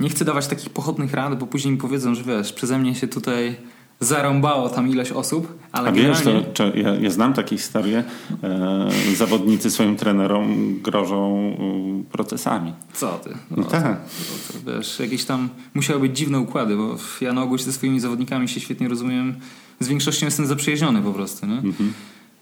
nie 0.00 0.08
chcę 0.08 0.24
dawać 0.24 0.46
takich 0.46 0.70
pochodnych 0.70 1.14
rad, 1.14 1.38
bo 1.38 1.46
później 1.46 1.72
mi 1.74 1.80
powiedzą, 1.80 2.14
że 2.14 2.22
wiesz, 2.22 2.52
przeze 2.52 2.78
mnie 2.78 2.94
się 2.94 3.08
tutaj 3.08 3.56
zarąbało 4.00 4.68
tam 4.68 4.88
ileś 4.88 5.12
osób, 5.12 5.58
ale 5.72 5.88
A 5.88 5.92
wiesz, 5.92 6.18
to, 6.18 6.24
generalnie... 6.24 6.52
czy, 6.54 6.72
ja, 6.76 6.94
ja 6.94 7.10
znam 7.10 7.32
takie 7.34 7.56
historie, 7.56 8.04
e, 8.42 8.88
zawodnicy 9.16 9.70
swoim 9.70 9.96
trenerom 9.96 10.78
grożą 10.82 11.38
e, 11.38 12.12
procesami. 12.12 12.72
Co 12.92 13.08
ty? 13.24 13.30
No 13.50 13.64
to- 13.64 13.70
tak. 13.70 13.82
to, 13.82 14.52
to, 14.64 14.72
wiesz, 14.76 14.98
jakieś 15.00 15.24
tam 15.24 15.48
musiały 15.74 16.00
być 16.00 16.16
dziwne 16.18 16.38
układy, 16.38 16.76
bo 16.76 16.96
ja 17.20 17.32
na 17.32 17.42
ogół 17.42 17.58
ze 17.58 17.72
swoimi 17.72 18.00
zawodnikami 18.00 18.48
się 18.48 18.60
świetnie 18.60 18.88
rozumiem. 18.88 19.34
Z 19.80 19.88
większością 19.88 20.26
jestem 20.26 20.46
zaprzyjaźniony 20.46 21.02
po 21.02 21.12
prostu, 21.12 21.46
nie? 21.46 21.58
Mhm. 21.58 21.92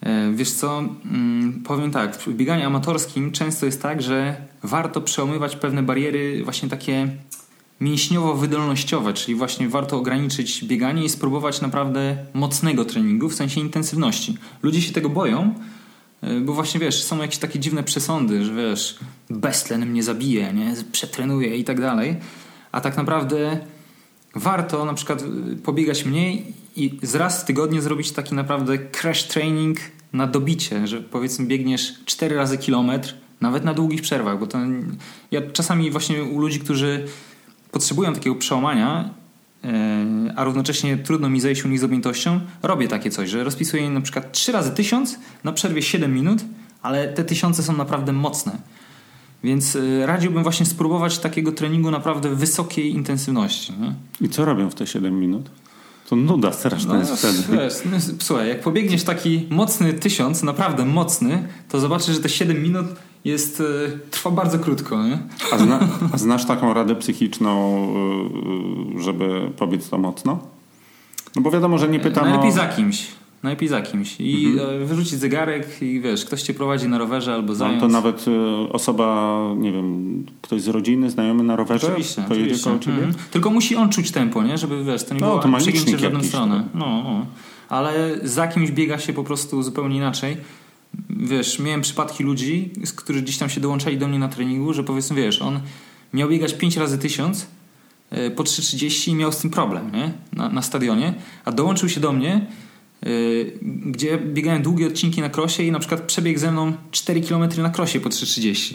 E, 0.01 0.33
Wiesz 0.33 0.51
co, 0.53 0.79
mm, 1.05 1.63
powiem 1.65 1.91
tak, 1.91 2.17
w 2.17 2.29
bieganiu 2.29 2.67
amatorskim 2.67 3.33
często 3.33 3.67
jest 3.67 3.83
tak, 3.83 4.03
że 4.03 4.37
warto 4.63 5.01
przełamywać 5.01 5.57
pewne 5.57 5.83
bariery 5.83 6.45
właśnie 6.45 6.69
takie 6.69 7.09
mięśniowo-wydolnościowe, 7.81 9.13
czyli 9.13 9.35
właśnie 9.35 9.69
warto 9.69 9.97
ograniczyć 9.97 10.65
bieganie 10.65 11.05
i 11.05 11.09
spróbować 11.09 11.61
naprawdę 11.61 12.17
mocnego 12.35 12.85
treningu, 12.85 13.29
w 13.29 13.35
sensie 13.35 13.61
intensywności. 13.61 14.39
Ludzie 14.63 14.83
się 14.83 14.93
tego 14.93 15.09
boją, 15.09 15.55
e, 16.23 16.41
bo 16.41 16.53
właśnie 16.53 16.81
wiesz, 16.81 17.05
są 17.05 17.19
jakieś 17.19 17.39
takie 17.39 17.59
dziwne 17.59 17.83
przesądy, 17.83 18.45
że 18.45 18.55
wiesz, 18.55 18.99
beztlen 19.31 19.87
mnie 19.87 20.03
zabije, 20.03 20.53
nie? 20.53 20.75
przetrenuje 20.93 21.57
i 21.57 21.65
tak 21.65 21.81
dalej, 21.81 22.17
a 22.73 22.81
tak 22.81 22.97
naprawdę 22.97 23.59
warto 24.37 24.85
na 24.85 24.95
przykład 24.95 25.23
y, 25.53 25.57
pobiegać 25.57 26.05
mniej 26.05 26.55
i 26.77 26.99
z 27.03 27.15
raz 27.15 27.43
w 27.43 27.45
tygodniu 27.45 27.81
zrobić 27.81 28.13
taki 28.13 28.35
naprawdę 28.35 28.79
crash 28.79 29.25
training 29.25 29.79
na 30.13 30.27
dobicie, 30.27 30.87
że 30.87 31.01
powiedzmy 31.01 31.47
biegniesz 31.47 31.95
4 32.05 32.37
razy 32.37 32.59
kilometr, 32.59 33.15
nawet 33.41 33.65
na 33.65 33.75
długich 33.75 34.03
przerwach, 34.03 34.39
bo 34.39 34.47
to 34.47 34.59
ja 35.31 35.51
czasami 35.51 35.91
właśnie 35.91 36.25
u 36.25 36.41
ludzi, 36.41 36.61
którzy 36.61 37.07
potrzebują 37.77 38.13
takiego 38.13 38.37
przełamania, 38.37 39.11
e, 39.65 39.69
a 40.37 40.45
równocześnie 40.45 40.97
trudno 40.97 41.29
mi 41.29 41.41
zejść 41.41 41.65
u 41.65 41.69
nich 41.69 41.81
z 41.81 41.85
objętością, 41.85 42.41
robię 42.63 42.89
takie 42.89 43.11
coś, 43.11 43.31
że 43.31 43.45
rozpisuję 43.45 43.91
na 43.91 44.01
przykład 44.01 44.33
3 44.33 44.53
razy 44.53 44.71
1000 44.71 45.19
na 45.45 45.53
przerwie 45.53 45.83
7 45.83 46.15
minut, 46.15 46.45
ale 46.83 47.09
te 47.09 47.25
tysiące 47.25 47.63
są 47.63 47.77
naprawdę 47.77 48.13
mocne. 48.13 48.53
Więc 49.45 49.77
e, 49.77 50.07
radziłbym 50.07 50.43
właśnie 50.43 50.67
spróbować 50.67 51.19
takiego 51.19 51.53
treningu 51.53 51.91
naprawdę 51.91 52.35
wysokiej 52.35 52.93
intensywności. 52.93 53.73
Nie? 53.73 53.95
I 54.21 54.29
co 54.29 54.45
robią 54.45 54.71
w 54.71 54.75
te 54.75 54.87
7 54.87 55.21
minut? 55.21 55.51
To 56.09 56.17
nuda 56.17 56.53
straszna 56.53 56.95
no, 56.95 57.01
jest 57.01 57.13
wtedy. 57.13 57.63
Wiesz, 57.63 57.75
no, 57.85 58.17
słuchaj, 58.21 58.49
jak 58.49 58.61
pobiegniesz 58.61 59.03
taki 59.03 59.47
mocny 59.51 59.93
tysiąc, 59.93 60.43
naprawdę 60.43 60.85
mocny, 60.85 61.49
to 61.69 61.81
zobaczysz, 61.81 62.15
że 62.15 62.21
te 62.21 62.29
7 62.29 62.63
minut 62.63 62.87
jest, 63.25 63.61
e, 63.61 63.65
trwa 64.11 64.31
bardzo 64.31 64.59
krótko. 64.59 65.05
Nie? 65.05 65.19
A, 65.53 65.59
zna, 65.59 65.81
a 66.13 66.19
znasz 66.19 66.45
taką 66.45 66.75
radę 66.75 66.95
psychiczną, 66.95 67.87
e, 68.97 69.03
żeby 69.03 69.51
pobiec 69.57 69.89
to 69.89 69.99
mocno? 69.99 70.39
No 71.37 71.43
bo 71.43 71.51
wiadomo, 71.51 71.79
że 71.79 71.89
nie 71.89 72.01
pytam 72.01 72.25
Najlepiej 72.25 72.51
o... 72.51 72.53
za 72.53 72.67
kimś. 72.67 73.07
Najlepiej 73.47 73.69
za 73.69 73.83
kimś. 73.83 74.17
I 74.21 74.47
mhm. 74.47 74.83
E, 74.83 74.85
wyrzucić 74.85 75.13
zegarek 75.13 75.83
i 75.83 76.01
wiesz, 76.01 76.25
ktoś 76.25 76.43
cię 76.43 76.55
prowadzi 76.55 76.89
na 76.89 76.99
rowerze 76.99 77.35
albo 77.35 77.55
zając. 77.55 77.83
No, 77.83 77.89
to 77.89 77.93
nawet 77.93 78.25
osoba, 78.73 79.41
nie 79.57 79.73
wiem, 79.73 80.25
ktoś 80.43 80.63
z 80.63 80.69
rodziny, 80.69 81.11
znajomy 81.11 81.43
na 81.43 81.57
rowerze 81.57 81.87
oczywiście, 81.87 82.23
pojedzie 82.23 82.45
oczywiście. 82.45 82.65
koło 82.65 82.79
ciebie? 82.79 82.97
Mhm. 82.97 83.15
Tylko 83.31 83.51
musi 83.51 83.77
on 83.77 83.89
czuć 83.89 84.11
tempo, 84.11 84.43
nie? 84.43 84.59
Żeby 84.59 84.85
wiesz, 84.85 85.05
to 85.05 85.15
nie 85.15 85.21
no, 85.21 85.27
było 85.27 85.39
to 85.39 85.59
przegięcie 85.59 85.97
w 85.97 86.01
żadną 86.01 86.23
stronę. 86.23 86.65
No, 86.75 86.87
no. 86.87 87.27
Ale 87.69 88.19
za 88.23 88.49
kimś 88.49 88.71
biega 88.71 88.99
się 88.99 89.13
po 89.13 89.25
prostu 89.25 89.63
zupełnie 89.63 89.97
inaczej 89.97 90.37
wiesz, 91.11 91.59
miałem 91.59 91.81
przypadki 91.81 92.25
ludzi, 92.25 92.71
którzy 92.97 93.23
gdzieś 93.23 93.39
tam 93.39 93.51
się 93.51 93.61
dołączali 93.61 93.99
do 93.99 94.09
mnie 94.09 94.19
na 94.19 94.29
treningu, 94.29 94.73
że 94.73 94.85
powiedzmy, 94.85 95.17
wiesz, 95.17 95.43
on 95.43 95.61
miał 96.15 96.29
biegać 96.29 96.55
5 96.55 96.77
razy 96.77 96.99
1000 96.99 97.47
e, 98.11 98.31
po 98.31 98.43
3.30 98.43 99.11
i 99.11 99.15
miał 99.15 99.33
z 99.33 99.39
tym 99.39 99.51
problem 99.51 99.93
nie? 99.93 100.13
Na, 100.33 100.49
na 100.49 100.63
stadionie, 100.63 101.15
a 101.45 101.53
dołączył 101.53 101.89
się 101.89 102.01
do 102.01 102.13
mnie, 102.13 102.47
gdzie 103.63 104.19
biegałem 104.19 104.63
długie 104.63 104.87
odcinki 104.87 105.21
na 105.21 105.29
krosie 105.29 105.63
i 105.63 105.73
na 105.73 105.79
przykład 105.79 106.01
przebiegł 106.01 106.41
ze 106.41 106.53
mną 106.53 106.73
4 106.91 107.21
km 107.21 107.49
na 107.63 107.71
krosie 107.71 108.01
po 108.01 108.09
3.30. 108.09 108.75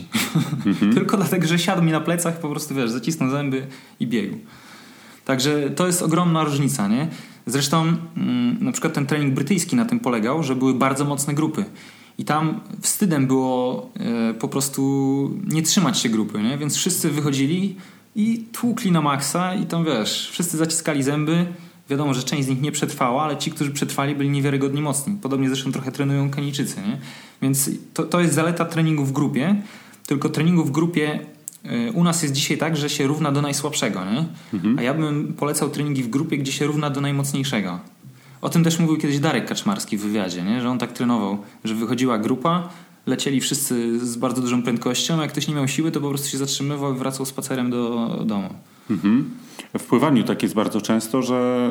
Mhm. 0.66 0.94
Tylko 0.96 1.18
dlatego, 1.18 1.48
że 1.48 1.60
siadł 1.60 1.82
mi 1.82 1.92
na 1.92 2.02
plecach, 2.02 2.40
po 2.40 2.50
prostu 2.50 2.76
wiesz, 2.76 2.92
zacisnął 2.92 3.30
zęby 3.30 3.68
i 4.00 4.08
biegł. 4.08 4.38
Także 5.26 5.70
to 5.70 5.88
jest 5.88 6.02
ogromna 6.02 6.44
różnica, 6.44 6.88
nie? 6.88 7.08
Zresztą 7.46 7.96
mm, 8.18 8.58
na 8.62 8.72
przykład 8.72 8.94
ten 8.94 9.06
trening 9.06 9.34
brytyjski 9.34 9.76
na 9.76 9.86
tym 9.86 10.00
polegał, 10.00 10.44
że 10.44 10.56
były 10.56 10.74
bardzo 10.74 11.06
mocne 11.06 11.34
grupy. 11.34 11.66
I 12.18 12.26
tam 12.26 12.60
wstydem 12.82 13.28
było 13.28 13.90
e, 14.00 14.34
po 14.34 14.48
prostu 14.48 15.32
nie 15.48 15.62
trzymać 15.62 16.00
się 16.00 16.10
grupy, 16.10 16.44
nie? 16.44 16.58
więc 16.58 16.76
wszyscy 16.76 17.10
wychodzili 17.10 17.76
i 18.16 18.46
tłukli 18.52 18.92
na 18.92 19.02
maksa 19.02 19.56
i 19.56 19.66
tam 19.66 19.86
wiesz, 19.86 20.30
wszyscy 20.32 20.58
zaciskali 20.58 21.04
zęby. 21.04 21.46
Wiadomo, 21.92 22.14
że 22.14 22.24
część 22.24 22.46
z 22.46 22.48
nich 22.48 22.62
nie 22.62 22.72
przetrwała, 22.72 23.24
ale 23.24 23.38
ci, 23.38 23.52
którzy 23.52 23.72
przetrwali, 23.72 24.16
byli 24.16 24.30
niewiarygodnie 24.30 24.82
mocni. 24.82 25.18
Podobnie 25.22 25.50
zresztą 25.50 25.72
trochę 25.72 25.92
trenują 25.92 26.30
Kenijczycy. 26.30 26.76
Nie? 26.82 26.98
Więc 27.42 27.70
to, 27.94 28.04
to 28.04 28.22
jest 28.22 28.34
zaleta 28.34 28.66
treningu 28.66 29.06
w 29.06 29.12
grupie. 29.12 29.56
Tylko 30.06 30.30
treningu 30.30 30.64
w 30.64 30.72
grupie 30.72 31.20
e, 31.64 31.92
u 31.92 32.04
nas 32.04 32.24
jest 32.24 32.34
dzisiaj 32.34 32.58
tak, 32.58 32.78
że 32.78 32.89
się 32.89 33.08
równa 33.08 33.32
do 33.32 33.42
najsłabszego. 33.42 34.06
Nie? 34.06 34.26
Mhm. 34.54 34.80
A 34.80 34.82
ja 34.82 34.94
bym 34.94 35.34
polecał 35.34 35.70
treningi 35.70 36.04
w 36.04 36.10
grupie, 36.10 36.38
gdzie 36.38 36.52
się 36.52 36.66
równa 36.66 36.89
do 36.89 37.02
najmocniejszego. 37.02 37.80
O 38.42 38.50
tym 38.50 38.64
też 38.64 38.80
mówił 38.80 38.98
kiedyś 38.98 39.20
Darek 39.20 39.48
Kaczmarski 39.48 39.98
w 39.98 40.02
wywiadzie, 40.02 40.44
nie? 40.44 40.62
że 40.62 40.70
on 40.70 40.80
tak 40.80 40.92
trenował, 40.92 41.38
że 41.64 41.76
wychodziła 41.76 42.18
grupa, 42.18 42.70
lecieli 43.06 43.41
wszyscy 43.41 43.99
z 44.06 44.18
bardzo 44.18 44.41
dużą 44.41 44.64
prędkością, 44.64 45.20
a 45.20 45.22
jak 45.22 45.32
ktoś 45.32 45.47
nie 45.47 45.56
miał 45.56 45.68
siły, 45.68 45.91
to 45.91 46.02
po 46.02 46.10
prostu 46.10 46.28
się 46.28 46.38
zatrzymywał 46.38 46.95
i 46.95 46.97
wracał 46.97 47.26
spacerem 47.26 47.70
do 47.70 48.08
domu. 48.26 48.49
Mhm. 48.89 49.30
W 49.80 49.84
pływaniu 49.84 50.24
tak 50.24 50.43
jest 50.43 50.56
bardzo 50.56 50.82
często, 50.82 51.22
że 51.22 51.70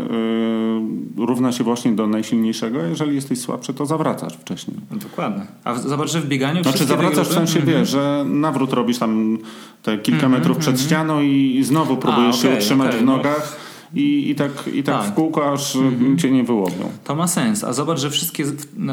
yy, 1.16 1.26
równa 1.26 1.53
się 1.53 1.64
właśnie 1.64 1.93
do 1.93 2.07
najsilniejszego, 2.07 2.83
jeżeli 2.83 3.14
jesteś 3.14 3.41
słabszy, 3.41 3.74
to 3.74 3.87
zawracasz 3.87 4.33
wcześniej. 4.37 4.76
No, 4.91 4.97
dokładnie. 4.97 5.47
A 5.64 5.74
zobacz, 5.74 6.11
że 6.11 6.20
w 6.20 6.26
bieganiu... 6.26 6.62
Znaczy 6.62 6.85
zawracasz 6.85 7.28
w 7.28 7.33
sensie, 7.33 7.61
mm 7.61 7.68
-hmm. 7.68 7.78
wiesz, 7.78 7.89
że 7.89 8.24
nawrót 8.28 8.72
robisz 8.72 8.99
tam 8.99 9.39
te 9.83 9.99
kilka 9.99 10.26
mm 10.26 10.31
-hmm, 10.31 10.39
metrów 10.39 10.57
przed 10.57 10.74
mm 10.74 10.81
-hmm. 10.81 10.87
ścianą 10.87 11.20
i 11.20 11.61
znowu 11.64 11.97
próbujesz 11.97 12.37
a, 12.37 12.39
okay, 12.39 12.51
się 12.51 12.59
utrzymać 12.59 12.89
okay, 12.89 13.01
w 13.01 13.05
nogach. 13.05 13.70
I, 13.95 14.30
i 14.30 14.34
tak, 14.34 14.51
i 14.74 14.82
tak, 14.82 15.03
tak. 15.03 15.12
w 15.12 15.14
kółko, 15.14 15.53
aż 15.53 15.76
mhm. 15.76 16.18
cię 16.18 16.30
nie 16.30 16.45
wyłowią. 16.45 16.91
To 17.05 17.14
ma 17.14 17.28
sens. 17.28 17.64
A 17.64 17.72
zobacz, 17.72 17.99
że 17.99 18.11
wszystkie 18.11 18.45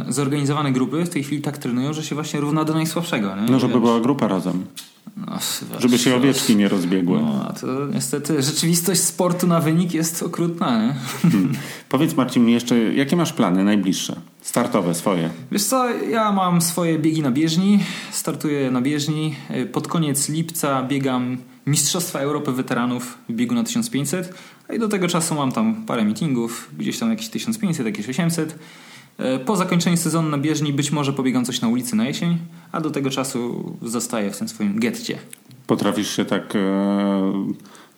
zorganizowane 0.09 0.71
grupy 0.71 1.05
w 1.05 1.09
tej 1.09 1.23
chwili 1.23 1.41
tak 1.41 1.57
trenują, 1.57 1.93
że 1.93 2.03
się 2.03 2.15
właśnie 2.15 2.39
równa 2.39 2.63
do 2.63 2.73
najsłabszego. 2.73 3.35
Nie? 3.35 3.51
No, 3.51 3.59
żeby 3.59 3.73
Wiesz. 3.73 3.81
była 3.81 3.99
grupa 3.99 4.27
razem. 4.27 4.65
No, 5.17 5.39
żeby 5.79 5.97
się 5.97 6.15
owieczki 6.15 6.55
nie 6.55 6.67
rozbiegły. 6.67 7.21
No, 7.21 7.45
a 7.49 7.53
to 7.53 7.67
niestety 7.93 8.41
rzeczywistość 8.41 9.01
sportu 9.01 9.47
na 9.47 9.59
wynik 9.59 9.93
jest 9.93 10.23
okrutna. 10.23 10.87
Nie? 10.87 10.95
Hmm. 11.21 11.53
Powiedz 11.89 12.15
Marcin 12.15 12.49
jeszcze, 12.49 12.93
jakie 12.93 13.15
masz 13.15 13.33
plany 13.33 13.63
najbliższe? 13.63 14.15
Startowe 14.41 14.95
swoje. 14.95 15.29
Wiesz 15.51 15.63
co, 15.63 15.89
ja 15.89 16.31
mam 16.31 16.61
swoje 16.61 16.99
biegi 16.99 17.21
na 17.21 17.31
bieżni. 17.31 17.79
Startuję 18.11 18.71
na 18.71 18.81
bieżni. 18.81 19.35
Pod 19.71 19.87
koniec 19.87 20.29
lipca 20.29 20.83
biegam 20.83 21.37
Mistrzostwa 21.67 22.19
Europy 22.19 22.51
Weteranów 22.51 23.17
w 23.29 23.33
biegu 23.33 23.55
na 23.55 23.63
1500. 23.63 24.33
A 24.69 24.73
i 24.73 24.79
do 24.79 24.87
tego 24.87 25.07
czasu 25.07 25.35
mam 25.35 25.51
tam 25.51 25.85
parę 25.85 26.05
meetingów, 26.05 26.69
gdzieś 26.77 26.99
tam 26.99 27.09
jakieś 27.09 27.29
1500, 27.29 27.85
jakieś 27.85 28.09
800. 28.09 28.59
E, 29.17 29.39
po 29.39 29.55
zakończeniu 29.55 29.97
sezonu 29.97 30.29
na 30.29 30.37
bieżni 30.37 30.73
być 30.73 30.91
może 30.91 31.13
pobiegam 31.13 31.45
coś 31.45 31.61
na 31.61 31.67
ulicy 31.67 31.95
na 31.95 32.07
jesień, 32.07 32.37
a 32.71 32.81
do 32.81 32.89
tego 32.89 33.09
czasu 33.09 33.73
zostaję 33.81 34.31
w 34.31 34.37
tym 34.37 34.49
swoim 34.49 34.79
getcie. 34.79 35.17
Potrafisz 35.67 36.15
się 36.15 36.25
tak 36.25 36.55
e, 36.55 36.59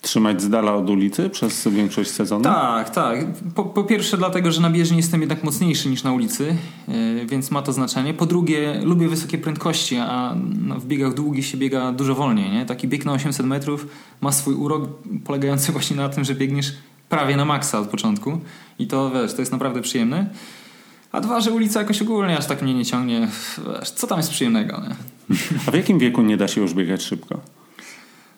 trzymać 0.00 0.42
z 0.42 0.48
dala 0.48 0.74
od 0.74 0.90
ulicy 0.90 1.30
przez 1.30 1.68
większość 1.68 2.10
sezonu? 2.10 2.44
Tak, 2.44 2.90
tak. 2.90 3.18
Po, 3.54 3.64
po, 3.64 3.84
pierwsze 3.84 4.16
dlatego, 4.16 4.52
że 4.52 4.60
na 4.60 4.70
bieżni 4.70 4.96
jestem 4.96 5.20
jednak 5.20 5.44
mocniejszy 5.44 5.88
niż 5.88 6.02
na 6.02 6.12
ulicy, 6.12 6.56
yy, 6.88 7.26
więc 7.26 7.50
ma 7.50 7.62
to 7.62 7.72
znaczenie. 7.72 8.14
Po 8.14 8.26
drugie, 8.26 8.80
lubię 8.84 9.08
wysokie 9.08 9.38
prędkości, 9.38 9.96
a 9.96 10.34
no, 10.66 10.80
w 10.80 10.86
biegach 10.86 11.14
długich 11.14 11.46
się 11.46 11.58
biega 11.58 11.92
dużo 11.92 12.14
wolniej. 12.14 12.50
Nie? 12.50 12.66
Taki 12.66 12.88
bieg 12.88 13.04
na 13.04 13.12
800 13.12 13.46
metrów 13.46 13.86
ma 14.20 14.32
swój 14.32 14.54
urok 14.54 14.88
polegający 15.24 15.72
właśnie 15.76 15.96
na 15.96 16.08
tym, 16.08 16.24
że 16.24 16.34
biegniesz 16.34 16.72
prawie 17.08 17.36
na 17.36 17.44
maksa 17.44 17.78
od 17.78 17.88
początku 17.88 18.40
i 18.78 18.86
to 18.86 19.10
wiesz, 19.10 19.34
to 19.34 19.42
jest 19.42 19.52
naprawdę 19.52 19.82
przyjemne. 19.82 20.30
A 21.12 21.20
dwa, 21.20 21.40
że 21.40 21.50
ulica 21.50 21.80
jakoś 21.80 22.02
ogólnie 22.02 22.38
aż 22.38 22.46
tak 22.46 22.62
mnie 22.62 22.74
nie 22.74 22.84
ciągnie. 22.84 23.28
Wiesz, 23.78 23.90
co 23.90 24.06
tam 24.06 24.18
jest 24.18 24.30
przyjemnego? 24.30 24.82
Nie? 24.88 24.94
A 25.66 25.70
w 25.70 25.74
jakim 25.74 25.98
wieku 25.98 26.22
nie 26.22 26.36
da 26.36 26.48
się 26.48 26.60
już 26.60 26.74
biegać 26.74 27.02
szybko? 27.02 27.40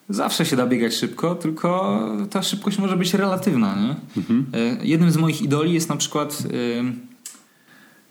Zawsze 0.08 0.46
się 0.46 0.56
da 0.56 0.66
biegać 0.66 0.94
szybko, 0.94 1.34
tylko 1.34 2.00
ta 2.30 2.42
szybkość 2.42 2.78
może 2.78 2.96
być 2.96 3.14
relatywna. 3.14 3.76
Nie? 3.76 3.96
Mhm. 4.16 4.46
Jednym 4.82 5.10
z 5.10 5.16
moich 5.16 5.42
idoli 5.42 5.72
jest 5.72 5.88
na 5.88 5.96
przykład 5.96 6.42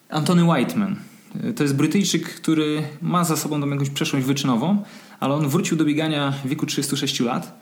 e, 0.10 0.16
Antony 0.16 0.44
Whiteman. 0.44 0.96
E, 1.44 1.54
to 1.54 1.64
jest 1.64 1.76
Brytyjczyk, 1.76 2.36
który 2.36 2.84
ma 3.02 3.24
za 3.24 3.38
sobą 3.38 3.62
tam 3.62 3.72
jakąś 3.72 3.90
przeszłość 3.90 4.26
wyczynową, 4.26 4.84
ale 5.20 5.34
on 5.34 5.48
wrócił 5.48 5.78
do 5.78 5.86
biegania 5.86 6.34
w 6.46 6.48
wieku 6.48 6.66
36 6.66 7.20
lat 7.20 7.60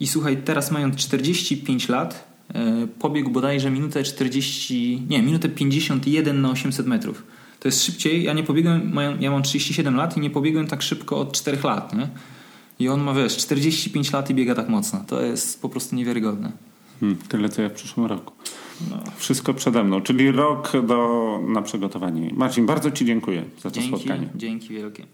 i 0.00 0.06
słuchaj, 0.06 0.36
teraz 0.36 0.70
mając 0.70 0.96
45 0.96 1.88
lat, 1.88 2.32
pobiegł 2.98 3.30
bodajże 3.30 3.70
minutę 3.70 4.02
40, 4.02 5.02
nie, 5.08 5.22
minutę 5.22 5.48
51 5.48 6.40
na 6.40 6.50
800 6.50 6.86
metrów. 6.86 7.22
To 7.60 7.68
jest 7.68 7.84
szybciej. 7.84 8.22
Ja 8.22 8.32
nie 8.32 8.42
pobiegłem, 8.42 8.98
ja 9.20 9.30
mam 9.30 9.42
37 9.42 9.96
lat 9.96 10.16
i 10.16 10.20
nie 10.20 10.30
pobiegłem 10.30 10.66
tak 10.66 10.82
szybko 10.82 11.18
od 11.18 11.32
4 11.32 11.58
lat. 11.64 11.94
Nie? 11.94 12.08
I 12.82 12.88
on 12.88 13.00
ma, 13.00 13.14
wiesz, 13.14 13.36
45 13.36 14.12
lat 14.12 14.30
i 14.30 14.34
biega 14.34 14.54
tak 14.54 14.68
mocno. 14.68 15.04
To 15.06 15.22
jest 15.22 15.62
po 15.62 15.68
prostu 15.68 15.96
niewiarygodne. 15.96 16.52
Hmm, 17.00 17.18
tyle 17.28 17.48
co 17.48 17.62
ja 17.62 17.68
w 17.68 17.72
przyszłym 17.72 18.06
roku. 18.06 18.32
No. 18.90 18.96
Wszystko 19.16 19.54
przede 19.54 19.84
mną, 19.84 20.00
czyli 20.00 20.30
rok 20.30 20.72
do, 20.86 21.40
na 21.48 21.62
przygotowanie. 21.62 22.30
Marcin, 22.34 22.66
bardzo 22.66 22.90
Ci 22.90 23.04
dziękuję 23.04 23.44
za 23.62 23.70
to 23.70 23.80
dzięki, 23.80 23.88
spotkanie. 23.88 24.28
Dzięki 24.34 24.68
wielkie. 24.68 25.06